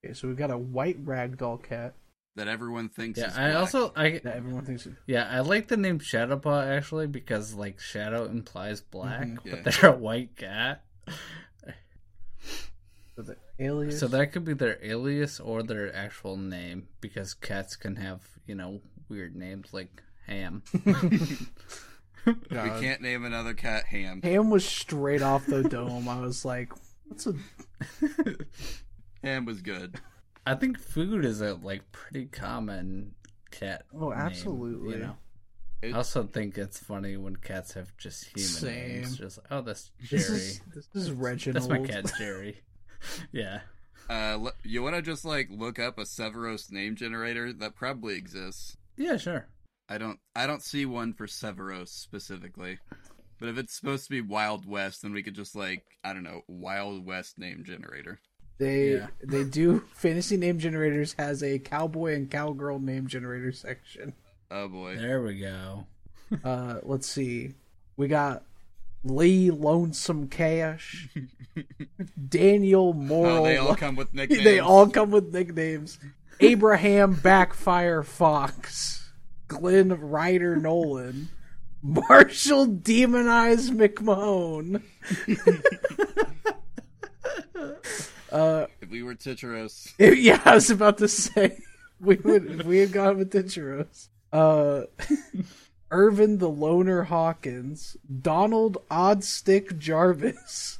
Okay, 0.07 0.13
so 0.13 0.27
we've 0.29 0.37
got 0.37 0.51
a 0.51 0.57
white 0.57 1.03
ragdoll 1.05 1.61
cat 1.61 1.93
that 2.37 2.47
everyone 2.47 2.87
thinks. 2.87 3.19
Yeah, 3.19 3.27
is 3.27 3.37
I 3.37 3.47
black. 3.51 3.55
also 3.57 3.91
I 3.95 4.09
that 4.23 4.35
everyone 4.37 4.63
thinks. 4.65 4.85
Is, 4.85 4.93
yeah 5.05 5.27
I 5.29 5.41
like 5.41 5.67
the 5.67 5.75
name 5.77 5.99
Shadowpaw 5.99 6.65
actually 6.77 7.07
because 7.07 7.53
like 7.55 7.79
shadow 7.79 8.25
implies 8.25 8.79
black, 8.81 9.27
Mhm. 9.27 9.39
Yeah. 9.43 9.55
but 9.63 9.73
they're 9.81 9.91
a 9.91 9.97
white 9.97 10.35
cat. 10.37 10.83
so 13.15 13.21
the 13.23 13.35
alias. 13.59 13.99
So 13.99 14.07
that 14.07 14.27
could 14.31 14.45
be 14.45 14.53
their 14.53 14.77
alias 14.81 15.39
or 15.41 15.61
their 15.63 15.93
actual 15.95 16.37
name 16.37 16.87
because 17.01 17.33
cats 17.33 17.75
can 17.75 17.95
have, 17.97 18.21
you 18.45 18.55
know, 18.55 18.81
weird 19.09 19.35
names 19.35 19.73
like 19.73 20.03
Ham. 20.27 20.61
we 22.25 22.33
can't 22.51 23.01
name 23.01 23.25
another 23.25 23.53
cat 23.53 23.85
Ham. 23.85 24.21
Ham 24.21 24.49
was 24.49 24.63
straight 24.65 25.21
off 25.21 25.45
the 25.47 25.63
dome. 25.63 26.07
I 26.07 26.19
was 26.21 26.45
like, 26.45 26.71
"What's 27.07 27.25
a 27.27 27.33
Ham 29.23 29.45
was 29.45 29.61
good. 29.61 29.99
I 30.45 30.55
think 30.55 30.79
food 30.79 31.25
is 31.25 31.41
a 31.41 31.55
like 31.55 31.91
pretty 31.91 32.25
common 32.25 33.15
cat. 33.51 33.83
Oh, 33.93 34.09
name, 34.09 34.19
absolutely. 34.19 34.93
you 34.93 34.99
know. 34.99 35.15
It- 35.81 35.93
I 35.93 35.97
also 35.97 36.23
think 36.23 36.57
it's 36.57 36.79
funny 36.79 37.17
when 37.17 37.35
cats 37.35 37.73
have 37.73 37.95
just 37.97 38.25
human 38.25 38.49
Same. 38.49 38.87
names. 39.01 39.17
Just 39.17 39.39
oh, 39.51 39.61
that's 39.61 39.91
Jerry. 40.03 40.21
this 40.23 40.29
is 40.29 40.61
this 40.73 40.87
is 40.95 41.11
Reginald." 41.11 41.69
That's 41.69 41.79
my 41.81 41.85
cat 41.85 42.11
Jerry. 42.17 42.61
yeah. 43.31 43.59
Uh, 44.09 44.49
you 44.63 44.81
want 44.81 44.95
to 44.95 45.01
just 45.01 45.25
like 45.25 45.49
look 45.51 45.79
up 45.79 45.99
a 45.99 46.03
Severos 46.03 46.71
name 46.71 46.95
generator 46.95 47.51
that 47.53 47.75
probably 47.75 48.15
exists. 48.15 48.77
Yeah, 48.95 49.17
sure. 49.17 49.47
I 49.89 49.97
don't. 49.97 50.19
I 50.35 50.47
don't 50.47 50.63
see 50.63 50.85
one 50.85 51.13
for 51.13 51.27
Severos 51.27 51.89
specifically. 51.89 52.79
But 53.39 53.49
if 53.49 53.57
it's 53.57 53.75
supposed 53.75 54.05
to 54.05 54.09
be 54.09 54.21
Wild 54.21 54.67
West, 54.67 55.03
then 55.03 55.13
we 55.13 55.21
could 55.21 55.35
just 55.35 55.55
like 55.55 55.83
I 56.03 56.13
don't 56.13 56.23
know 56.23 56.41
Wild 56.47 57.05
West 57.05 57.37
name 57.37 57.63
generator. 57.65 58.19
They 58.59 58.93
Yeah. 58.95 59.07
they 59.23 59.43
do 59.43 59.79
fantasy 59.93 60.37
name 60.37 60.59
generators 60.59 61.13
has 61.19 61.43
a 61.43 61.59
cowboy 61.59 62.15
and 62.15 62.29
cowgirl 62.29 62.79
name 62.79 63.07
generator 63.07 63.51
section. 63.51 64.13
Oh 64.49 64.67
boy. 64.67 64.97
There 64.97 65.21
we 65.21 65.39
go. 65.39 65.85
Uh, 66.43 66.81
let's 66.83 67.07
see, 67.07 67.53
we 67.95 68.09
got 68.09 68.43
Lee 69.05 69.49
Lonesome 69.49 70.27
Cash, 70.27 71.07
Daniel 72.29 72.91
Moral. 72.91 73.37
Oh, 73.37 73.43
they 73.45 73.55
all 73.55 73.75
come 73.77 73.95
with 73.95 74.13
nicknames. 74.13 74.43
They 74.43 74.59
all 74.59 74.89
come 74.89 75.09
with 75.09 75.33
nicknames. 75.33 75.97
Abraham 76.41 77.13
Backfire 77.13 78.03
Fox, 78.03 79.09
Glenn 79.47 79.87
Ryder 80.01 80.57
Nolan, 80.57 81.29
Marshall 81.81 82.65
Demonized 82.65 83.71
McMahon. 83.71 84.81
Uh, 88.31 88.67
If 88.81 88.89
we 88.89 89.03
were 89.03 89.15
Tycheros, 89.15 89.93
if- 89.97 90.17
yeah, 90.19 90.41
I 90.45 90.55
was 90.55 90.69
about 90.69 90.97
to 90.99 91.07
say 91.07 91.59
we 91.99 92.15
would 92.17 92.45
if 92.61 92.65
we 92.65 92.79
had 92.79 92.91
gone 92.91 93.17
with 93.17 93.31
Tycheros. 93.31 94.09
Uh, 94.33 94.83
Irvin 95.91 96.37
the 96.39 96.49
Loner 96.49 97.03
Hawkins, 97.03 97.95
Donald 98.21 98.77
Oddstick 98.91 99.77
Jarvis, 99.77 100.79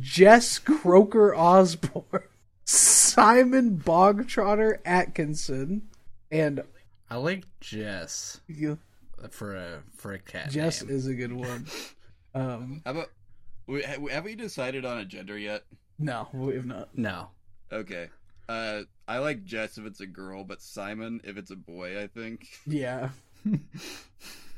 Jess 0.00 0.58
Croker 0.58 1.32
Osborne, 1.34 2.24
Simon 2.64 3.78
Bogtrotter 3.78 4.78
Atkinson, 4.84 5.82
and 6.32 6.60
I 7.08 7.16
like 7.16 7.44
Jess 7.60 8.40
you, 8.48 8.78
for 9.30 9.54
a 9.54 9.82
for 9.96 10.12
a 10.12 10.18
cat. 10.18 10.50
Jess 10.50 10.82
name. 10.82 10.94
is 10.96 11.06
a 11.06 11.14
good 11.14 11.32
one. 11.32 11.66
Um, 12.34 12.82
how 12.84 12.90
about? 12.90 13.10
Have 14.10 14.24
we 14.24 14.34
decided 14.34 14.84
on 14.84 14.98
a 14.98 15.04
gender 15.04 15.38
yet? 15.38 15.62
No, 15.98 16.28
we 16.32 16.54
have 16.54 16.66
not. 16.66 16.88
no. 16.96 17.28
Okay. 17.72 18.08
Uh, 18.48 18.82
I 19.06 19.18
like 19.18 19.44
Jess 19.44 19.76
if 19.76 19.84
it's 19.84 20.00
a 20.00 20.06
girl, 20.06 20.42
but 20.42 20.62
Simon 20.62 21.20
if 21.24 21.36
it's 21.36 21.50
a 21.50 21.56
boy. 21.56 22.00
I 22.02 22.06
think. 22.06 22.48
Yeah. 22.66 23.10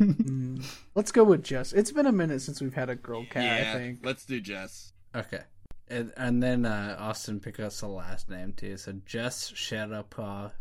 Mm. 0.01 0.65
Let's 0.95 1.13
go 1.13 1.25
with 1.25 1.45
Jess. 1.45 1.75
It's 1.75 1.93
been 1.93 2.07
a 2.07 2.13
minute 2.13 2.41
since 2.41 2.61
we've 2.63 2.73
had 2.73 2.89
a 2.89 2.95
girl 2.95 3.27
cat. 3.27 3.45
yeah. 3.45 3.73
I 3.75 3.79
think. 3.79 3.99
Let's 4.03 4.25
do 4.25 4.41
Jess. 4.41 4.95
Okay. 5.15 5.41
And, 5.89 6.13
and 6.17 6.43
then 6.43 6.65
uh, 6.65 6.97
Austin 6.99 7.41
pick 7.41 7.61
us 7.61 7.83
a 7.83 7.87
last 7.87 8.31
name 8.31 8.55
too. 8.57 8.77
So 8.79 8.95
Jess 9.05 9.53
Shadowpaw. 9.53 10.53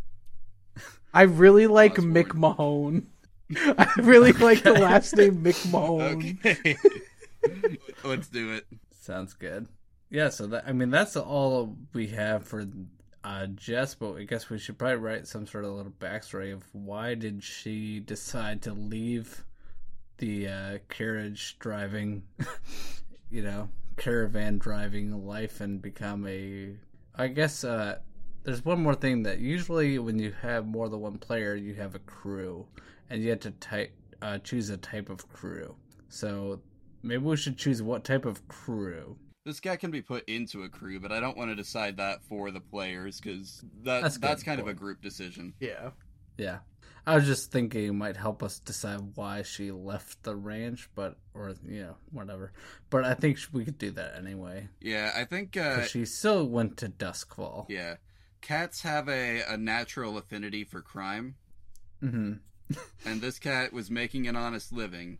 I 1.13 1.21
really 1.21 1.67
like 1.67 1.93
Osborne. 1.93 2.13
Mick 2.13 2.33
Mahone. 2.35 3.07
I 3.55 3.89
really 3.97 4.33
like 4.33 4.63
the 4.63 4.73
last 4.73 5.15
name 5.15 5.43
Mick 5.43 5.71
Mahone. 5.71 6.37
Okay. 6.45 6.75
Let's 8.03 8.27
do 8.27 8.53
it. 8.53 8.65
Sounds 8.99 9.33
good. 9.33 9.67
Yeah, 10.09 10.29
so 10.29 10.47
that 10.47 10.63
I 10.67 10.71
mean 10.71 10.89
that's 10.89 11.15
all 11.15 11.77
we 11.93 12.07
have 12.07 12.45
for 12.45 12.65
uh, 13.23 13.45
Jess, 13.47 13.93
but 13.95 14.15
I 14.15 14.23
guess 14.23 14.49
we 14.49 14.57
should 14.57 14.77
probably 14.77 14.97
write 14.97 15.27
some 15.27 15.45
sort 15.45 15.65
of 15.65 15.71
little 15.71 15.91
backstory 15.91 16.53
of 16.53 16.63
why 16.73 17.13
did 17.15 17.43
she 17.43 17.99
decide 17.99 18.61
to 18.63 18.73
leave 18.73 19.45
the 20.17 20.47
uh, 20.47 20.77
carriage 20.89 21.57
driving, 21.59 22.23
you 23.29 23.43
know, 23.43 23.69
caravan 23.97 24.57
driving 24.57 25.25
life 25.25 25.61
and 25.61 25.81
become 25.81 26.25
a. 26.27 26.75
I 27.15 27.27
guess 27.27 27.63
uh, 27.63 27.99
there's 28.43 28.63
one 28.63 28.81
more 28.81 28.95
thing 28.95 29.23
that 29.23 29.39
usually 29.39 29.99
when 29.99 30.17
you 30.17 30.33
have 30.41 30.65
more 30.65 30.89
than 30.89 31.01
one 31.01 31.17
player, 31.17 31.55
you 31.55 31.75
have 31.75 31.95
a 31.95 31.99
crew, 31.99 32.65
and 33.09 33.21
you 33.21 33.29
have 33.29 33.41
to 33.41 33.51
type 33.51 33.91
uh, 34.21 34.39
choose 34.39 34.69
a 34.69 34.77
type 34.77 35.09
of 35.09 35.27
crew. 35.31 35.75
So 36.07 36.61
maybe 37.03 37.23
we 37.23 37.37
should 37.37 37.57
choose 37.57 37.81
what 37.83 38.03
type 38.03 38.25
of 38.25 38.47
crew. 38.47 39.17
This 39.49 39.59
guy 39.59 39.77
can 39.77 39.89
be 39.89 40.03
put 40.03 40.29
into 40.29 40.61
a 40.61 40.69
crew, 40.69 40.99
but 40.99 41.11
I 41.11 41.19
don't 41.19 41.35
want 41.35 41.49
to 41.49 41.55
decide 41.55 41.97
that 41.97 42.23
for 42.25 42.51
the 42.51 42.59
players 42.59 43.19
because 43.19 43.63
that, 43.83 44.03
That's 44.03 44.17
that's, 44.19 44.43
good 44.43 44.45
kind 44.51 44.61
of 44.61 44.67
a 44.67 44.75
group 44.75 45.01
decision. 45.01 45.55
Yeah. 45.59 45.89
Yeah. 46.37 46.59
I 47.07 47.15
was 47.15 47.25
just 47.25 47.51
thinking 47.51 47.85
it 47.87 47.93
might 47.93 48.15
help 48.15 48.43
us 48.43 48.59
decide 48.59 48.99
why 49.15 49.41
she 49.41 49.71
left 49.71 50.21
the 50.21 50.35
ranch, 50.35 50.87
but 50.93 51.17
or 51.33 51.55
you 51.67 51.81
know 51.81 51.95
whatever. 52.11 52.51
But 52.91 53.05
I 53.05 53.15
think 53.15 53.39
we 53.51 53.65
could 53.65 53.79
do 53.79 53.89
that 53.91 54.15
anyway. 54.17 54.67
Yeah, 54.81 55.13
I 55.15 55.25
think 55.25 55.57
Uh, 55.57 55.81
she 55.81 56.05
still 56.05 56.47
went 56.47 56.77
to 56.77 56.89
Duskwall. 56.89 57.65
yeah, 57.69 57.95
cats 58.41 58.83
have 58.83 59.09
a, 59.09 59.41
a 59.41 59.57
natural 59.57 60.15
affinity 60.19 60.63
for 60.63 60.81
crime, 60.83 61.33
Mm-hmm. 62.03 62.33
and 63.05 63.21
this 63.21 63.39
cat 63.39 63.73
was 63.73 63.89
making 63.89 64.27
an 64.27 64.35
honest 64.35 64.71
living, 64.71 65.17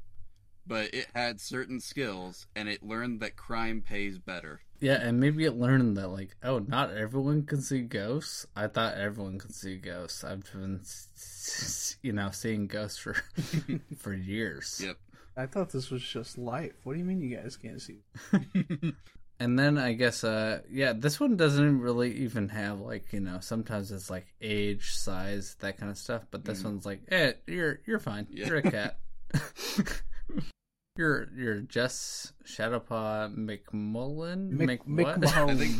but 0.69 0.93
it 0.93 1.07
had 1.13 1.41
certain 1.41 1.81
skills, 1.81 2.47
and 2.55 2.69
it 2.69 2.81
learned 2.81 3.19
that 3.19 3.35
crime 3.35 3.81
pays 3.81 4.17
better. 4.17 4.61
Yeah, 4.79 5.01
and 5.01 5.19
maybe 5.19 5.43
it 5.43 5.57
learned 5.57 5.97
that 5.97 6.07
like, 6.07 6.37
oh, 6.41 6.59
not 6.59 6.93
everyone 6.95 7.43
can 7.43 7.59
see 7.61 7.81
ghosts. 7.81 8.45
I 8.55 8.67
thought 8.67 8.93
everyone 8.95 9.37
could 9.39 9.53
see 9.53 9.75
ghosts. 9.75 10.23
I've 10.23 10.49
been, 10.53 10.79
s- 10.81 11.09
s- 11.17 11.97
you 12.01 12.13
know, 12.13 12.29
seeing 12.31 12.67
ghosts 12.67 12.97
for 12.97 13.15
for 13.97 14.13
years. 14.13 14.79
Yep. 14.81 14.95
I 15.35 15.45
thought 15.47 15.71
this 15.71 15.89
was 15.91 16.01
just 16.03 16.37
life. 16.37 16.71
What 16.85 16.93
do 16.93 16.99
you 16.99 17.05
mean 17.05 17.19
you 17.19 17.35
guys 17.35 17.57
can't 17.57 17.81
see? 17.81 18.03
And 19.41 19.57
then 19.57 19.77
I 19.77 19.93
guess, 19.93 20.25
uh, 20.25 20.59
yeah, 20.69 20.91
this 20.91 21.17
one 21.17 21.37
doesn't 21.37 21.79
really 21.79 22.11
even 22.25 22.49
have 22.49 22.81
like 22.81 23.13
you 23.13 23.21
know. 23.21 23.37
Sometimes 23.39 23.89
it's 23.89 24.09
like 24.09 24.25
age, 24.41 24.91
size, 24.95 25.55
that 25.61 25.77
kind 25.77 25.89
of 25.89 25.97
stuff. 25.97 26.23
But 26.29 26.43
this 26.43 26.59
Mhm. 26.61 26.65
one's 26.65 26.85
like, 26.85 27.03
eh, 27.09 27.31
you're 27.47 27.79
you're 27.85 27.99
fine. 27.99 28.27
Yeah. 28.29 28.47
You're 28.47 28.57
a 28.57 28.63
cat. 28.63 28.99
you're 30.99 31.29
you're 31.35 31.61
Jess 31.61 32.33
Shadowpaw 32.45 33.35
McMullen. 33.35 34.51
Mick, 34.51 34.67
Mc 34.67 34.85
Mick 34.85 35.03
what? 35.03 35.19
Mahone. 35.21 35.49
I 35.49 35.55
think. 35.55 35.75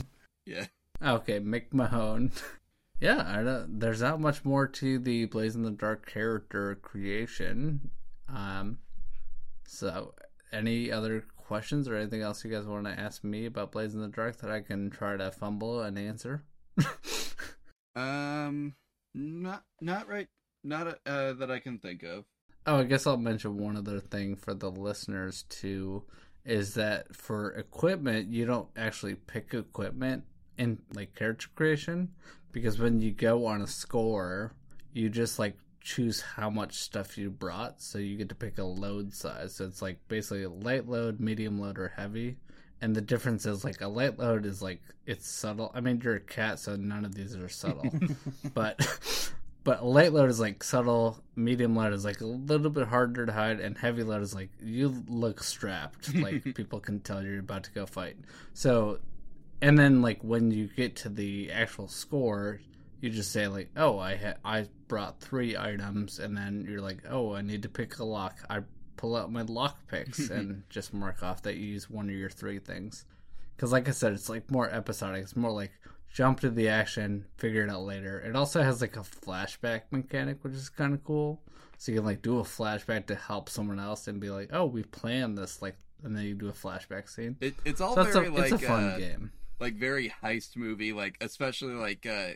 Yeah. 0.45 0.65
Okay, 1.03 1.39
Mick 1.39 1.74
Mahone. 1.74 2.32
yeah, 2.99 3.24
I 3.28 3.43
don't, 3.43 3.80
there's 3.80 4.01
not 4.01 4.20
much 4.20 4.43
more 4.43 4.67
to 4.67 4.97
the 4.97 5.26
Blades 5.26 5.55
in 5.55 5.63
the 5.63 5.72
Dark 5.72 6.09
character 6.09 6.76
creation. 6.82 7.91
Um, 8.28 8.80
so, 9.67 10.13
any 10.51 10.91
other 10.91 11.26
questions 11.38 11.88
or 11.88 11.95
anything 11.95 12.22
else 12.22 12.43
you 12.43 12.51
guys 12.51 12.65
want 12.65 12.86
to 12.86 12.91
ask 12.91 13.24
me 13.24 13.45
about 13.45 13.72
Blades 13.72 13.93
in 13.93 14.01
the 14.01 14.07
Dark 14.07 14.38
that 14.38 14.49
I 14.49 14.61
can 14.61 14.89
try 14.89 15.17
to 15.17 15.32
fumble 15.32 15.82
and 15.82 15.99
answer? 15.99 16.43
Um, 17.95 18.76
not 19.13 19.63
not 19.82 20.07
right. 20.07 20.28
Not 20.63 20.99
uh, 21.05 21.34
that 21.34 21.51
I 21.51 21.59
can 21.59 21.80
think 21.80 22.03
of. 22.03 22.26
Oh, 22.66 22.78
I 22.80 22.84
guess 22.84 23.07
I'll 23.07 23.18
mention 23.18 23.57
one 23.57 23.78
other 23.78 23.99
thing 23.99 24.36
for 24.36 24.53
the 24.53 24.70
listeners 24.70 25.43
too 25.49 26.03
is 26.45 26.74
that 26.76 27.16
for 27.16 27.51
equipment, 27.51 28.32
you 28.32 28.45
don't 28.45 28.68
actually 28.76 29.16
pick 29.16 29.53
equipment 29.53 30.24
in 30.57 30.80
like 30.93 31.16
character 31.16 31.47
creation 31.55 32.10
because 32.51 32.80
when 32.80 33.01
you 33.01 33.12
go 33.12 33.45
on 33.45 33.62
a 33.62 33.68
score, 33.68 34.53
you 34.93 35.10
just 35.10 35.39
like 35.39 35.57
choose 35.82 36.22
how 36.22 36.49
much 36.49 36.76
stuff 36.76 37.18
you 37.18 37.30
brought, 37.30 37.82
so 37.82 37.97
you 37.97 38.18
get 38.18 38.30
to 38.30 38.36
pick 38.36 38.57
a 38.57 38.64
load 38.64 39.14
size. 39.14 39.55
So 39.55 39.66
it's 39.66 39.82
like 39.82 39.99
basically 40.07 40.43
a 40.43 40.49
light 40.49 40.88
load, 40.88 41.20
medium 41.20 41.60
load, 41.60 41.80
or 41.80 41.93
heavy. 41.95 42.38
And 42.82 42.95
the 42.95 43.01
difference 43.01 43.45
is 43.45 43.64
like 43.64 43.82
a 43.82 43.88
light 43.88 44.18
load 44.18 44.45
is 44.45 44.62
like 44.62 44.82
it's 45.05 45.30
subtle. 45.30 45.72
I 45.74 45.82
mean, 45.82 46.01
you're 46.03 46.16
a 46.16 46.20
cat, 46.20 46.60
so 46.60 46.76
none 46.76 47.05
of 47.05 47.14
these 47.14 47.36
are 47.36 47.49
subtle 47.49 47.91
but 48.53 49.32
but 49.70 49.86
light 49.86 50.11
load 50.11 50.32
is 50.32 50.39
like 50.39 50.63
subtle 50.63 51.24
medium 51.36 51.76
load 51.76 51.93
is 51.93 52.03
like 52.03 52.22
a 52.22 52.26
little 52.26 52.72
bit 52.72 52.88
harder 52.88 53.28
to 53.28 53.32
hide 53.32 53.59
and 53.59 53.78
heavy 53.78 54.01
load 54.01 54.24
is 54.24 54.34
like 54.34 54.49
you 54.59 55.03
look 55.07 55.43
strapped 55.43 56.11
like 56.15 56.55
people 56.55 56.80
can 56.80 56.99
tell 57.01 57.24
you're 57.24 57.38
about 57.38 57.65
to 57.65 57.72
go 57.74 57.86
fight. 57.86 58.17
So 58.55 58.97
and 59.61 59.78
then 59.78 60.01
like 60.01 60.24
when 60.24 60.49
you 60.49 60.70
get 60.76 60.95
to 60.95 61.09
the 61.09 61.51
actual 61.51 61.88
score 61.88 62.59
you 62.99 63.11
just 63.11 63.32
say 63.32 63.47
like 63.47 63.70
oh 63.78 63.99
i 63.99 64.15
ha- 64.15 64.39
i 64.43 64.65
brought 64.88 65.22
three 65.22 65.55
items 65.55 66.17
and 66.17 66.36
then 66.36 66.65
you're 66.67 66.82
like 66.82 67.03
oh 67.07 67.36
i 67.36 67.43
need 67.43 67.61
to 67.61 67.70
pick 67.70 67.99
a 67.99 68.03
lock. 68.03 68.38
I 68.49 68.61
pull 68.97 69.15
out 69.15 69.32
my 69.32 69.43
lock 69.43 69.88
picks 69.88 70.30
and 70.32 70.63
just 70.72 70.95
mark 70.95 71.22
off 71.22 71.43
that 71.43 71.57
you 71.57 71.67
use 71.67 71.88
one 71.88 72.09
of 72.09 72.15
your 72.15 72.32
three 72.32 72.57
things. 72.57 73.05
Because 73.55 73.72
like 73.72 73.88
i 73.88 73.91
said 73.91 74.13
it's 74.13 74.30
like 74.30 74.49
more 74.49 74.67
episodic. 74.67 75.22
It's 75.22 75.36
more 75.36 75.51
like 75.51 75.74
jump 76.12 76.39
to 76.41 76.49
the 76.49 76.68
action, 76.70 77.26
figure 77.38 77.64
it 77.64 77.70
out 77.70 77.84
later. 77.84 78.20
It 78.20 78.36
also 78.36 78.62
has 78.64 78.82
like 78.82 78.97
a 78.97 79.01
flashback 79.01 79.84
mechanic, 79.91 80.43
which 80.43 80.53
is 80.53 80.70
kind 80.70 80.93
of 80.93 81.03
cool. 81.03 81.41
So 81.78 81.91
you 81.91 81.99
can 81.99 82.05
like 82.05 82.22
do 82.22 82.39
a 82.39 82.43
flashback 82.43 83.05
to 83.07 83.16
help 83.16 83.49
someone 83.49 83.80
else 83.80 84.07
and 84.07 84.20
be 84.20 84.30
like, 84.30 84.49
"Oh, 84.51 84.66
we 84.66 84.84
planned 84.84 85.38
this," 85.38 85.62
like, 85.62 85.76
and 86.03 86.16
then 86.16 86.24
you 86.26 86.36
do 86.36 86.49
a 86.49 86.53
flashback 86.53 87.10
scene. 87.10 87.38
It, 87.39 87.55
it's 87.64 87.80
all 87.80 87.95
So 87.95 88.03
very 88.03 88.28
a, 88.28 88.32
like 88.32 88.51
it's 88.51 88.64
a 88.64 88.68
fun 88.68 88.84
uh, 88.89 88.97
game. 88.97 89.32
like 89.60 89.76
very 89.76 90.12
heist 90.22 90.57
movie, 90.57 90.91
like 90.91 91.18
especially 91.22 91.74
like 91.74 92.05
uh, 92.05 92.32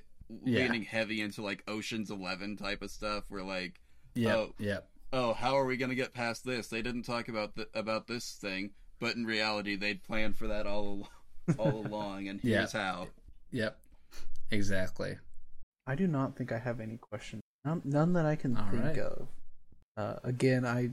Yeah. 0.46 0.62
leaning 0.62 0.84
heavy 0.84 1.20
into 1.22 1.42
like 1.42 1.64
Ocean's 1.68 2.10
Eleven 2.10 2.56
type 2.56 2.82
of 2.82 2.90
stuff, 2.92 3.26
where 3.30 3.44
like 3.44 3.82
Yep, 4.16 4.38
oh. 4.38 4.54
yep, 4.60 4.88
oh, 5.12 5.34
how 5.34 5.58
are 5.58 5.66
we 5.66 5.76
gonna 5.76 5.96
get 5.96 6.14
past 6.14 6.46
this? 6.46 6.68
They 6.70 6.82
didn't 6.82 7.04
talk 7.04 7.28
about 7.28 7.56
th- 7.56 7.68
about 7.74 8.08
this 8.08 8.38
thing, 8.40 8.70
but 9.00 9.16
in 9.18 9.26
reality, 9.26 9.76
they'd 9.76 10.04
planned 10.04 10.38
for 10.38 10.48
that 10.48 10.66
all 10.68 11.10
all 11.58 11.86
along, 11.86 12.30
and 12.30 12.40
Yeah. 12.44 12.60
here's 12.60 12.72
how. 12.72 13.08
Yep, 13.54 13.78
exactly. 14.52 15.18
I 15.88 15.96
do 15.96 16.08
not 16.08 16.36
think 16.36 16.52
I 16.52 16.60
have 16.60 16.82
any 16.82 16.98
questions. 16.98 17.42
None, 17.64 17.82
none 17.86 18.14
that 18.14 18.26
I 18.26 18.36
can 18.36 18.58
All 18.58 18.70
think 18.70 18.84
right. 18.84 19.00
of. 19.00 19.28
Uh, 19.96 20.16
again, 20.24 20.66
I 20.66 20.90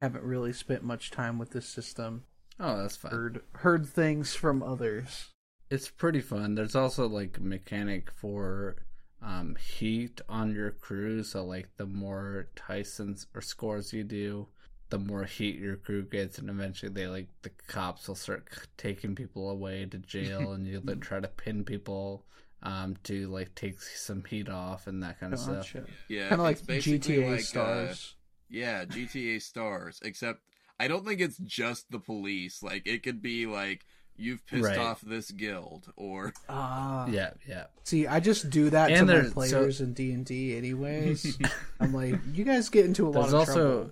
haven't 0.00 0.24
really 0.24 0.52
spent 0.52 0.82
much 0.82 1.10
time 1.10 1.38
with 1.38 1.50
this 1.50 1.66
system. 1.66 2.24
Oh, 2.58 2.80
that's 2.80 2.96
fun. 2.96 3.10
Heard 3.10 3.42
heard 3.56 3.86
things 3.86 4.34
from 4.34 4.62
others. 4.62 5.30
It's 5.70 5.90
pretty 5.90 6.20
fun. 6.20 6.54
There's 6.54 6.76
also 6.76 7.08
like 7.08 7.40
mechanic 7.40 8.10
for 8.10 8.76
um, 9.20 9.56
heat 9.56 10.20
on 10.28 10.54
your 10.54 10.70
crew. 10.70 11.22
So 11.22 11.44
like 11.44 11.68
the 11.76 11.86
more 11.86 12.48
Tyson's 12.54 13.26
or 13.34 13.40
scores 13.40 13.92
you 13.92 14.04
do, 14.04 14.46
the 14.94 15.00
more 15.12 15.24
heat 15.24 15.56
your 15.58 15.74
crew 15.76 16.02
gets, 16.04 16.38
and 16.38 16.48
eventually 16.48 16.92
they 16.92 17.08
like 17.08 17.26
the 17.42 17.50
cops 17.66 18.06
will 18.06 18.14
start 18.14 18.46
taking 18.76 19.14
people 19.16 19.50
away 19.50 19.84
to 19.86 19.98
jail, 19.98 20.52
and 20.54 20.66
you 20.66 20.80
like 20.84 21.00
try 21.00 21.18
to 21.18 21.26
pin 21.28 21.64
people 21.64 22.24
um, 22.62 22.96
to 23.04 23.26
like 23.28 23.54
take 23.56 23.80
some 23.80 24.22
heat 24.24 24.48
off 24.48 24.86
and 24.86 25.02
that 25.02 25.18
kind 25.18 25.32
of 25.32 25.40
stuff. 25.40 25.74
Yeah, 26.08 26.28
Kind 26.28 26.40
of 26.40 26.46
like 26.46 26.58
GTA 26.62 27.30
like, 27.30 27.40
uh, 27.40 27.42
stars. 27.42 28.14
yeah, 28.48 28.84
GTA 28.84 29.42
Stars, 29.42 29.98
except 30.04 30.40
I 30.78 30.86
don't 30.88 31.04
think 31.04 31.20
it's 31.20 31.38
just 31.38 31.90
the 31.90 31.98
police. 31.98 32.62
Like 32.62 32.86
it 32.86 33.02
could 33.02 33.20
be 33.20 33.46
like 33.46 33.84
you've 34.16 34.46
pissed 34.46 34.62
Right. 34.62 34.78
off 34.78 35.00
this 35.00 35.32
guild, 35.32 35.92
or 35.96 36.32
Ah, 36.48 37.06
Yeah, 37.08 37.30
yeah. 37.48 37.64
See, 37.82 38.06
I 38.06 38.20
just 38.20 38.48
do 38.48 38.70
that 38.70 38.90
And 38.92 39.00
to 39.00 39.04
my 39.06 39.12
there's- 39.12 39.28
so- 39.28 39.34
players 39.34 39.80
in 39.80 39.92
D 39.92 40.12
and 40.12 40.24
D, 40.24 40.56
anyways. 40.56 41.36
I'm 41.80 41.92
like, 41.92 42.14
you 42.32 42.44
guys 42.44 42.68
get 42.68 42.84
into 42.86 43.08
a 43.08 43.10
lot 43.10 43.28
of 43.28 43.34
also 43.34 43.54
trouble. 43.54 43.90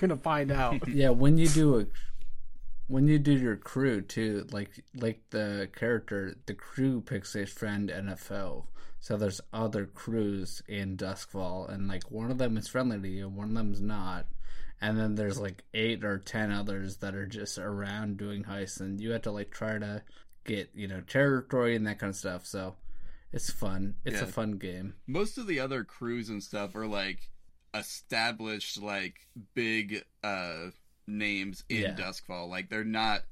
You're 0.00 0.08
gonna 0.08 0.20
find 0.20 0.52
out. 0.52 0.88
yeah 0.92 1.10
when 1.10 1.38
you 1.38 1.48
do 1.48 1.80
a 1.80 1.86
when 2.86 3.06
you 3.06 3.18
do 3.18 3.32
your 3.32 3.56
crew 3.56 4.00
too 4.00 4.46
like 4.50 4.70
like 4.94 5.20
the 5.30 5.68
character 5.76 6.36
the 6.46 6.54
crew 6.54 7.00
picks 7.00 7.34
a 7.34 7.46
friend 7.46 7.90
and 7.90 8.08
a 8.08 8.16
foe. 8.16 8.66
So 9.00 9.16
there's 9.16 9.40
other 9.52 9.86
crews 9.86 10.62
in 10.66 10.96
Duskwall 10.96 11.72
and 11.72 11.88
like 11.88 12.10
one 12.10 12.30
of 12.30 12.38
them 12.38 12.56
is 12.56 12.68
friendly 12.68 13.00
to 13.00 13.08
you 13.08 13.28
one 13.28 13.48
of 13.48 13.54
them's 13.54 13.80
not. 13.80 14.26
And 14.80 14.96
then 14.98 15.16
there's 15.16 15.40
like 15.40 15.64
eight 15.74 16.04
or 16.04 16.18
ten 16.18 16.52
others 16.52 16.98
that 16.98 17.14
are 17.14 17.26
just 17.26 17.58
around 17.58 18.16
doing 18.16 18.44
heists 18.44 18.80
and 18.80 19.00
you 19.00 19.10
have 19.12 19.22
to 19.22 19.32
like 19.32 19.50
try 19.50 19.78
to 19.78 20.02
get 20.44 20.70
you 20.74 20.88
know 20.88 21.00
territory 21.00 21.74
and 21.76 21.86
that 21.86 21.98
kind 21.98 22.10
of 22.10 22.16
stuff. 22.16 22.46
So 22.46 22.76
it's 23.32 23.50
fun. 23.50 23.96
It's 24.04 24.22
a 24.22 24.26
fun 24.26 24.52
game. 24.52 24.94
Most 25.06 25.36
of 25.36 25.46
the 25.46 25.60
other 25.60 25.84
crews 25.84 26.28
and 26.28 26.42
stuff 26.42 26.74
are 26.74 26.86
like 26.86 27.30
established 27.74 28.80
like 28.82 29.26
big 29.54 30.04
uh 30.24 30.66
names 31.06 31.64
in 31.68 31.82
Yeah. 31.82 31.94
Duskwall. 31.94 32.48
Like 32.48 32.68
they're 32.70 32.84
not 32.84 33.22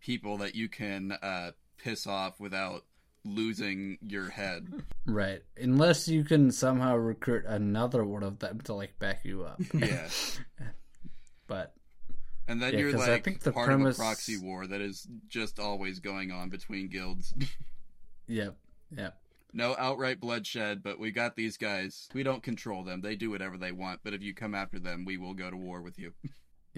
people 0.00 0.38
that 0.38 0.54
you 0.54 0.68
can 0.68 1.12
uh 1.12 1.52
piss 1.78 2.06
off 2.06 2.38
without 2.40 2.84
losing 3.24 3.98
your 4.02 4.28
head. 4.30 4.68
right 5.06 5.42
unless 5.56 6.06
you 6.08 6.22
can 6.24 6.50
somehow 6.52 6.94
recruit 6.94 7.44
another 7.46 8.04
one 8.04 8.22
of 8.22 8.38
them 8.38 8.60
to 8.60 8.72
like 8.72 8.98
back 9.00 9.24
you 9.24 9.42
up 9.44 9.60
yeah. 9.74 10.08
but 11.48 11.74
And 12.48 12.62
then 12.62 12.72
Yeah, 12.74 12.78
you're 12.80 12.92
'cause 12.92 13.08
I 13.08 13.12
like 13.14 13.24
think 13.24 13.40
the 13.40 13.50
part 13.52 13.66
premise- 13.66 13.96
of 13.96 14.00
a 14.00 14.04
proxy 14.04 14.38
war 14.38 14.66
that 14.66 14.80
is 14.80 15.08
just 15.28 15.58
always 15.58 15.98
going 15.98 16.30
on 16.30 16.48
between 16.50 16.88
guilds. 16.88 17.34
Yep. 18.28 18.56
Yep. 18.96 19.16
No 19.56 19.74
outright 19.78 20.20
bloodshed, 20.20 20.82
but 20.82 21.00
we 21.00 21.10
got 21.10 21.34
these 21.34 21.56
guys. 21.56 22.08
We 22.12 22.22
don't 22.22 22.42
control 22.42 22.84
them. 22.84 23.00
They 23.00 23.16
do 23.16 23.30
whatever 23.30 23.56
they 23.56 23.72
want, 23.72 24.00
but 24.04 24.12
if 24.12 24.22
you 24.22 24.34
come 24.34 24.54
after 24.54 24.78
them, 24.78 25.04
we 25.06 25.16
will 25.16 25.34
go 25.34 25.50
to 25.50 25.56
war 25.56 25.82
with 25.82 25.98
you. 25.98 26.12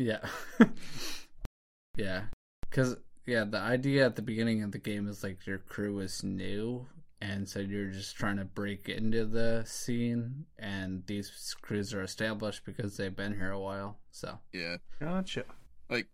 Yeah. 0.01 0.20
yeah. 1.97 2.26
Cuz 2.70 2.95
yeah, 3.26 3.43
the 3.43 3.59
idea 3.59 4.07
at 4.07 4.14
the 4.14 4.22
beginning 4.22 4.62
of 4.62 4.70
the 4.70 4.79
game 4.79 5.09
is 5.09 5.24
like 5.24 5.45
your 5.45 5.59
crew 5.59 5.99
is 5.99 6.22
new 6.22 6.87
and 7.20 7.49
so 7.49 7.59
you're 7.59 7.91
just 7.91 8.14
trying 8.14 8.37
to 8.37 8.45
break 8.45 8.89
into 8.89 9.24
the 9.24 9.64
scene 9.66 10.47
and 10.57 11.05
these 11.07 11.57
crews 11.62 11.93
are 11.93 12.03
established 12.03 12.64
because 12.64 12.97
they've 12.97 13.16
been 13.16 13.35
here 13.35 13.51
a 13.51 13.59
while. 13.59 13.99
So, 14.12 14.39
Yeah. 14.53 14.76
Gotcha. 15.01 15.45
Like 15.91 16.07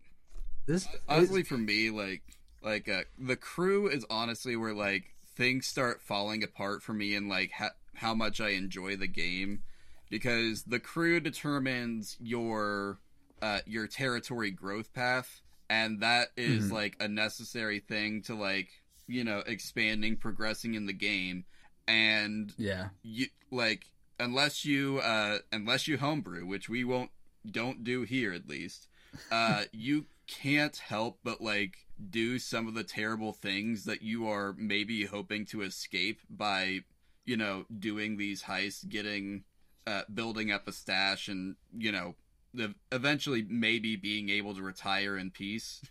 This 0.65 0.89
honestly 1.07 1.43
for 1.43 1.59
me 1.59 1.91
like 1.91 2.23
like 2.63 2.89
uh, 2.89 3.03
the 3.19 3.37
crew 3.37 3.87
is 3.87 4.07
honestly 4.09 4.57
where 4.57 4.73
like 4.73 5.14
things 5.37 5.67
start 5.67 6.01
falling 6.01 6.43
apart 6.43 6.83
for 6.83 6.93
me 6.93 7.15
and 7.15 7.29
like 7.29 7.51
ha- 7.53 7.75
how 7.95 8.15
much 8.15 8.41
I 8.41 8.51
enjoy 8.51 8.97
the 8.97 9.07
game 9.09 9.63
because 10.11 10.65
the 10.65 10.79
crew 10.81 11.21
determines 11.21 12.17
your 12.21 12.99
uh, 13.43 13.61
your 13.67 13.87
territory 13.87 14.51
growth 14.51 14.93
path 14.95 15.41
and 15.69 16.01
that 16.01 16.29
is, 16.37 16.69
Mhm. 16.69 16.73
like 16.73 16.97
a 17.01 17.09
necessary 17.09 17.79
thing 17.81 18.23
to 18.23 18.35
like 18.35 18.69
you 19.07 19.23
know 19.25 19.41
expanding 19.47 20.17
progressing 20.17 20.75
in 20.75 20.87
the 20.87 20.93
game 20.93 21.45
and 21.87 22.55
Yeah. 22.57 22.89
you 23.03 23.27
like 23.51 23.91
unless 24.19 24.65
you 24.65 24.99
uh 25.01 25.39
unless 25.53 25.87
you 25.89 25.99
homebrew 25.99 26.47
which 26.47 26.69
we 26.69 26.85
won't 26.85 27.11
don't 27.51 27.85
do 27.85 28.03
here 28.03 28.33
at 28.33 28.49
least 28.49 28.89
uh 29.31 29.65
you 29.73 30.07
can't 30.27 30.77
help 30.79 31.19
but 31.23 31.41
like 31.43 31.84
do 32.11 32.39
some 32.39 32.67
of 32.67 32.75
the 32.75 32.85
terrible 32.85 33.33
things 33.33 33.85
that 33.85 34.03
you 34.03 34.29
are 34.29 34.55
maybe 34.59 35.05
hoping 35.05 35.45
to 35.47 35.63
escape 35.63 36.21
by 36.29 36.81
you 37.25 37.37
know 37.37 37.65
doing 37.79 38.17
these 38.17 38.43
heists 38.43 38.87
getting 38.89 39.45
uh 39.87 40.03
building 40.13 40.51
up 40.51 40.67
a 40.67 40.73
stash 40.73 41.29
and 41.29 41.57
you 41.77 41.93
know 41.93 42.15
the 42.53 42.75
eventually 42.93 43.45
maybe 43.49 43.97
being 43.97 44.29
able 44.29 44.55
to 44.55 44.63
retire 44.63 45.17
in 45.17 45.31
peace 45.31 45.83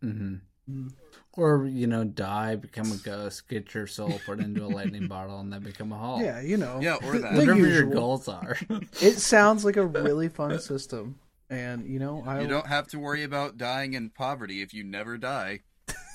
hmm 0.00 0.36
Mm. 0.70 0.92
Or 1.34 1.66
you 1.66 1.86
know, 1.86 2.04
die, 2.04 2.56
become 2.56 2.92
a 2.92 2.96
ghost, 2.96 3.48
get 3.48 3.74
your 3.74 3.86
soul 3.86 4.20
put 4.24 4.38
into 4.38 4.64
a 4.64 4.68
lightning 4.68 5.08
bottle, 5.08 5.40
and 5.40 5.52
then 5.52 5.62
become 5.62 5.92
a 5.92 5.98
Hulk. 5.98 6.22
yeah, 6.22 6.40
you 6.40 6.56
know. 6.56 6.78
yeah 6.80 6.96
or 7.02 7.18
that 7.18 7.32
The 7.34 7.40
Whatever 7.40 7.66
your 7.66 7.86
goals 7.86 8.28
are. 8.28 8.56
It 9.00 9.18
sounds 9.18 9.64
like 9.64 9.76
a 9.76 9.86
really 9.86 10.28
fun 10.28 10.58
system, 10.60 11.18
and 11.52 11.86
you 11.86 11.98
know, 11.98 12.22
I 12.26 12.40
you 12.40 12.48
don't 12.48 12.66
have 12.66 12.88
to 12.88 12.98
worry 12.98 13.22
about 13.22 13.56
dying 13.58 13.94
in 13.94 14.10
poverty 14.10 14.62
if 14.62 14.72
you 14.74 14.82
never 14.84 15.18
die 15.18 15.60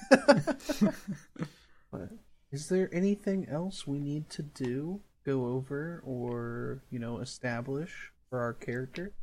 is 2.52 2.70
there 2.70 2.90
anything 2.94 3.48
else 3.50 3.86
we 3.86 4.00
need 4.00 4.30
to 4.32 4.42
do, 4.42 5.02
go 5.26 5.48
over, 5.48 6.02
or 6.06 6.84
you 6.90 7.00
know, 7.00 7.20
establish 7.20 8.12
for 8.30 8.40
our 8.40 8.54
character? 8.54 9.14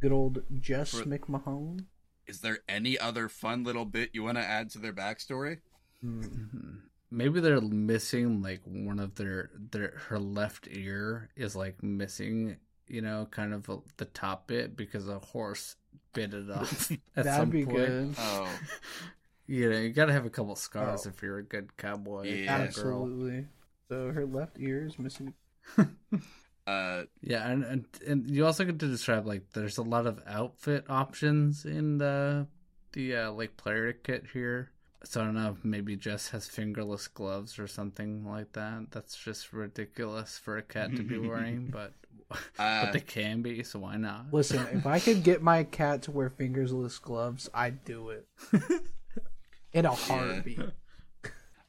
Good 0.00 0.12
old 0.12 0.42
Jess 0.60 0.90
For- 0.92 1.04
McMahon. 1.04 1.86
Is 2.26 2.40
there 2.40 2.60
any 2.68 2.98
other 2.98 3.28
fun 3.28 3.64
little 3.64 3.84
bit 3.84 4.10
you 4.14 4.22
want 4.22 4.38
to 4.38 4.44
add 4.44 4.70
to 4.70 4.78
their 4.78 4.94
backstory? 4.94 5.58
Hmm. 6.00 6.22
Mhm. 6.22 6.80
Maybe 7.10 7.40
they're 7.40 7.60
missing 7.60 8.42
like 8.42 8.62
one 8.64 8.98
of 8.98 9.14
their 9.14 9.50
their 9.54 9.98
her 10.08 10.18
left 10.18 10.66
ear 10.70 11.30
is 11.36 11.54
like 11.54 11.82
missing, 11.82 12.56
you 12.88 13.00
know, 13.00 13.26
kind 13.30 13.52
of 13.54 13.68
a, 13.68 13.78
the 13.96 14.04
top 14.06 14.46
bit 14.46 14.76
because 14.76 15.08
a 15.08 15.18
horse 15.18 15.76
bit 16.12 16.34
it 16.34 16.50
off 16.52 16.90
at 17.16 17.24
That'd 17.24 17.32
some 17.34 17.50
be 17.50 17.64
point. 17.64 17.76
good. 17.76 18.14
Oh, 18.18 18.48
You 19.46 19.68
know, 19.70 19.78
you 19.78 19.90
gotta 19.90 20.12
have 20.12 20.24
a 20.24 20.30
couple 20.30 20.56
scars 20.56 21.06
Oh. 21.06 21.10
if 21.10 21.22
you're 21.22 21.38
a 21.38 21.42
good 21.44 21.76
cowboy 21.76 22.22
Yeah. 22.28 22.56
girl. 22.58 22.66
Absolutely. 22.66 23.46
So 23.90 24.10
her 24.10 24.24
left 24.24 24.56
ear 24.58 24.86
is 24.86 24.98
missing. 24.98 25.34
uh, 26.66 27.02
Yeah, 27.20 27.50
and, 27.50 27.62
and 27.64 27.84
and 28.06 28.30
you 28.30 28.46
also 28.46 28.64
get 28.64 28.78
to 28.78 28.88
describe 28.88 29.26
like 29.26 29.50
there's 29.52 29.78
a 29.78 29.82
lot 29.82 30.06
of 30.06 30.22
outfit 30.26 30.86
options 30.88 31.64
in 31.64 31.98
the 31.98 32.46
the 32.92 33.16
uh, 33.16 33.32
like 33.32 33.56
player 33.56 33.92
kit 33.92 34.24
here. 34.32 34.70
So 35.04 35.20
I 35.20 35.24
don't 35.24 35.34
know 35.34 35.50
if 35.58 35.62
maybe 35.62 35.96
Jess 35.96 36.28
has 36.28 36.48
fingerless 36.48 37.08
gloves 37.08 37.58
or 37.58 37.66
something 37.66 38.24
like 38.24 38.52
that. 38.52 38.86
That's 38.90 39.14
just 39.14 39.52
ridiculous 39.52 40.38
for 40.38 40.56
a 40.56 40.62
cat 40.62 40.96
to 40.96 41.02
be 41.02 41.18
wearing, 41.18 41.66
but 41.66 41.92
uh, 42.58 42.84
but 42.84 42.92
they 42.92 43.00
can 43.00 43.42
be, 43.42 43.62
so 43.62 43.78
why 43.80 43.96
not? 43.96 44.26
Listen, 44.32 44.66
if 44.72 44.86
I 44.86 44.98
could 45.00 45.22
get 45.22 45.42
my 45.42 45.64
cat 45.64 46.02
to 46.02 46.10
wear 46.10 46.30
fingerless 46.30 46.98
gloves, 46.98 47.48
I'd 47.54 47.84
do 47.84 48.10
it 48.10 48.26
in 49.72 49.86
a 49.86 49.92
heartbeat. 49.92 50.60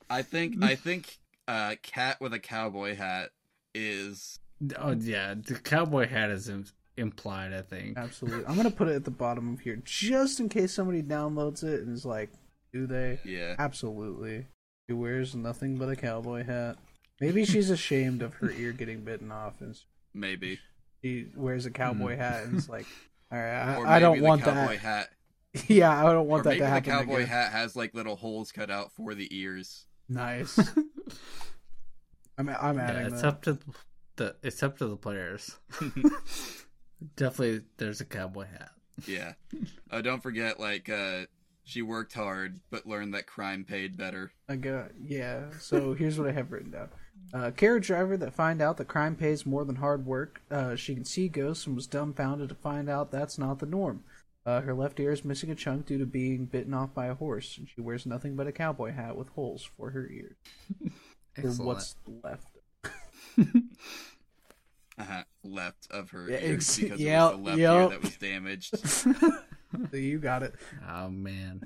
I 0.10 0.22
think 0.22 0.64
I 0.64 0.76
think 0.76 1.18
uh, 1.48 1.76
cat 1.82 2.22
with 2.22 2.34
a 2.34 2.40
cowboy 2.40 2.96
hat 2.96 3.30
is 3.74 4.40
Oh 4.78 4.92
yeah, 4.92 5.34
the 5.34 5.56
cowboy 5.56 6.08
hat 6.08 6.30
is 6.30 6.48
im- 6.50 6.66
implied. 6.98 7.54
I 7.54 7.62
think. 7.62 7.98
Absolutely. 7.98 8.46
I'm 8.46 8.56
gonna 8.56 8.72
put 8.72 8.88
it 8.88 8.96
at 8.96 9.04
the 9.04 9.12
bottom 9.12 9.54
of 9.54 9.60
here 9.60 9.82
just 9.84 10.40
in 10.40 10.50
case 10.50 10.74
somebody 10.74 11.02
downloads 11.04 11.64
it 11.64 11.82
and 11.82 11.94
is 11.94 12.06
like, 12.06 12.30
"Do 12.72 12.88
they?" 12.88 13.20
yeah. 13.26 13.56
Absolutely. 13.60 14.48
She 14.88 14.94
wears 14.94 15.36
nothing 15.36 15.78
but 15.78 15.90
a 15.90 15.96
cowboy 15.96 16.46
hat. 16.46 16.78
Maybe 17.20 17.44
she's 17.46 17.70
ashamed 17.70 18.22
of 18.22 18.36
her 18.36 18.52
ear 18.52 18.72
getting 18.72 19.02
bitten 19.02 19.32
off, 19.32 19.60
and 19.62 19.76
Maybe 20.16 20.60
he 21.02 21.28
wears 21.36 21.66
a 21.66 21.72
cowboy 21.72 22.16
hat 22.18 22.44
and 22.46 22.58
is 22.58 22.68
like, 22.70 22.86
"All 23.32 23.38
right, 23.38 23.78
or 23.78 23.86
I, 23.86 23.98
I 23.98 24.00
don't 24.00 24.14
maybe 24.14 24.22
the 24.22 24.28
want 24.28 24.42
cowboy 24.44 24.74
that." 24.74 24.80
hat. 24.80 25.10
yeah, 25.68 26.06
I 26.06 26.12
don't 26.12 26.28
want 26.28 26.42
or 26.42 26.44
that 26.44 26.50
maybe 26.60 26.60
to 26.60 26.66
the 26.66 26.82
cowboy 26.82 27.16
again. 27.18 27.28
hat 27.28 27.52
has 27.52 27.76
like 27.76 27.94
little 27.94 28.16
holes 28.16 28.52
cut 28.52 28.70
out 28.72 28.92
for 28.94 29.14
the 29.16 29.28
ears. 29.38 29.86
Nice. 30.10 30.58
I'm 32.38 32.50
I'm 32.50 32.78
Yeah, 32.78 32.84
adding 32.84 33.06
it's 33.08 33.22
that. 33.22 33.28
up 33.28 33.42
to 33.44 33.60
the 34.18 34.36
it's 34.44 34.62
up 34.64 34.78
to 34.80 34.88
the 34.88 34.98
players. 34.98 35.58
Definitely, 37.16 37.62
there's 37.78 38.02
a 38.02 38.06
cowboy 38.06 38.46
hat. 38.46 38.72
Yeah. 39.08 39.34
Oh, 39.92 40.02
don't 40.02 40.24
forget, 40.24 40.60
like 40.60 40.90
uh, 40.90 41.26
she 41.64 41.82
worked 41.82 42.14
hard 42.14 42.60
but 42.70 42.86
learned 42.86 43.14
that 43.14 43.28
crime 43.28 43.66
paid 43.66 43.98
better. 43.98 44.32
I 44.50 44.56
got 44.56 44.92
yeah. 45.02 45.52
So 45.60 45.94
here's 45.94 46.18
what 46.20 46.28
I 46.30 46.32
have 46.32 46.52
written 46.52 46.72
down: 46.72 46.90
uh, 47.34 47.52
carriage 47.52 47.88
driver 47.88 48.18
that 48.18 48.34
find 48.34 48.62
out 48.62 48.78
that 48.78 48.88
crime 48.88 49.16
pays 49.16 49.46
more 49.46 49.66
than 49.66 49.76
hard 49.78 50.06
work. 50.06 50.42
Uh, 50.50 50.76
she 50.76 50.94
can 50.96 51.06
see 51.06 51.28
ghosts 51.28 51.66
and 51.68 51.76
was 51.76 51.88
dumbfounded 51.88 52.50
to 52.50 52.56
find 52.56 52.90
out 52.90 53.12
that's 53.12 53.38
not 53.38 53.60
the 53.60 53.66
norm. 53.66 54.04
Uh, 54.46 54.62
her 54.62 54.74
left 54.76 55.00
ear 55.00 55.12
is 55.12 55.26
missing 55.26 55.50
a 55.50 55.56
chunk 55.56 55.88
due 55.88 55.98
to 55.98 56.06
being 56.06 56.46
bitten 56.46 56.74
off 56.74 56.94
by 56.94 57.08
a 57.08 57.16
horse, 57.16 57.58
and 57.58 57.68
she 57.68 57.82
wears 57.82 58.06
nothing 58.06 58.36
but 58.36 58.46
a 58.48 58.52
cowboy 58.52 58.92
hat 58.92 59.18
with 59.18 59.28
holes 59.30 59.68
for 59.78 59.92
her 59.92 60.08
ears. 60.08 60.36
Or 61.38 61.50
Excellent. 61.50 61.68
what's 61.68 61.96
left? 62.24 62.48
Uh-huh. 64.98 65.24
Left 65.44 65.88
of 65.92 66.10
her 66.12 66.30
Yeah, 66.30 66.40
ears 66.42 66.78
because 66.80 67.00
yep, 67.02 67.34
it 67.34 67.40
was 67.40 67.44
the 67.44 67.44
left 67.44 67.60
yep. 67.60 67.74
ear 67.74 67.90
that 67.90 68.02
was 68.02 68.16
damaged. 68.18 68.78
So 69.92 69.98
you 69.98 70.20
got 70.20 70.42
it. 70.42 70.56
Oh 70.90 71.10
man, 71.10 71.62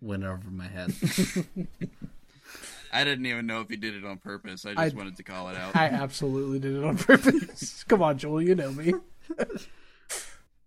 went 0.00 0.24
over 0.24 0.50
my 0.50 0.66
head. 0.66 0.92
I 2.92 3.04
didn't 3.04 3.24
even 3.26 3.46
know 3.46 3.60
if 3.60 3.68
he 3.70 3.76
did 3.76 3.94
it 3.94 4.04
on 4.04 4.18
purpose. 4.18 4.66
I 4.66 4.72
I- 4.76 4.84
just 4.84 4.96
wanted 4.96 5.16
to 5.16 5.22
call 5.22 5.48
it 5.48 5.56
out. 5.56 5.74
I 5.74 5.86
absolutely 5.86 6.58
did 6.58 6.76
it 6.76 6.84
on 6.84 6.98
purpose. 6.98 7.84
Come 7.88 8.02
on, 8.02 8.18
Joel, 8.18 8.42
you 8.42 8.54
know 8.54 8.70
me. 8.72 8.92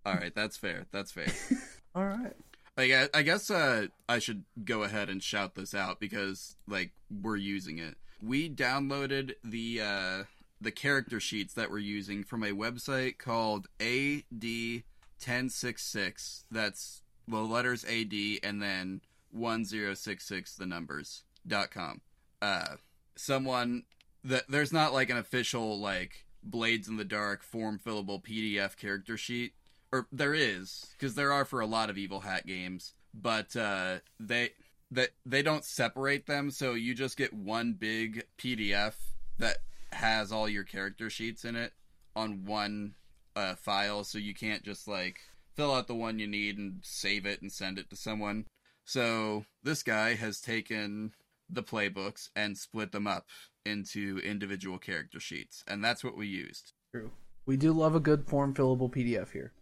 All 0.04 0.14
right, 0.14 0.34
that's 0.34 0.56
fair. 0.56 0.86
That's 0.92 1.12
fair. 1.12 1.26
All 1.94 2.04
right. 2.04 2.32
Like, 2.76 2.90
I, 2.92 3.08
I 3.14 3.22
guess 3.22 3.48
uh, 3.50 3.86
I 4.08 4.18
should 4.18 4.42
go 4.64 4.82
ahead 4.82 5.08
and 5.08 5.22
shout 5.22 5.54
this 5.54 5.72
out 5.74 6.00
because 6.00 6.56
like 6.68 6.90
we're 7.22 7.36
using 7.36 7.78
it. 7.78 7.94
We 8.22 8.50
downloaded 8.50 9.34
the 9.44 9.80
uh, 9.80 10.24
the 10.60 10.72
character 10.72 11.20
sheets 11.20 11.54
that 11.54 11.70
we're 11.70 11.78
using 11.78 12.24
from 12.24 12.42
a 12.42 12.50
website 12.50 13.18
called 13.18 13.68
AD1066. 13.78 16.44
That's 16.50 17.02
the 17.28 17.36
letters 17.38 17.84
AD 17.84 18.12
and 18.42 18.60
then 18.62 19.00
1066 19.32 20.56
the 20.56 20.66
numbers 20.66 21.22
dot 21.46 21.70
com. 21.70 22.00
Uh, 22.46 22.76
someone 23.16 23.84
that 24.22 24.44
there's 24.48 24.72
not 24.72 24.92
like 24.92 25.10
an 25.10 25.16
official 25.16 25.80
like 25.80 26.26
Blades 26.42 26.88
in 26.88 26.96
the 26.96 27.04
Dark 27.04 27.42
form 27.42 27.80
fillable 27.84 28.22
PDF 28.22 28.76
character 28.76 29.16
sheet. 29.16 29.54
Or 29.92 30.06
there 30.12 30.34
is 30.34 30.86
because 30.92 31.14
there 31.14 31.32
are 31.32 31.44
for 31.44 31.60
a 31.60 31.66
lot 31.66 31.90
of 31.90 31.96
evil 31.96 32.20
hat 32.20 32.46
games 32.46 32.92
but 33.14 33.56
uh 33.56 33.98
they 34.18 34.50
that 34.90 35.10
they 35.24 35.42
don't 35.42 35.64
separate 35.64 36.26
them 36.26 36.50
so 36.50 36.74
you 36.74 36.92
just 36.92 37.16
get 37.16 37.32
one 37.32 37.72
big 37.72 38.24
pdf 38.36 38.94
that 39.38 39.58
has 39.92 40.32
all 40.32 40.48
your 40.48 40.64
character 40.64 41.08
sheets 41.08 41.44
in 41.44 41.56
it 41.56 41.72
on 42.14 42.44
one 42.44 42.94
uh, 43.36 43.54
file 43.54 44.02
so 44.02 44.18
you 44.18 44.34
can't 44.34 44.64
just 44.64 44.88
like 44.88 45.20
fill 45.56 45.72
out 45.72 45.86
the 45.86 45.94
one 45.94 46.18
you 46.18 46.26
need 46.26 46.58
and 46.58 46.80
save 46.82 47.24
it 47.26 47.40
and 47.40 47.50
send 47.50 47.78
it 47.78 47.88
to 47.90 47.96
someone. 47.96 48.46
So 48.84 49.46
this 49.62 49.82
guy 49.82 50.14
has 50.14 50.40
taken 50.40 51.12
the 51.50 51.62
playbooks 51.62 52.28
and 52.34 52.56
split 52.58 52.92
them 52.92 53.06
up 53.06 53.26
into 53.64 54.20
individual 54.24 54.78
character 54.78 55.20
sheets 55.20 55.64
and 55.66 55.84
that's 55.84 56.02
what 56.04 56.16
we 56.16 56.26
used 56.26 56.72
True. 56.96 57.10
We 57.44 57.56
do 57.56 57.72
love 57.72 57.94
a 57.94 58.00
good 58.00 58.26
form 58.26 58.54
fillable 58.54 58.90
PDF 58.90 59.30
here. 59.30 59.52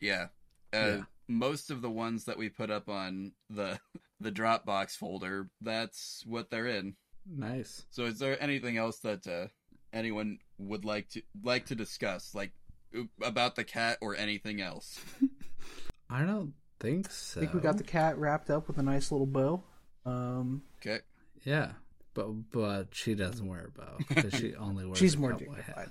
Yeah. 0.00 0.28
Uh, 0.72 0.76
Yeah. 0.76 1.00
Most 1.30 1.70
of 1.70 1.82
the 1.82 1.90
ones 1.90 2.24
that 2.24 2.38
we 2.38 2.48
put 2.48 2.70
up 2.70 2.88
on 2.88 3.32
the 3.50 3.78
the 4.20 4.32
Dropbox 4.32 4.92
folder, 4.92 5.50
that's 5.60 6.24
what 6.26 6.50
they're 6.50 6.66
in. 6.66 6.94
Nice. 7.26 7.84
So, 7.90 8.04
is 8.04 8.18
there 8.18 8.42
anything 8.42 8.78
else 8.78 8.98
that 9.00 9.26
uh, 9.26 9.48
anyone 9.92 10.38
would 10.58 10.84
like 10.84 11.10
to 11.10 11.22
like 11.42 11.66
to 11.66 11.74
discuss, 11.74 12.34
like 12.34 12.52
about 13.22 13.56
the 13.56 13.64
cat 13.64 13.98
or 14.00 14.16
anything 14.16 14.60
else? 14.62 15.00
I 16.10 16.24
don't 16.24 16.54
think 16.80 17.10
so. 17.10 17.40
I 17.40 17.44
think 17.44 17.54
we 17.54 17.60
got 17.60 17.76
the 17.76 17.84
cat 17.84 18.16
wrapped 18.16 18.48
up 18.48 18.68
with 18.68 18.78
a 18.78 18.82
nice 18.82 19.12
little 19.12 19.26
bow. 19.26 19.62
Um, 20.06 20.62
Okay. 20.80 21.00
yeah, 21.44 21.72
but 22.14 22.50
but 22.50 22.88
she 22.92 23.14
doesn't 23.14 23.46
wear 23.46 23.70
a 23.74 23.78
bow 23.78 23.96
because 24.08 24.32
she 24.34 24.54
only 24.56 24.84
wears. 24.86 24.98
she's 24.98 25.14
a 25.14 25.18
more 25.18 25.32
cowboy 25.32 25.44
dignified. 25.56 25.88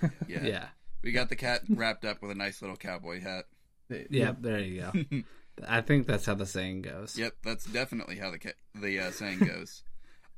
hat. 0.00 0.10
Yeah. 0.28 0.44
Yeah, 0.44 0.68
We 1.02 1.12
got 1.12 1.28
the 1.28 1.36
cat 1.36 1.62
wrapped 1.68 2.04
up 2.04 2.22
with 2.22 2.30
a 2.30 2.34
nice 2.34 2.62
little 2.62 2.76
cowboy 2.76 3.20
hat. 3.20 3.44
Yep, 3.90 4.06
yeah. 4.10 4.32
There 4.40 4.60
you 4.60 4.80
go. 4.80 5.22
I 5.68 5.80
think 5.80 6.06
that's 6.06 6.24
how 6.26 6.34
the 6.34 6.46
saying 6.46 6.82
goes. 6.82 7.18
Yep, 7.18 7.34
that's 7.44 7.64
definitely 7.64 8.16
how 8.16 8.30
the 8.30 8.38
ca- 8.38 8.52
the 8.74 8.98
uh, 9.00 9.10
saying 9.10 9.40
goes. 9.40 9.82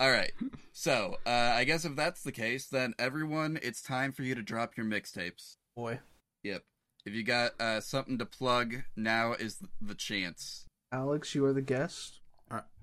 All 0.01 0.11
right, 0.11 0.33
so 0.73 1.19
uh, 1.27 1.31
I 1.55 1.63
guess 1.65 1.85
if 1.85 1.95
that's 1.95 2.23
the 2.25 2.33
case, 2.33 2.67
then 2.67 2.95
everyone, 2.99 3.59
it's 3.63 3.81
time 3.83 4.11
for 4.11 4.23
you 4.23 4.35
to 4.35 4.43
drop 4.43 4.77
your 4.77 4.87
mixtapes. 4.87 5.57
Boy, 5.77 6.01
Yep. 6.43 6.65
If 7.05 7.13
you 7.15 7.23
got 7.25 7.61
uh, 7.61 7.81
something 7.81 8.19
to 8.19 8.27
plug, 8.27 8.83
now 8.97 9.33
is 9.35 9.59
the 9.81 9.95
chance. 9.95 10.67
Alex, 10.91 11.35
you 11.35 11.45
are 11.45 11.53
the 11.53 11.63
guest. 11.63 12.19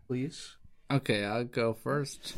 Please. 0.08 0.56
Okay, 0.92 1.24
I'll 1.24 1.44
go 1.44 1.74
first. 1.74 2.36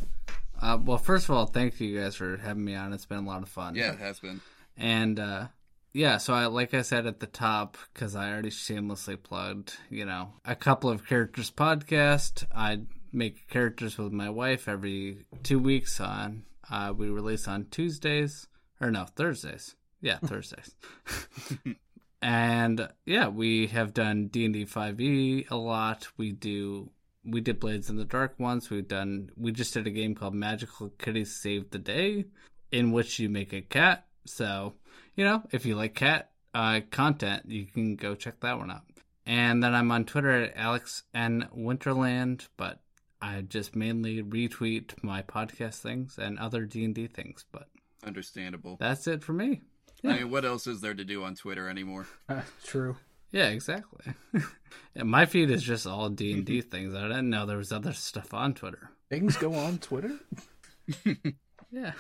Uh, 0.62 0.78
well, 0.84 0.98
first 0.98 1.26
of 1.26 1.32
all, 1.32 1.46
thank 1.46 1.80
you 1.80 2.00
guys 2.00 2.16
for 2.16 2.38
having 2.38 2.64
me 2.64 2.76
on. 2.76 2.94
It's 2.94 3.06
been 3.06 3.20
a 3.20 3.28
lot 3.28 3.44
of 3.44 3.50
fun. 3.50 3.76
Yeah, 3.76 3.94
it 3.94 4.00
has 4.00 4.20
been. 4.20 4.42
And 4.78 5.20
uh, 5.20 5.48
yeah, 5.94 6.18
so 6.18 6.34
I 6.34 6.46
like 6.46 6.74
I 6.74 6.84
said 6.84 7.06
at 7.06 7.20
the 7.20 7.28
top 7.28 7.78
because 7.94 8.16
I 8.16 8.32
already 8.32 8.50
shamelessly 8.50 9.16
plugged, 9.16 9.76
you 9.90 10.06
know, 10.06 10.34
a 10.46 10.56
couple 10.56 10.90
of 10.90 11.08
characters 11.08 11.52
podcast. 11.52 12.46
I 12.54 12.82
make 13.12 13.48
characters 13.50 13.98
with 13.98 14.14
my 14.14 14.30
wife 14.30 14.68
every 14.68 15.26
two 15.44 15.60
weeks. 15.60 16.00
On 16.00 16.44
uh, 16.70 16.94
we 16.96 17.10
release 17.10 17.48
on 17.48 17.66
Tuesdays 17.72 18.48
or 18.80 18.92
no 18.92 19.06
Thursdays. 19.06 19.76
Yeah, 20.02 20.18
Thursdays. 20.26 20.76
and 22.22 22.88
yeah, 23.06 23.28
we 23.28 23.68
have 23.68 23.94
done 23.94 24.28
D 24.28 24.46
and 24.46 24.54
D 24.54 24.66
five 24.66 25.00
E 25.02 25.46
a 25.50 25.58
lot. 25.58 26.08
We 26.18 26.32
do. 26.32 26.90
We 27.24 27.42
did 27.42 27.60
Blades 27.60 27.90
in 27.90 27.98
the 27.98 28.06
Dark 28.06 28.36
once. 28.40 28.70
We've 28.70 28.88
done. 28.88 29.30
We 29.38 29.52
just 29.52 29.74
did 29.74 29.88
a 29.88 29.92
game 29.92 30.16
called 30.16 30.34
Magical 30.34 30.90
Kitties 30.98 31.36
Save 31.36 31.70
the 31.70 31.78
Day, 31.80 32.26
in 32.72 32.92
which 32.92 33.20
you 33.20 33.30
make 33.30 33.54
a 33.54 33.62
cat. 33.62 34.06
So 34.26 34.74
you 35.16 35.26
know, 35.26 35.44
if 35.52 35.66
you 35.66 35.76
like 35.76 35.96
cat 35.96 36.32
uh, 36.54 36.82
content, 36.90 37.44
you 37.48 37.66
can 37.66 37.96
go 37.96 38.16
check 38.16 38.40
that 38.42 38.58
one 38.58 38.72
out. 38.72 38.82
And 39.26 39.64
then 39.64 39.76
I'm 39.76 39.92
on 39.92 40.06
Twitter 40.06 40.32
at 40.32 40.58
Alex 40.58 41.04
N 41.14 41.48
Winterland, 41.56 42.48
but 42.58 42.80
I 43.22 43.42
just 43.42 43.76
mainly 43.76 44.24
retweet 44.24 44.92
my 45.04 45.22
podcast 45.22 45.80
things 45.80 46.18
and 46.18 46.40
other 46.40 46.66
D 46.66 46.84
and 46.84 46.96
D 46.96 47.08
things. 47.08 47.46
But 47.52 47.68
Understandable. 48.04 48.78
that's 48.80 49.06
it 49.08 49.24
for 49.24 49.34
me. 49.34 49.62
I 50.04 50.14
mean, 50.14 50.32
what 50.32 50.46
else 50.46 50.66
is 50.66 50.82
there 50.82 50.96
to 50.96 51.04
do 51.06 51.24
on 51.24 51.36
Twitter 51.36 51.70
anymore? 51.70 52.08
Uh, 52.28 52.42
true. 52.64 52.98
Yeah, 53.32 53.48
exactly. 53.50 54.14
yeah, 54.96 55.04
my 55.04 55.26
feed 55.26 55.50
is 55.52 55.64
just 55.64 55.88
all 55.88 56.10
D 56.10 56.34
and 56.34 56.46
D 56.46 56.62
things. 56.62 56.94
I 56.94 57.04
didn't 57.08 57.30
know 57.30 57.46
there 57.46 57.58
was 57.58 57.72
other 57.72 57.94
stuff 57.94 58.34
on 58.34 58.54
Twitter. 58.54 58.90
Things 59.10 59.38
go 59.46 59.54
on 59.54 59.78
Twitter. 59.80 60.18
Yeah. 61.74 61.94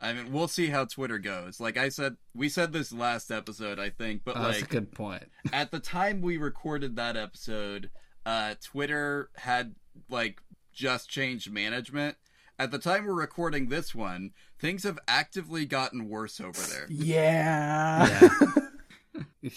I 0.00 0.14
mean, 0.14 0.32
we'll 0.32 0.48
see 0.48 0.68
how 0.68 0.86
Twitter 0.86 1.18
goes. 1.18 1.60
Like 1.60 1.76
I 1.76 1.90
said, 1.90 2.16
we 2.34 2.48
said 2.48 2.72
this 2.72 2.90
last 2.90 3.30
episode, 3.30 3.78
I 3.78 3.90
think, 3.90 4.22
but 4.24 4.34
Oh, 4.34 4.42
that's 4.44 4.58
a 4.58 4.60
like 4.62 4.70
good 4.70 4.92
point. 4.92 5.24
at 5.52 5.70
the 5.70 5.78
time 5.78 6.22
we 6.22 6.38
recorded 6.38 6.96
that 6.96 7.14
episode, 7.14 7.90
uh, 8.24 8.54
Twitter 8.64 9.28
had 9.36 9.74
like 10.08 10.40
just 10.72 11.10
changed 11.10 11.52
management. 11.52 12.16
At 12.58 12.70
the 12.70 12.78
time 12.78 13.04
we're 13.04 13.12
recording 13.12 13.68
this 13.68 13.94
one, 13.94 14.30
things 14.58 14.84
have 14.84 14.98
actively 15.06 15.66
gotten 15.66 16.08
worse 16.08 16.40
over 16.40 16.62
there. 16.62 16.86
Yeah. 16.88 18.08
Yeah. 18.22 18.63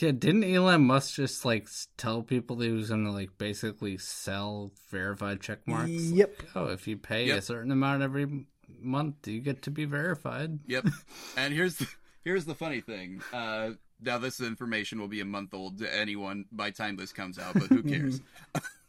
Yeah, 0.02 0.12
didn't 0.12 0.44
Elon 0.44 0.82
Musk 0.82 1.16
just 1.16 1.46
like 1.46 1.68
tell 1.98 2.22
people 2.22 2.58
that 2.58 2.66
he 2.66 2.72
was 2.72 2.90
gonna 2.90 3.12
like 3.12 3.38
basically 3.38 3.98
sell 3.98 4.72
verified 4.90 5.42
check 5.42 5.60
marks? 5.68 5.92
Yep. 5.92 6.44
Oh, 6.56 6.66
if 6.66 6.88
you 6.88 6.98
pay 6.98 7.26
Yep. 7.28 7.38
a 7.38 7.42
certain 7.42 7.72
amount 7.72 8.04
every 8.04 8.46
month, 8.80 9.28
you 9.28 9.40
get 9.40 9.62
to 9.64 9.72
be 9.72 9.86
verified. 9.86 10.60
Yep. 10.68 10.88
And 11.38 11.54
here's 11.54 11.78
the 11.78 11.88
here's 12.24 12.46
the 12.46 12.56
funny 12.56 12.82
thing. 12.82 13.22
Uh, 13.32 13.72
now 14.02 14.18
this 14.18 14.42
information 14.42 15.00
will 15.00 15.08
be 15.08 15.22
a 15.22 15.26
month 15.26 15.54
old 15.54 15.78
to 15.80 15.96
anyone 15.96 16.46
by 16.52 16.72
time 16.72 16.96
this 16.98 17.14
comes 17.14 17.40
out, 17.40 17.54
but 17.54 17.64
who 17.64 17.82
cares? 17.94 18.22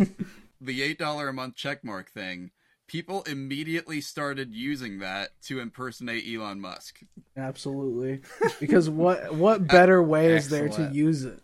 the 0.60 0.82
eight 0.82 0.98
dollar 0.98 1.28
a 1.28 1.32
month 1.32 1.56
checkmark 1.56 2.08
thing. 2.08 2.50
People 2.88 3.22
immediately 3.22 4.00
started 4.00 4.52
using 4.52 4.98
that 4.98 5.30
to 5.42 5.60
impersonate 5.60 6.24
Elon 6.26 6.60
Musk. 6.60 7.00
Absolutely. 7.36 8.22
Because 8.58 8.90
what 8.90 9.34
what 9.34 9.66
better 9.68 10.02
way 10.02 10.34
is 10.34 10.48
there 10.48 10.68
to 10.68 10.90
use 10.92 11.24
it? 11.24 11.40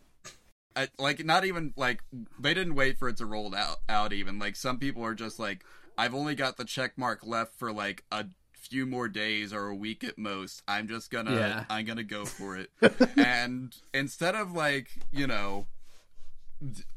I, 0.76 0.88
like 0.99 1.24
not 1.24 1.45
even 1.45 1.72
like 1.76 2.03
they 2.40 2.53
didn't 2.53 2.74
wait 2.74 2.99
for 2.99 3.09
it 3.09 3.18
to 3.18 3.26
roll 3.26 3.55
out 3.55 3.76
out 3.88 4.12
even 4.12 4.40
like 4.40 4.57
some 4.57 4.78
people 4.78 5.05
are 5.05 5.14
just 5.14 5.38
like 5.38 5.64
I've 5.97 6.14
only 6.14 6.34
got 6.34 6.57
the 6.57 6.64
check 6.64 6.99
mark 6.99 7.24
left 7.24 7.55
for 7.57 7.72
like 7.72 8.03
a 8.11 8.26
few 8.53 8.86
more 8.86 9.09
days 9.09 9.53
or 9.53 9.68
a 9.68 9.74
week 9.74 10.03
at 10.03 10.18
most. 10.18 10.62
I'm 10.66 10.88
just 10.88 11.11
gonna 11.11 11.34
Yeah. 11.34 11.64
I'm 11.70 11.84
gonna 11.84 12.03
go 12.03 12.24
for 12.24 12.57
it. 12.57 12.70
and 13.16 13.74
instead 13.92 14.34
of 14.34 14.53
like, 14.53 14.88
you 15.12 15.26
know, 15.26 15.66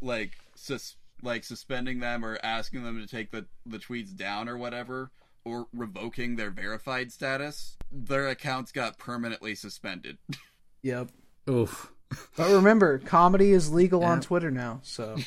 like 0.01 0.37
sus- 0.55 0.95
like 1.21 1.43
suspending 1.43 1.99
them 1.99 2.23
or 2.23 2.39
asking 2.43 2.83
them 2.83 2.99
to 3.01 3.07
take 3.07 3.31
the 3.31 3.45
the 3.65 3.79
tweets 3.79 4.15
down 4.15 4.47
or 4.47 4.57
whatever 4.57 5.11
or 5.45 5.67
revoking 5.73 6.35
their 6.35 6.51
verified 6.51 7.11
status, 7.11 7.77
their 7.91 8.27
accounts 8.27 8.71
got 8.71 8.97
permanently 8.97 9.55
suspended. 9.55 10.17
Yep. 10.83 11.09
Oof. 11.49 11.91
But 12.37 12.51
remember, 12.51 12.99
comedy 12.99 13.51
is 13.51 13.73
legal 13.73 14.05
on 14.05 14.21
Twitter 14.21 14.51
now, 14.51 14.79
so 14.83 15.17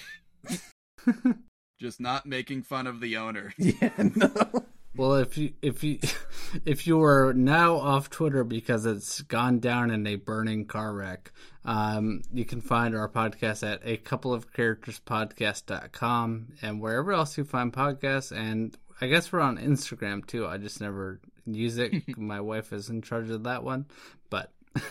just 1.80 2.00
not 2.00 2.24
making 2.24 2.62
fun 2.62 2.86
of 2.86 3.00
the 3.00 3.16
owner. 3.16 3.52
yeah, 3.58 3.90
no. 3.98 4.64
Well, 5.00 5.14
if 5.14 5.38
you 5.38 5.54
if 5.62 5.82
you 5.82 5.98
if 6.66 6.86
you 6.86 7.02
are 7.02 7.32
now 7.32 7.76
off 7.76 8.10
Twitter 8.10 8.44
because 8.44 8.84
it's 8.84 9.22
gone 9.22 9.58
down 9.58 9.90
in 9.90 10.06
a 10.06 10.16
burning 10.16 10.66
car 10.66 10.92
wreck, 10.92 11.32
um, 11.64 12.20
you 12.34 12.44
can 12.44 12.60
find 12.60 12.94
our 12.94 13.08
podcast 13.08 13.66
at 13.66 13.80
a 13.82 13.96
couple 13.96 14.34
of 14.34 14.52
characters 14.52 15.00
podcast.com 15.00 16.48
and 16.60 16.82
wherever 16.82 17.12
else 17.12 17.38
you 17.38 17.44
find 17.44 17.72
podcasts. 17.72 18.30
And 18.30 18.76
I 19.00 19.06
guess 19.06 19.32
we're 19.32 19.40
on 19.40 19.56
Instagram 19.56 20.26
too. 20.26 20.46
I 20.46 20.58
just 20.58 20.82
never 20.82 21.18
use 21.46 21.78
it. 21.78 21.94
My 22.18 22.42
wife 22.42 22.70
is 22.70 22.90
in 22.90 23.00
charge 23.00 23.30
of 23.30 23.44
that 23.44 23.64
one. 23.64 23.86
But 24.28 24.52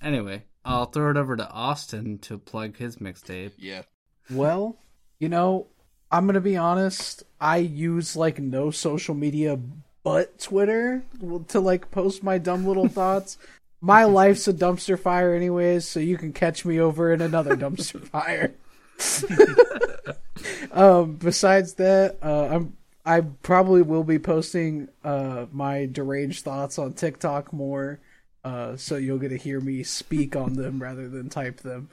anyway, 0.00 0.44
I'll 0.64 0.86
throw 0.86 1.10
it 1.10 1.16
over 1.16 1.36
to 1.36 1.50
Austin 1.50 2.18
to 2.18 2.38
plug 2.38 2.76
his 2.76 2.98
mixtape. 2.98 3.54
Yeah. 3.58 3.82
Well, 4.30 4.78
you 5.18 5.28
know, 5.28 5.66
I'm 6.10 6.26
gonna 6.26 6.40
be 6.40 6.56
honest. 6.56 7.24
I 7.40 7.58
use 7.58 8.16
like 8.16 8.38
no 8.38 8.70
social 8.70 9.14
media 9.14 9.58
but 10.02 10.38
Twitter 10.38 11.02
to 11.48 11.60
like 11.60 11.90
post 11.90 12.22
my 12.22 12.38
dumb 12.38 12.66
little 12.66 12.88
thoughts. 13.00 13.38
My 13.80 14.04
life's 14.04 14.48
a 14.48 14.52
dumpster 14.54 14.98
fire, 14.98 15.34
anyways, 15.34 15.86
so 15.86 16.00
you 16.00 16.16
can 16.16 16.32
catch 16.32 16.64
me 16.64 16.80
over 16.80 17.12
in 17.12 17.20
another 17.20 17.56
dumpster 17.56 18.06
fire. 18.08 18.54
um, 20.72 21.16
besides 21.16 21.74
that, 21.74 22.16
uh, 22.22 22.46
I'm 22.46 22.76
I 23.04 23.20
probably 23.20 23.82
will 23.82 24.04
be 24.04 24.18
posting 24.18 24.88
uh 25.04 25.46
my 25.52 25.86
deranged 25.86 26.44
thoughts 26.44 26.78
on 26.78 26.94
TikTok 26.94 27.52
more, 27.52 28.00
uh, 28.44 28.76
so 28.76 28.96
you'll 28.96 29.18
get 29.18 29.28
to 29.28 29.36
hear 29.36 29.60
me 29.60 29.82
speak 29.82 30.34
on 30.36 30.54
them 30.54 30.80
rather 30.82 31.08
than 31.08 31.28
type 31.28 31.58
them. 31.58 31.88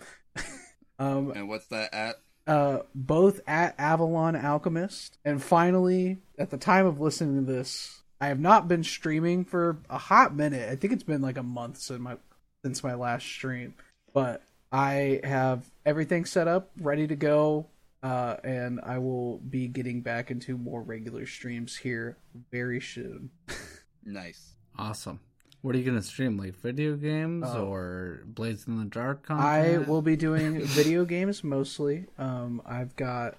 um, 1.00 1.32
And 1.36 1.50
what's 1.50 1.68
that 1.68 1.94
at? 1.94 2.16
Uh, 2.48 2.80
both 2.94 3.42
at 3.48 3.76
Avalon 3.80 4.36
Alchemist. 4.36 5.18
And 5.26 5.42
finally, 5.42 6.20
at 6.38 6.50
the 6.50 6.58
time 6.58 6.86
of 6.86 7.00
listening 7.00 7.46
to 7.46 7.52
this, 7.52 8.02
I 8.20 8.28
have 8.28 8.40
not 8.40 8.68
been 8.68 8.84
streaming 8.84 9.46
for 9.46 9.78
a 9.90 9.98
hot 9.98 10.36
minute. 10.36 10.70
I 10.70 10.76
think 10.76 10.94
it's 10.94 11.04
been 11.04 11.22
like 11.22 11.38
a 11.38 11.44
month 11.44 11.78
since 11.78 12.00
my 12.00 12.18
since 12.64 12.84
my 12.84 12.94
last 12.94 13.26
stream. 13.26 13.74
But 14.14 14.42
I 14.72 15.20
have 15.24 15.70
everything 15.86 16.26
set 16.26 16.48
up, 16.48 16.72
ready 16.80 17.08
to 17.08 17.16
go, 17.16 17.68
uh, 18.02 18.38
and 18.44 18.80
I 18.82 19.00
will 19.00 19.40
be 19.40 19.68
getting 19.68 20.02
back 20.02 20.32
into 20.32 20.58
more 20.58 20.82
regular 20.82 21.26
streams 21.26 21.78
here 21.78 22.18
very 22.52 22.80
soon. 22.82 23.32
Nice. 24.06 24.54
Awesome. 24.78 25.20
What 25.64 25.76
are 25.76 25.78
you 25.78 25.86
gonna 25.86 26.02
stream? 26.02 26.38
Like 26.38 26.56
video 26.60 26.98
games 26.98 27.46
Oh. 27.48 27.68
or 27.68 28.20
Blades 28.26 28.68
in 28.68 28.78
the 28.80 28.84
Dark 28.86 29.26
I 29.30 29.78
will 29.78 30.02
be 30.02 30.18
doing 30.18 30.60
video 30.62 31.06
games 31.06 31.42
mostly. 31.42 32.08
Um, 32.18 32.62
I've 32.66 32.94
got, 32.98 33.38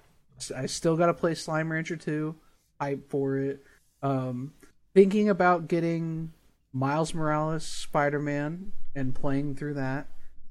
I 0.55 0.65
still 0.65 0.97
got 0.97 1.05
to 1.05 1.13
play 1.13 1.35
Slime 1.35 1.71
Rancher 1.71 1.95
2. 1.95 2.35
Hype 2.81 3.07
for 3.11 3.37
it. 3.37 3.63
Um, 4.01 4.53
thinking 4.95 5.29
about 5.29 5.67
getting 5.67 6.33
Miles 6.73 7.13
Morales 7.13 7.63
Spider 7.63 8.19
Man 8.19 8.71
and 8.95 9.13
playing 9.13 9.53
through 9.55 9.75
that. 9.75 10.07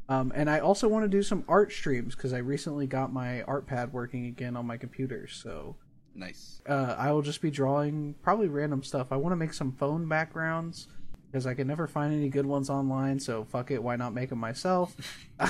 Um, 0.09 0.31
and 0.33 0.49
I 0.49 0.61
also 0.61 0.87
want 0.87 1.05
to 1.05 1.09
do 1.09 1.25
some 1.25 1.43
art 1.49 1.73
streams 1.73 2.15
because 2.15 2.33
I 2.33 2.39
recently 2.39 2.87
got 2.87 3.13
my 3.13 3.43
art 3.43 3.67
pad 3.67 3.93
working 3.93 4.27
again 4.27 4.57
on 4.57 4.65
my 4.65 4.77
computer. 4.77 5.27
So 5.27 5.75
Nice. 6.15 6.63
uh, 6.69 6.95
I 6.97 7.11
will 7.11 7.23
just 7.23 7.43
be 7.43 7.51
drawing 7.51 8.15
probably 8.23 8.47
random 8.47 8.85
stuff. 8.85 9.09
I 9.11 9.17
want 9.17 9.33
to 9.33 9.37
make 9.37 9.53
some 9.55 9.73
phone 9.73 10.07
backgrounds 10.09 10.87
because 11.35 11.49
I 11.49 11.55
can 11.55 11.67
never 11.67 11.89
find 11.89 12.15
any 12.15 12.29
good 12.29 12.47
ones 12.47 12.71
online. 12.71 13.19
So 13.19 13.43
fuck 13.43 13.73
it, 13.73 13.83
why 13.83 13.97
not 13.97 14.15
make 14.15 14.29
them 14.29 14.39
myself? 14.39 14.95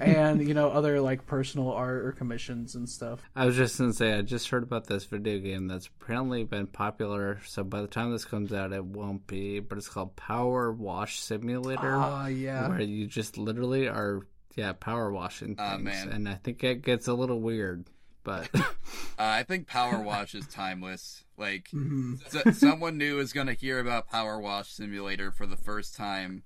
and 0.00 0.46
you 0.46 0.52
know 0.52 0.68
other 0.68 1.00
like 1.00 1.26
personal 1.26 1.72
art 1.72 2.04
or 2.04 2.12
commissions 2.12 2.74
and 2.74 2.86
stuff. 2.86 3.22
I 3.34 3.46
was 3.46 3.56
just 3.56 3.78
gonna 3.78 3.94
say 3.94 4.12
I 4.12 4.20
just 4.20 4.50
heard 4.50 4.62
about 4.62 4.86
this 4.86 5.06
video 5.06 5.38
game 5.38 5.68
that's 5.68 5.86
apparently 5.86 6.44
been 6.44 6.66
popular. 6.66 7.40
So 7.46 7.64
by 7.64 7.80
the 7.80 7.86
time 7.86 8.12
this 8.12 8.26
comes 8.26 8.52
out, 8.52 8.74
it 8.74 8.84
won't 8.84 9.26
be. 9.26 9.60
But 9.60 9.78
it's 9.78 9.88
called 9.88 10.16
Power 10.16 10.70
Wash 10.70 11.18
Simulator, 11.20 11.96
Ah, 11.96 12.26
yeah. 12.26 12.68
where 12.68 12.82
you 12.82 13.06
just 13.06 13.38
literally 13.38 13.88
are 13.88 14.20
yeah, 14.54 14.74
power 14.74 15.10
washing 15.10 15.56
Ah, 15.58 15.76
things, 15.76 15.84
man. 15.84 16.08
and 16.10 16.28
I 16.28 16.34
think 16.34 16.62
it 16.62 16.82
gets 16.82 17.08
a 17.08 17.14
little 17.14 17.40
weird. 17.40 17.86
But 18.22 18.50
Uh, 18.54 18.64
I 19.18 19.44
think 19.44 19.66
Power 19.66 19.98
Wash 20.02 20.34
is 20.34 20.46
timeless. 20.48 21.24
Like 21.40 21.70
Mhm. 21.70 22.22
s- 22.46 22.58
someone 22.58 22.98
new 22.98 23.18
is 23.18 23.32
gonna 23.32 23.54
hear 23.54 23.80
about 23.80 24.08
Power 24.08 24.38
Wash 24.38 24.68
Simulator 24.70 25.32
for 25.32 25.46
the 25.46 25.56
first 25.56 25.96
time, 25.96 26.42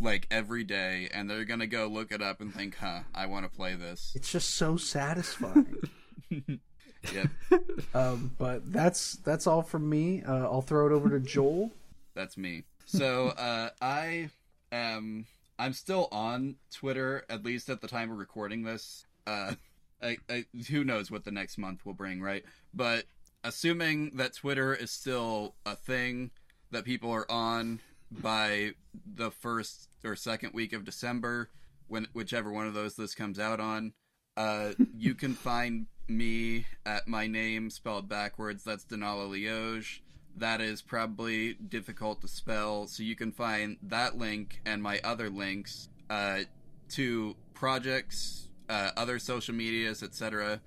like 0.00 0.26
every 0.30 0.64
day, 0.64 1.08
and 1.12 1.28
they're 1.28 1.44
gonna 1.44 1.66
go 1.66 1.86
look 1.86 2.10
it 2.10 2.22
up 2.22 2.40
and 2.40 2.52
think, 2.52 2.76
"Huh, 2.76 3.02
I 3.14 3.26
want 3.26 3.44
to 3.44 3.54
play 3.54 3.74
this." 3.74 4.12
It's 4.16 4.32
just 4.32 4.50
so 4.50 4.76
satisfying. 4.78 5.76
Yep, 7.12 7.28
um, 7.94 8.34
but 8.38 8.72
that's 8.72 9.14
that's 9.18 9.46
all 9.46 9.62
from 9.62 9.88
me. 9.88 10.22
Uh, 10.24 10.44
I'll 10.50 10.62
throw 10.62 10.84
it 10.88 10.92
over 10.92 11.08
to 11.10 11.20
Joel. 11.20 11.72
that's 12.14 12.36
me. 12.36 12.64
So 12.86 13.28
uh, 13.28 13.70
I 13.80 14.30
am. 14.72 15.26
I'm 15.60 15.72
still 15.74 16.08
on 16.10 16.56
Twitter, 16.74 17.24
at 17.30 17.44
least 17.44 17.70
at 17.70 17.80
the 17.80 17.86
time 17.88 18.10
of 18.10 18.18
recording 18.18 18.64
this. 18.64 19.06
Uh, 19.28 19.54
I, 20.02 20.18
I, 20.28 20.44
who 20.70 20.82
knows 20.82 21.08
what 21.10 21.24
the 21.24 21.30
next 21.30 21.56
month 21.56 21.86
will 21.86 21.94
bring, 21.94 22.20
right? 22.20 22.44
But 22.74 23.04
assuming 23.44 24.16
that 24.16 24.34
Twitter 24.34 24.74
is 24.74 24.90
still 24.90 25.54
a 25.64 25.76
thing 25.76 26.30
that 26.70 26.84
people 26.84 27.10
are 27.10 27.30
on 27.30 27.80
by 28.10 28.72
the 29.14 29.30
first 29.30 29.88
or 30.04 30.16
second 30.16 30.52
week 30.54 30.72
of 30.72 30.84
December, 30.84 31.50
when 31.86 32.06
whichever 32.12 32.52
one 32.52 32.66
of 32.66 32.74
those 32.74 32.96
this 32.96 33.14
comes 33.14 33.38
out 33.38 33.60
on, 33.60 33.92
uh, 34.36 34.72
you 34.96 35.14
can 35.14 35.34
find 35.34 35.86
me 36.08 36.66
at 36.86 37.06
my 37.06 37.26
name 37.26 37.70
spelled 37.70 38.08
backwards. 38.08 38.64
That's 38.64 38.84
Denala 38.84 39.28
Lioge. 39.28 40.02
That 40.36 40.60
is 40.60 40.82
probably 40.82 41.54
difficult 41.54 42.20
to 42.20 42.28
spell, 42.28 42.86
so 42.86 43.02
you 43.02 43.16
can 43.16 43.32
find 43.32 43.76
that 43.82 44.16
link 44.16 44.60
and 44.64 44.82
my 44.82 45.00
other 45.02 45.28
links 45.28 45.88
uh, 46.08 46.40
to 46.90 47.36
projects, 47.54 48.48
uh, 48.68 48.90
other 48.96 49.18
social 49.18 49.54
medias, 49.54 50.02
etc. 50.02 50.60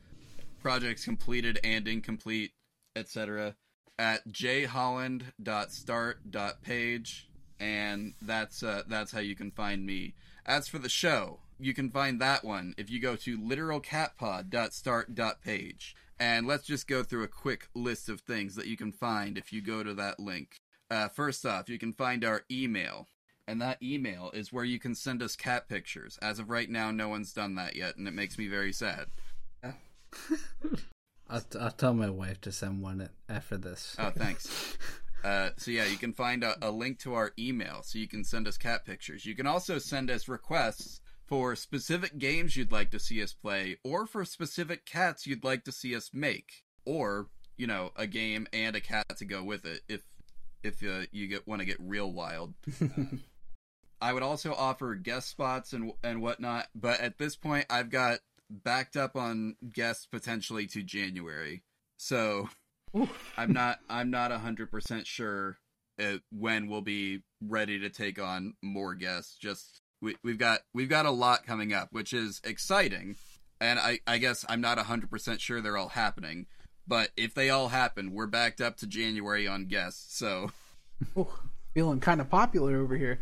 Projects 0.61 1.05
completed 1.05 1.57
and 1.63 1.87
incomplete, 1.87 2.51
etc. 2.95 3.55
At 3.99 4.29
jholland.start.page, 4.29 7.29
and 7.59 8.13
that's 8.21 8.63
uh, 8.63 8.83
that's 8.87 9.11
how 9.11 9.19
you 9.19 9.35
can 9.35 9.51
find 9.51 9.85
me. 9.85 10.13
As 10.45 10.67
for 10.67 10.77
the 10.79 10.89
show, 10.89 11.39
you 11.59 11.73
can 11.73 11.91
find 11.91 12.19
that 12.19 12.43
one 12.43 12.73
if 12.77 12.89
you 12.89 12.99
go 12.99 13.15
to 13.17 13.37
literalcatpod.start.page. 13.37 15.95
And 16.19 16.45
let's 16.45 16.65
just 16.65 16.87
go 16.87 17.03
through 17.03 17.23
a 17.23 17.27
quick 17.27 17.69
list 17.73 18.07
of 18.07 18.21
things 18.21 18.53
that 18.55 18.67
you 18.67 18.77
can 18.77 18.91
find 18.91 19.39
if 19.39 19.51
you 19.51 19.59
go 19.61 19.83
to 19.83 19.95
that 19.95 20.19
link. 20.19 20.59
Uh, 20.89 21.07
first 21.07 21.45
off, 21.47 21.67
you 21.67 21.79
can 21.79 21.93
find 21.93 22.23
our 22.23 22.43
email. 22.51 23.07
And 23.47 23.59
that 23.61 23.81
email 23.81 24.29
is 24.31 24.53
where 24.53 24.63
you 24.63 24.79
can 24.79 24.93
send 24.93 25.23
us 25.23 25.35
cat 25.35 25.67
pictures. 25.67 26.19
As 26.21 26.37
of 26.37 26.49
right 26.49 26.69
now, 26.69 26.91
no 26.91 27.09
one's 27.09 27.33
done 27.33 27.55
that 27.55 27.75
yet, 27.75 27.97
and 27.97 28.07
it 28.07 28.13
makes 28.13 28.37
me 28.37 28.47
very 28.47 28.71
sad. 28.71 29.07
I'll, 31.31 31.43
I'll 31.59 31.71
tell 31.71 31.93
my 31.93 32.09
wife 32.09 32.41
to 32.41 32.51
send 32.51 32.81
one 32.81 33.09
after 33.29 33.57
this. 33.57 33.95
Oh, 33.97 34.11
thanks. 34.11 34.77
Uh, 35.23 35.51
so 35.55 35.69
yeah, 35.69 35.85
you 35.85 35.97
can 35.97 36.13
find 36.13 36.43
a, 36.43 36.55
a 36.67 36.71
link 36.71 36.97
to 36.97 37.13
our 37.13 37.31
email, 37.37 37.81
so 37.83 37.99
you 37.99 38.07
can 38.07 38.23
send 38.23 38.47
us 38.47 38.57
cat 38.57 38.85
pictures. 38.85 39.23
You 39.23 39.35
can 39.35 39.45
also 39.45 39.77
send 39.77 40.09
us 40.09 40.27
requests 40.27 40.99
for 41.27 41.55
specific 41.55 42.17
games 42.17 42.57
you'd 42.57 42.71
like 42.71 42.89
to 42.89 42.99
see 42.99 43.21
us 43.21 43.31
play, 43.31 43.77
or 43.83 44.07
for 44.07 44.25
specific 44.25 44.83
cats 44.83 45.27
you'd 45.27 45.43
like 45.43 45.63
to 45.65 45.71
see 45.71 45.95
us 45.95 46.09
make, 46.11 46.63
or 46.85 47.27
you 47.55 47.67
know, 47.67 47.91
a 47.95 48.07
game 48.07 48.47
and 48.51 48.75
a 48.75 48.81
cat 48.81 49.05
to 49.17 49.25
go 49.25 49.43
with 49.43 49.63
it 49.65 49.81
if 49.87 50.01
if 50.63 50.81
uh, 50.83 51.05
you 51.11 51.27
get 51.27 51.47
want 51.47 51.59
to 51.59 51.65
get 51.65 51.77
real 51.79 52.11
wild. 52.11 52.55
I 54.01 54.13
would 54.13 54.23
also 54.23 54.55
offer 54.55 54.95
guest 54.95 55.29
spots 55.29 55.73
and 55.73 55.93
and 56.03 56.21
whatnot, 56.21 56.67
but 56.73 56.99
at 56.99 57.19
this 57.19 57.35
point, 57.35 57.67
I've 57.69 57.91
got 57.91 58.21
backed 58.51 58.97
up 58.97 59.15
on 59.15 59.55
guests 59.71 60.05
potentially 60.05 60.67
to 60.67 60.83
January, 60.83 61.63
so 61.97 62.49
I'm 63.37 63.53
not 63.53 63.79
I'm 63.89 64.11
not 64.11 64.31
hundred 64.31 64.69
percent 64.69 65.07
sure 65.07 65.57
uh, 66.01 66.17
when 66.31 66.67
we'll 66.67 66.81
be 66.81 67.23
ready 67.41 67.79
to 67.79 67.89
take 67.89 68.21
on 68.21 68.55
more 68.61 68.93
guests. 68.93 69.37
Just 69.37 69.81
we, 70.01 70.15
we've 70.23 70.37
got 70.37 70.61
we've 70.73 70.89
got 70.89 71.05
a 71.05 71.11
lot 71.11 71.45
coming 71.45 71.73
up, 71.73 71.89
which 71.91 72.13
is 72.13 72.41
exciting, 72.43 73.15
and 73.59 73.79
I 73.79 73.99
I 74.05 74.17
guess 74.17 74.45
I'm 74.49 74.61
not 74.61 74.77
hundred 74.79 75.09
percent 75.09 75.41
sure 75.41 75.61
they're 75.61 75.77
all 75.77 75.89
happening. 75.89 76.47
But 76.87 77.11
if 77.15 77.33
they 77.33 77.49
all 77.49 77.69
happen, 77.69 78.11
we're 78.11 78.27
backed 78.27 78.59
up 78.59 78.75
to 78.77 78.87
January 78.87 79.47
on 79.47 79.67
guests. 79.67 80.17
So 80.17 80.51
Ooh, 81.17 81.27
feeling 81.73 81.99
kind 81.99 82.19
of 82.19 82.29
popular 82.29 82.77
over 82.81 82.97
here. 82.97 83.19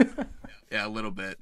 yeah, 0.70 0.86
a 0.86 0.88
little 0.88 1.10
bit. 1.10 1.38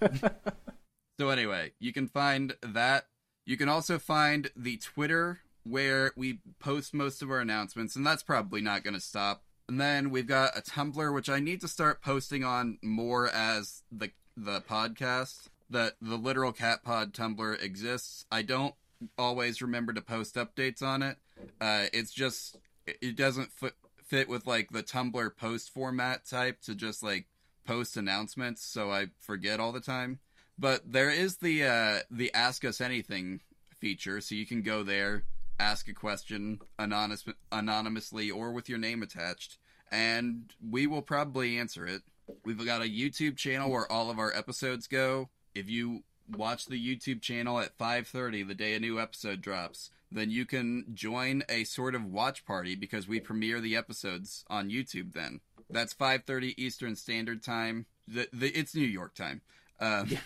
so 1.18 1.30
anyway, 1.30 1.72
you 1.78 1.92
can 1.92 2.08
find 2.08 2.54
that. 2.62 3.06
You 3.44 3.56
can 3.56 3.68
also 3.68 3.98
find 3.98 4.50
the 4.54 4.76
Twitter 4.76 5.40
where 5.64 6.12
we 6.16 6.40
post 6.60 6.94
most 6.94 7.22
of 7.22 7.30
our 7.30 7.40
announcements, 7.40 7.96
and 7.96 8.06
that's 8.06 8.22
probably 8.22 8.60
not 8.60 8.84
going 8.84 8.94
to 8.94 9.00
stop. 9.00 9.42
And 9.68 9.80
then 9.80 10.10
we've 10.10 10.26
got 10.26 10.56
a 10.56 10.62
Tumblr, 10.62 11.14
which 11.14 11.28
I 11.28 11.40
need 11.40 11.60
to 11.62 11.68
start 11.68 12.02
posting 12.02 12.44
on 12.44 12.78
more 12.82 13.28
as 13.28 13.82
the 13.90 14.10
the 14.36 14.60
podcast. 14.60 15.48
That 15.70 15.96
the 16.00 16.16
literal 16.16 16.52
cat 16.52 16.82
pod 16.82 17.12
Tumblr 17.12 17.62
exists. 17.62 18.24
I 18.32 18.40
don't 18.42 18.74
always 19.18 19.60
remember 19.60 19.92
to 19.92 20.00
post 20.00 20.36
updates 20.36 20.82
on 20.82 21.02
it. 21.02 21.18
Uh, 21.60 21.86
it's 21.92 22.12
just 22.12 22.56
it 22.86 23.16
doesn't 23.16 23.52
fit 23.52 23.74
fit 24.04 24.28
with 24.28 24.46
like 24.46 24.70
the 24.70 24.82
Tumblr 24.82 25.36
post 25.36 25.70
format 25.70 26.24
type 26.24 26.62
to 26.62 26.74
just 26.74 27.02
like 27.02 27.26
post 27.66 27.96
announcements, 27.96 28.64
so 28.64 28.90
I 28.90 29.08
forget 29.18 29.60
all 29.60 29.72
the 29.72 29.80
time. 29.80 30.20
But 30.58 30.92
there 30.92 31.10
is 31.10 31.36
the 31.36 31.64
uh, 31.64 31.98
the 32.10 32.32
Ask 32.34 32.64
Us 32.64 32.80
Anything 32.80 33.40
feature, 33.78 34.20
so 34.20 34.34
you 34.34 34.46
can 34.46 34.62
go 34.62 34.82
there, 34.82 35.24
ask 35.60 35.88
a 35.88 35.94
question 35.94 36.60
anonymous, 36.78 37.24
anonymously 37.52 38.30
or 38.30 38.50
with 38.50 38.68
your 38.68 38.78
name 38.78 39.02
attached, 39.02 39.58
and 39.90 40.52
we 40.68 40.86
will 40.86 41.02
probably 41.02 41.58
answer 41.58 41.86
it. 41.86 42.02
We've 42.44 42.64
got 42.64 42.82
a 42.82 42.84
YouTube 42.84 43.36
channel 43.36 43.70
where 43.70 43.90
all 43.90 44.10
of 44.10 44.18
our 44.18 44.34
episodes 44.34 44.86
go. 44.86 45.28
If 45.54 45.68
you 45.70 46.02
watch 46.28 46.66
the 46.66 46.78
YouTube 46.78 47.22
channel 47.22 47.60
at 47.60 47.78
5:30 47.78 48.42
the 48.42 48.54
day 48.54 48.74
a 48.74 48.80
new 48.80 49.00
episode 49.00 49.40
drops, 49.40 49.90
then 50.10 50.30
you 50.30 50.44
can 50.44 50.86
join 50.92 51.44
a 51.48 51.64
sort 51.64 51.94
of 51.94 52.04
watch 52.04 52.44
party 52.44 52.74
because 52.74 53.06
we 53.06 53.20
premiere 53.20 53.60
the 53.60 53.76
episodes 53.76 54.44
on 54.48 54.70
YouTube 54.70 55.12
then. 55.12 55.40
That's 55.70 55.94
5:30 55.94 56.54
Eastern 56.56 56.96
Standard 56.96 57.42
Time. 57.42 57.86
The, 58.08 58.28
the 58.32 58.48
it's 58.48 58.74
New 58.74 58.86
York 58.86 59.14
time. 59.14 59.42
Um, 59.80 60.18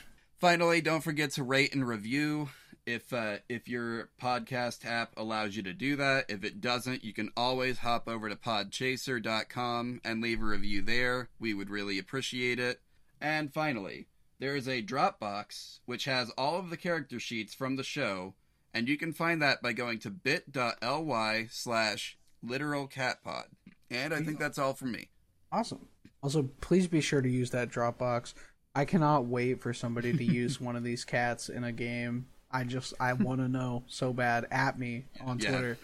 Finally, 0.43 0.81
don't 0.81 1.05
forget 1.05 1.31
to 1.31 1.45
rate 1.45 1.73
and 1.73 1.87
review 1.87 2.49
if 2.85 3.13
uh, 3.13 3.37
if 3.49 3.69
your 3.69 4.09
podcast 4.21 4.85
app 4.85 5.13
allows 5.17 5.55
you 5.55 5.63
to 5.63 5.73
do 5.73 5.95
that. 5.95 6.25
If 6.29 6.43
it 6.43 6.61
doesn't, 6.61 7.05
you 7.05 7.13
can 7.13 7.31
always 7.37 7.79
hop 7.79 8.09
over 8.09 8.29
to 8.29 8.35
podchaser.com 8.35 10.01
and 10.05 10.21
leave 10.21 10.43
a 10.43 10.45
review 10.45 10.83
there. 10.83 11.29
We 11.39 11.55
would 11.55 11.71
really 11.71 11.97
appreciate 11.97 12.59
it. 12.59 12.81
And 13.21 13.55
finally, 13.55 14.09
there 14.41 14.57
is 14.57 14.67
a 14.67 14.83
Dropbox 14.83 15.79
which 15.87 16.07
has 16.07 16.31
all 16.31 16.59
of 16.59 16.71
the 16.71 16.77
character 16.77 17.21
sheets 17.21 17.55
from 17.55 17.77
the 17.77 17.85
show, 17.85 18.35
and 18.75 18.89
you 18.89 18.99
can 18.99 19.13
find 19.13 19.41
that 19.43 19.63
by 19.63 19.73
going 19.73 20.01
to 20.01 20.11
bit.ly 20.11 21.47
slash 21.53 22.19
literal 22.43 22.89
literalcatpod. 22.89 23.45
And 23.93 24.13
I 24.13 24.23
think 24.23 24.41
that's 24.41 24.59
all 24.59 24.75
from 24.75 24.91
me. 24.91 25.11
Awesome. 25.53 25.87
Also, 26.21 26.51
please 26.61 26.89
be 26.89 27.01
sure 27.01 27.21
to 27.21 27.29
use 27.29 27.51
that 27.51 27.69
Dropbox. 27.69 28.35
I 28.75 28.85
cannot 28.85 29.27
wait 29.27 29.61
for 29.61 29.75
somebody 29.75 30.17
to 30.17 30.25
use 30.25 30.61
one 30.61 30.77
of 30.77 30.83
these 30.85 31.05
cats 31.05 31.49
in 31.49 31.63
a 31.65 31.73
game. 31.73 32.27
I 32.51 32.65
just 32.65 32.95
I 33.01 33.13
want 33.15 33.41
to 33.41 33.49
know 33.49 33.85
so 33.87 34.13
bad. 34.13 34.47
At 34.51 34.79
me 34.79 35.05
on 35.21 35.39
Yeah. 35.39 35.51
Twitter. 35.51 35.79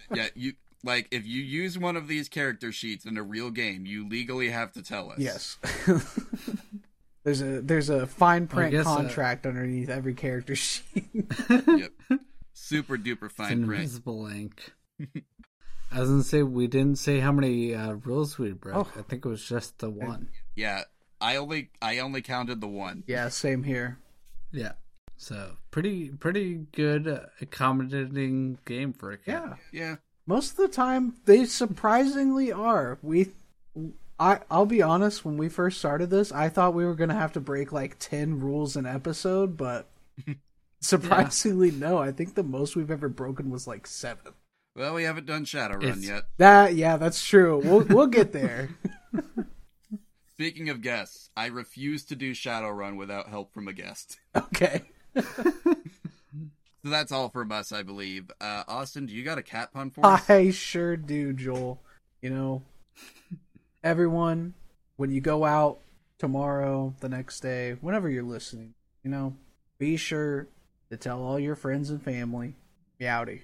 yeah, 0.14 0.26
you 0.34 0.52
like 0.84 1.08
if 1.10 1.26
you 1.26 1.42
use 1.42 1.78
one 1.78 1.96
of 1.96 2.08
these 2.08 2.28
character 2.28 2.72
sheets 2.72 3.04
in 3.04 3.16
a 3.18 3.22
real 3.22 3.50
game, 3.50 3.84
you 3.86 4.08
legally 4.08 4.50
have 4.50 4.72
to 4.72 4.82
tell 4.82 5.10
us. 5.10 5.18
Yes. 5.18 5.58
there's 7.24 7.42
a 7.42 7.60
there's 7.60 7.88
a 7.90 8.06
fine 8.06 8.46
print 8.46 8.72
guess, 8.72 8.86
uh, 8.86 8.96
contract 8.96 9.46
underneath 9.46 9.88
every 9.88 10.14
character 10.14 10.54
sheet. 10.54 11.04
Yep. 11.50 11.92
Super 12.52 12.96
duper 12.98 13.24
It's 13.26 13.34
fine 13.34 13.64
print. 13.66 13.80
invisible 13.82 14.26
ink. 14.26 14.72
I 15.92 16.00
was 16.00 16.08
gonna 16.08 16.22
say 16.22 16.42
we 16.42 16.66
didn't 16.66 16.98
say 16.98 17.20
how 17.20 17.32
many 17.32 17.74
uh, 17.74 17.92
rules 17.92 18.38
we 18.38 18.52
broke. 18.52 18.88
Oh. 18.96 18.98
I 18.98 19.02
think 19.02 19.24
it 19.24 19.28
was 19.28 19.44
just 19.44 19.78
the 19.78 19.90
one. 19.90 20.28
Yeah. 20.54 20.82
I 21.20 21.36
only 21.36 21.70
I 21.82 21.98
only 21.98 22.22
counted 22.22 22.60
the 22.60 22.68
one. 22.68 23.04
yeah, 23.06 23.28
same 23.28 23.62
here. 23.64 23.98
Yeah. 24.52 24.72
So 25.16 25.56
pretty 25.70 26.08
pretty 26.08 26.66
good 26.72 27.06
uh, 27.06 27.26
accommodating 27.40 28.58
game 28.64 28.92
for 28.92 29.10
a 29.12 29.18
cat. 29.18 29.58
Yeah. 29.72 29.80
Yeah. 29.80 29.96
Most 30.26 30.52
of 30.52 30.56
the 30.58 30.68
time 30.68 31.14
they 31.26 31.44
surprisingly 31.44 32.50
are. 32.52 32.98
We 33.02 33.30
I 34.18 34.40
I'll 34.50 34.66
be 34.66 34.80
honest, 34.82 35.24
when 35.24 35.36
we 35.36 35.48
first 35.48 35.78
started 35.78 36.08
this, 36.10 36.32
I 36.32 36.48
thought 36.48 36.74
we 36.74 36.84
were 36.84 36.94
going 36.94 37.10
to 37.10 37.14
have 37.16 37.32
to 37.34 37.40
break 37.40 37.70
like 37.72 37.98
10 37.98 38.40
rules 38.40 38.76
an 38.76 38.86
episode, 38.86 39.56
but 39.56 39.88
surprisingly 40.80 41.70
no. 41.70 41.98
I 41.98 42.12
think 42.12 42.34
the 42.34 42.42
most 42.42 42.76
we've 42.76 42.90
ever 42.90 43.08
broken 43.08 43.50
was 43.50 43.66
like 43.66 43.86
7. 43.86 44.32
Well, 44.76 44.94
we 44.94 45.02
haven't 45.04 45.26
done 45.26 45.44
Shadowrun 45.44 45.82
It's- 45.82 46.04
yet. 46.06 46.24
That 46.38 46.74
yeah, 46.74 46.96
that's 46.96 47.24
true. 47.26 47.60
We'll 47.62 47.84
we'll 47.84 48.06
get 48.06 48.32
there. 48.32 48.70
Speaking 50.40 50.70
of 50.70 50.80
guests, 50.80 51.28
I 51.36 51.48
refuse 51.48 52.02
to 52.06 52.16
do 52.16 52.32
Shadowrun 52.32 52.96
without 52.96 53.28
help 53.28 53.52
from 53.52 53.68
a 53.68 53.74
guest. 53.74 54.18
Okay. 54.34 54.80
So 55.14 56.88
that's 56.88 57.12
all 57.12 57.28
from 57.28 57.52
us, 57.52 57.72
I 57.72 57.82
believe. 57.82 58.30
Uh, 58.40 58.62
Austin, 58.66 59.04
do 59.04 59.12
you 59.12 59.22
got 59.22 59.36
a 59.36 59.42
cat 59.42 59.70
pun 59.74 59.90
for 59.90 60.06
us? 60.06 60.30
I 60.30 60.50
sure 60.50 60.96
do, 60.96 61.34
Joel. 61.34 61.78
You 62.22 62.30
know, 62.30 62.62
everyone, 63.84 64.54
when 64.96 65.10
you 65.10 65.20
go 65.20 65.44
out 65.44 65.80
tomorrow, 66.18 66.94
the 67.00 67.10
next 67.10 67.40
day, 67.40 67.76
whenever 67.82 68.08
you're 68.08 68.22
listening, 68.22 68.72
you 69.04 69.10
know, 69.10 69.36
be 69.78 69.98
sure 69.98 70.48
to 70.90 70.96
tell 70.96 71.22
all 71.22 71.38
your 71.38 71.54
friends 71.54 71.90
and 71.90 72.02
family, 72.02 72.54
meowdy. 72.98 73.42